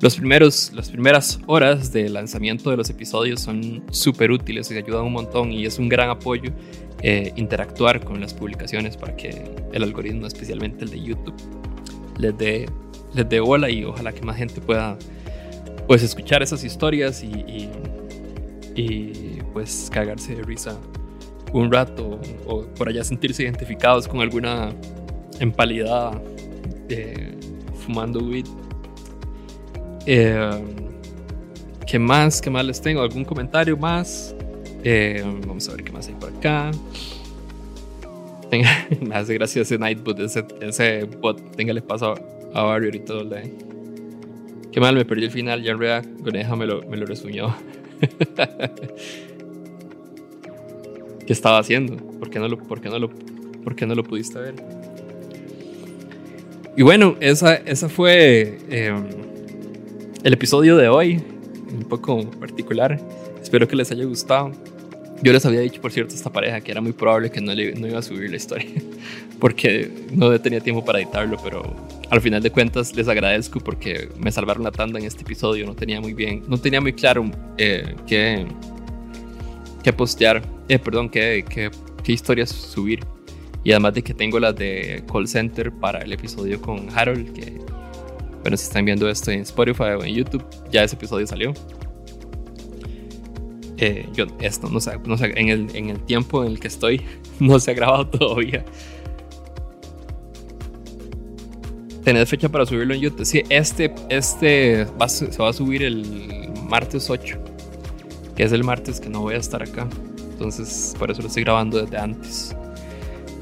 los 0.00 0.14
primeros, 0.14 0.70
las 0.74 0.90
primeras 0.90 1.40
horas 1.46 1.92
de 1.92 2.08
lanzamiento 2.08 2.70
de 2.70 2.76
los 2.76 2.88
episodios 2.88 3.40
son 3.40 3.82
súper 3.90 4.30
útiles 4.30 4.70
y 4.70 4.76
ayudan 4.76 5.06
un 5.06 5.12
montón 5.12 5.50
y 5.50 5.66
es 5.66 5.80
un 5.80 5.88
gran 5.88 6.08
apoyo 6.08 6.52
eh, 7.02 7.32
interactuar 7.34 8.04
con 8.04 8.20
las 8.20 8.32
publicaciones 8.32 8.96
para 8.96 9.16
que 9.16 9.44
el 9.72 9.82
algoritmo, 9.82 10.28
especialmente 10.28 10.84
el 10.84 10.90
de 10.90 11.02
YouTube, 11.02 11.34
les 12.16 12.38
dé, 12.38 12.66
les 13.12 13.28
dé 13.28 13.40
bola 13.40 13.68
y 13.70 13.84
ojalá 13.84 14.12
que 14.12 14.22
más 14.22 14.36
gente 14.36 14.60
pueda 14.60 14.96
pues 15.88 16.04
escuchar 16.04 16.44
esas 16.44 16.62
historias 16.62 17.24
y, 17.24 17.70
y, 18.76 19.40
pues 19.52 19.88
cagarse 19.92 20.34
de 20.34 20.42
risa 20.42 20.78
un 21.54 21.72
rato 21.72 22.20
o 22.46 22.62
por 22.62 22.88
allá 22.88 23.04
sentirse 23.04 23.44
identificados 23.44 24.08
con 24.08 24.20
alguna 24.20 24.70
empalidad 25.38 26.20
eh, 26.88 27.32
fumando 27.86 28.20
weed 28.20 28.46
eh, 30.06 30.50
¿Qué 31.86 31.98
más? 31.98 32.42
¿Qué 32.42 32.50
más 32.50 32.64
les 32.64 32.80
tengo? 32.80 33.02
¿Algún 33.02 33.24
comentario 33.24 33.76
más? 33.76 34.34
Eh, 34.82 35.22
vamos 35.46 35.68
a 35.68 35.72
ver 35.72 35.84
qué 35.84 35.92
más 35.92 36.08
hay 36.08 36.14
por 36.14 36.30
acá. 36.30 36.70
me 39.00 39.14
hace 39.14 39.34
gracia 39.34 39.62
ese 39.62 39.78
Nightbot, 39.78 40.18
ese, 40.20 40.44
ese 40.60 41.04
bot. 41.04 41.56
Téngale 41.56 41.82
paso 41.82 42.14
a, 42.52 42.62
Barrio 42.62 42.88
ahorita. 42.88 43.14
¿dónde? 43.14 43.54
Qué 44.72 44.80
mal, 44.80 44.94
me 44.94 45.04
perdí 45.04 45.24
el 45.24 45.30
final. 45.30 45.62
Ya 45.62 45.72
en 45.72 45.78
realidad 45.78 46.56
me 46.56 46.66
lo, 46.66 46.82
me 46.82 46.96
lo 46.96 47.06
resumió. 47.06 47.54
¿Qué 51.26 51.32
estaba 51.32 51.58
haciendo? 51.58 51.96
¿Por 51.96 52.30
qué 52.30 52.38
no 52.38 52.48
lo, 52.48 52.58
por 52.58 52.80
qué 52.80 52.88
no 52.88 52.98
lo, 52.98 53.10
por 53.64 53.74
qué 53.74 53.86
no 53.86 53.94
lo 53.94 54.04
pudiste 54.04 54.38
ver? 54.38 54.54
Y 56.76 56.82
bueno, 56.82 57.16
esa, 57.20 57.54
esa 57.54 57.88
fue. 57.88 58.58
Eh, 58.68 58.92
el 60.24 60.32
episodio 60.32 60.76
de 60.76 60.88
hoy, 60.88 61.22
un 61.72 61.84
poco 61.84 62.30
particular. 62.30 62.98
Espero 63.42 63.68
que 63.68 63.76
les 63.76 63.90
haya 63.92 64.04
gustado. 64.04 64.52
Yo 65.22 65.32
les 65.32 65.46
había 65.46 65.60
dicho, 65.60 65.80
por 65.80 65.92
cierto, 65.92 66.12
a 66.12 66.16
esta 66.16 66.32
pareja 66.32 66.60
que 66.60 66.72
era 66.72 66.80
muy 66.80 66.92
probable 66.92 67.30
que 67.30 67.40
no, 67.40 67.54
le, 67.54 67.74
no 67.74 67.86
iba 67.86 67.98
a 67.98 68.02
subir 68.02 68.30
la 68.30 68.36
historia, 68.36 68.66
porque 69.38 69.90
no 70.12 70.38
tenía 70.40 70.60
tiempo 70.60 70.84
para 70.84 71.00
editarlo, 71.00 71.38
pero 71.42 71.62
al 72.10 72.20
final 72.20 72.42
de 72.42 72.50
cuentas 72.50 72.94
les 72.96 73.08
agradezco 73.08 73.60
porque 73.60 74.08
me 74.18 74.32
salvaron 74.32 74.64
la 74.64 74.72
tanda 74.72 74.98
en 74.98 75.06
este 75.06 75.22
episodio. 75.22 75.66
No 75.66 75.74
tenía 75.74 76.00
muy 76.00 76.12
bien, 76.12 76.42
no 76.48 76.58
tenía 76.58 76.80
muy 76.80 76.92
claro 76.92 77.30
eh, 77.56 77.94
qué, 78.06 78.46
qué 79.84 79.92
postear, 79.92 80.42
eh, 80.68 80.78
perdón, 80.80 81.08
qué 81.08 81.44
historias 82.06 82.50
subir. 82.50 83.00
Y 83.62 83.70
además 83.70 83.94
de 83.94 84.02
que 84.02 84.12
tengo 84.12 84.40
las 84.40 84.56
de 84.56 85.04
call 85.10 85.28
center 85.28 85.70
para 85.72 86.00
el 86.00 86.12
episodio 86.12 86.60
con 86.60 86.88
Harold, 86.94 87.32
que 87.32 87.60
bueno, 88.42 88.58
si 88.58 88.64
están 88.64 88.84
viendo 88.84 89.08
esto 89.08 89.30
en 89.30 89.40
Spotify 89.40 89.94
o 89.98 90.04
en 90.04 90.14
YouTube, 90.14 90.44
ya 90.70 90.84
ese 90.84 90.96
episodio 90.96 91.26
salió. 91.26 91.54
Eh, 93.78 94.06
yo, 94.12 94.26
esto, 94.40 94.68
no 94.68 94.80
sé, 94.80 94.98
no 95.06 95.16
sé 95.16 95.32
en, 95.36 95.48
el, 95.48 95.74
en 95.74 95.90
el 95.90 96.00
tiempo 96.00 96.44
en 96.44 96.52
el 96.52 96.60
que 96.60 96.68
estoy, 96.68 97.02
no 97.40 97.58
se 97.58 97.70
ha 97.70 97.74
grabado 97.74 98.06
todavía. 98.18 98.64
¿Tenés 102.04 102.28
fecha 102.28 102.50
para 102.50 102.66
subirlo 102.66 102.92
en 102.92 103.00
YouTube? 103.00 103.24
Sí, 103.24 103.42
este, 103.48 103.94
este 104.10 104.86
se 105.06 105.42
va 105.42 105.48
a 105.48 105.52
subir 105.54 105.82
el 105.82 106.52
martes 106.68 107.08
8, 107.08 107.38
que 108.36 108.44
es 108.44 108.52
el 108.52 108.64
martes 108.64 109.00
que 109.00 109.08
no 109.08 109.20
voy 109.20 109.34
a 109.34 109.38
estar 109.38 109.62
acá. 109.62 109.88
Entonces, 110.32 110.94
por 110.98 111.10
eso 111.10 111.22
lo 111.22 111.28
estoy 111.28 111.44
grabando 111.44 111.80
desde 111.80 111.96
antes. 111.96 112.56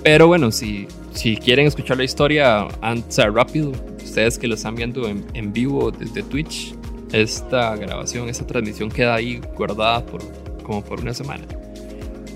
Pero 0.02 0.26
bueno, 0.26 0.50
si, 0.50 0.88
si 1.12 1.36
quieren 1.36 1.66
escuchar 1.66 1.96
la 1.96 2.04
historia 2.04 2.68
antes, 2.80 3.16
rápido, 3.32 3.72
ustedes 4.02 4.38
que 4.38 4.48
lo 4.48 4.54
están 4.54 4.74
viendo 4.74 5.08
en, 5.08 5.52
vivo 5.52 5.90
desde 5.90 6.22
Twitch, 6.22 6.74
esta 7.12 7.76
grabación, 7.76 8.28
esta 8.28 8.46
transmisión 8.46 8.90
queda 8.90 9.14
ahí 9.14 9.40
guardada 9.56 10.04
por, 10.04 10.22
como 10.62 10.82
por 10.82 11.00
una 11.00 11.14
semana. 11.14 11.44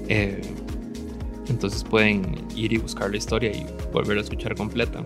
Eh, 0.08 0.40
entonces 1.48 1.84
pueden 1.84 2.46
ir 2.54 2.72
y 2.72 2.78
buscar 2.78 3.10
la 3.10 3.16
historia 3.16 3.50
y 3.50 3.66
volver 3.92 4.18
a 4.18 4.20
escuchar 4.20 4.54
completa. 4.54 5.04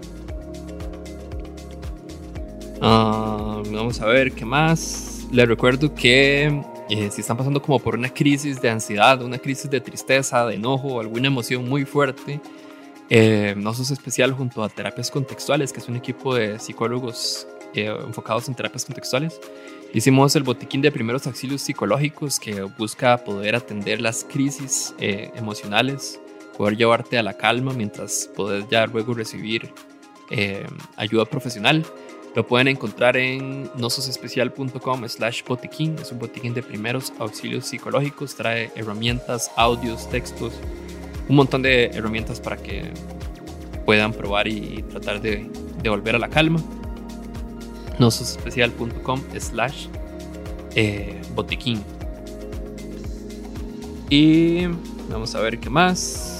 Ah, 2.81 3.63
vamos 3.73 4.01
a 4.01 4.07
ver 4.07 4.33
qué 4.33 4.45
más. 4.45 5.27
Les 5.33 5.47
recuerdo 5.47 5.95
que 5.95 6.63
eh, 6.91 7.11
si 7.11 7.21
están 7.21 7.37
pasando 7.37 7.63
como 7.63 7.79
por 7.79 7.95
una 7.95 8.13
crisis 8.13 8.61
de 8.61 8.69
ansiedad, 8.69 9.23
una 9.23 9.39
crisis 9.39 9.71
de 9.71 9.81
tristeza, 9.81 10.47
de 10.47 10.57
enojo, 10.57 11.01
alguna 11.01 11.29
emoción 11.29 11.69
muy 11.69 11.85
fuerte, 11.85 12.41
eh, 13.09 13.55
Nosos 13.57 13.91
Especial 13.91 14.33
junto 14.33 14.63
a 14.63 14.69
Terapias 14.69 15.11
Contextuales, 15.11 15.73
que 15.73 15.81
es 15.81 15.89
un 15.89 15.97
equipo 15.97 16.35
de 16.35 16.59
psicólogos 16.59 17.47
eh, 17.75 17.87
enfocados 18.05 18.49
en 18.49 18.55
terapias 18.57 18.85
contextuales. 18.85 19.41
Hicimos 19.95 20.35
el 20.35 20.43
botiquín 20.43 20.83
de 20.83 20.91
primeros 20.91 21.27
auxilios 21.29 21.63
psicológicos 21.63 22.41
que 22.41 22.63
busca 22.63 23.19
poder 23.19 23.55
atender 23.55 24.01
las 24.01 24.25
crisis 24.25 24.93
eh, 24.99 25.31
emocionales, 25.37 26.21
poder 26.57 26.77
llevarte 26.77 27.17
a 27.17 27.23
la 27.23 27.35
calma 27.35 27.73
mientras 27.73 28.29
poder 28.35 28.67
ya 28.69 28.87
luego 28.87 29.15
recibir 29.15 29.73
eh, 30.31 30.67
ayuda 30.97 31.25
profesional. 31.27 31.85
Lo 32.35 32.47
pueden 32.47 32.69
encontrar 32.69 33.17
en 33.17 33.71
nososespecial.com 33.77 35.09
slash 35.09 35.43
botiquín. 35.45 35.97
Es 36.01 36.13
un 36.13 36.21
botiquín 36.21 36.55
de 36.55 36.63
primeros 36.63 37.13
auxilios 37.19 37.67
psicológicos. 37.67 38.37
Trae 38.37 38.71
herramientas, 38.77 39.51
audios, 39.57 40.09
textos, 40.09 40.53
un 41.29 41.37
montón 41.37 41.63
de 41.63 41.87
herramientas 41.87 42.41
para 42.41 42.57
que 42.57 42.93
puedan 43.85 44.13
probar 44.13 44.47
y 44.47 44.85
tratar 44.91 45.21
de, 45.21 45.51
volver 45.83 46.15
a 46.15 46.19
la 46.19 46.29
calma. 46.29 46.63
nososespecial.com 47.99 49.21
slash 49.39 49.87
eh, 50.77 51.21
botiquín. 51.35 51.83
Y 54.09 54.67
vamos 55.09 55.35
a 55.35 55.41
ver 55.41 55.59
qué 55.59 55.69
más. 55.69 56.40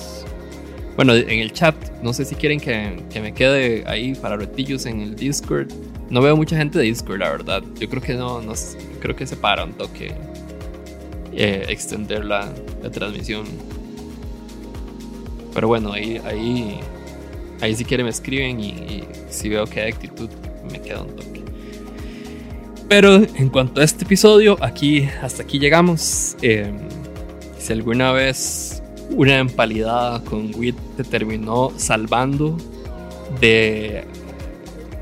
Bueno, 1.01 1.15
en 1.15 1.41
el 1.41 1.51
chat, 1.55 1.75
no 2.03 2.13
sé 2.13 2.27
si 2.27 2.35
quieren 2.35 2.61
que, 2.61 3.03
me 3.23 3.33
quede 3.33 3.85
ahí 3.87 4.15
para 4.15 4.37
retillos 4.37 4.85
en 4.85 5.01
el 5.01 5.17
Discord. 5.17 5.73
No 6.11 6.21
veo 6.21 6.37
mucha 6.37 6.59
gente 6.59 6.79
de 6.79 6.85
Discord, 6.85 7.21
la 7.21 7.31
verdad. 7.31 7.63
Yo 7.79 7.89
creo 7.89 8.03
que 8.03 8.13
no, 8.13 8.43
no 8.43 8.53
creo 9.01 9.17
que 9.17 9.27
se 9.27 9.35
para 9.35 9.65
un 9.65 9.73
toque 9.73 10.13
eh, 11.33 11.65
extender 11.71 12.27
la, 12.27 12.53
la 12.83 12.91
transmisión 12.91 13.47
pero 15.55 15.69
bueno, 15.69 15.95
ahí, 15.95 16.21
ahí, 16.23 16.81
ahí 17.63 17.75
si 17.75 17.87
quieren 17.87 18.05
me 18.05 18.11
escriben 18.11 18.61
y, 18.61 19.05
si 19.31 19.49
veo 19.49 19.65
que 19.65 19.81
hay 19.81 19.93
actitud, 19.93 20.29
me 20.71 20.83
queda 20.83 21.01
un 21.01 21.17
toque. 21.17 21.43
Pero 22.91 23.15
en 23.15 23.49
cuanto 23.49 23.81
a 23.81 23.85
este 23.85 24.05
episodio, 24.05 24.59
aquí 24.61 25.09
hasta 25.23 25.45
aquí 25.45 25.59
llegamos. 25.59 26.37
Em, 26.43 26.77
si 27.59 27.73
alguna 27.73 28.13
vez 28.13 28.83
una 29.11 29.39
empalidad 29.39 30.25
con 30.25 30.55
WIT 30.55 30.77
te 30.97 31.05
terminó 31.05 31.73
salvando 31.77 32.57
de... 33.41 34.05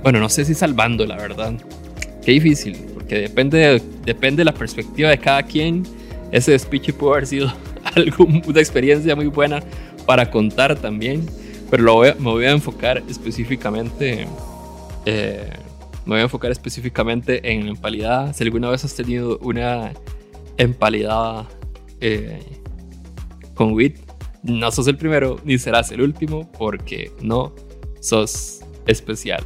Bueno, 0.02 0.20
no 0.20 0.28
sé 0.28 0.44
si 0.44 0.54
salvando, 0.54 1.04
la 1.06 1.16
verdad. 1.16 1.54
Qué 2.24 2.32
difícil, 2.32 2.76
porque 2.94 3.16
depende 3.20 3.58
de, 3.58 3.82
depende 4.04 4.40
de 4.40 4.44
la 4.44 4.54
perspectiva 4.54 5.10
de 5.10 5.18
cada 5.18 5.42
quien. 5.42 5.84
Ese 6.30 6.52
despiche 6.52 6.92
puede 6.92 7.12
haber 7.14 7.26
sido 7.26 7.52
algo, 7.94 8.24
una 8.24 8.60
experiencia 8.60 9.16
muy 9.16 9.26
buena 9.26 9.62
para 10.06 10.30
contar 10.30 10.76
también, 10.76 11.26
pero 11.70 11.82
lo 11.82 12.00
me 12.00 12.12
voy 12.12 12.44
a 12.46 12.50
enfocar 12.50 13.02
específicamente, 13.08 14.26
eh, 15.04 15.50
me 16.06 16.14
voy 16.14 16.20
a 16.20 16.22
enfocar 16.22 16.50
específicamente 16.50 17.40
en 17.52 17.68
empalidad. 17.68 18.34
Si 18.34 18.44
alguna 18.44 18.70
vez 18.70 18.84
has 18.84 18.94
tenido 18.94 19.38
una 19.38 19.92
empalidad 20.56 21.46
eh, 22.00 22.40
con 23.58 23.72
WIT, 23.72 23.98
no 24.44 24.70
sos 24.70 24.86
el 24.86 24.96
primero 24.96 25.40
ni 25.44 25.58
serás 25.58 25.90
el 25.90 26.00
último 26.00 26.50
porque 26.52 27.10
no 27.20 27.52
sos 28.00 28.60
especial. 28.86 29.44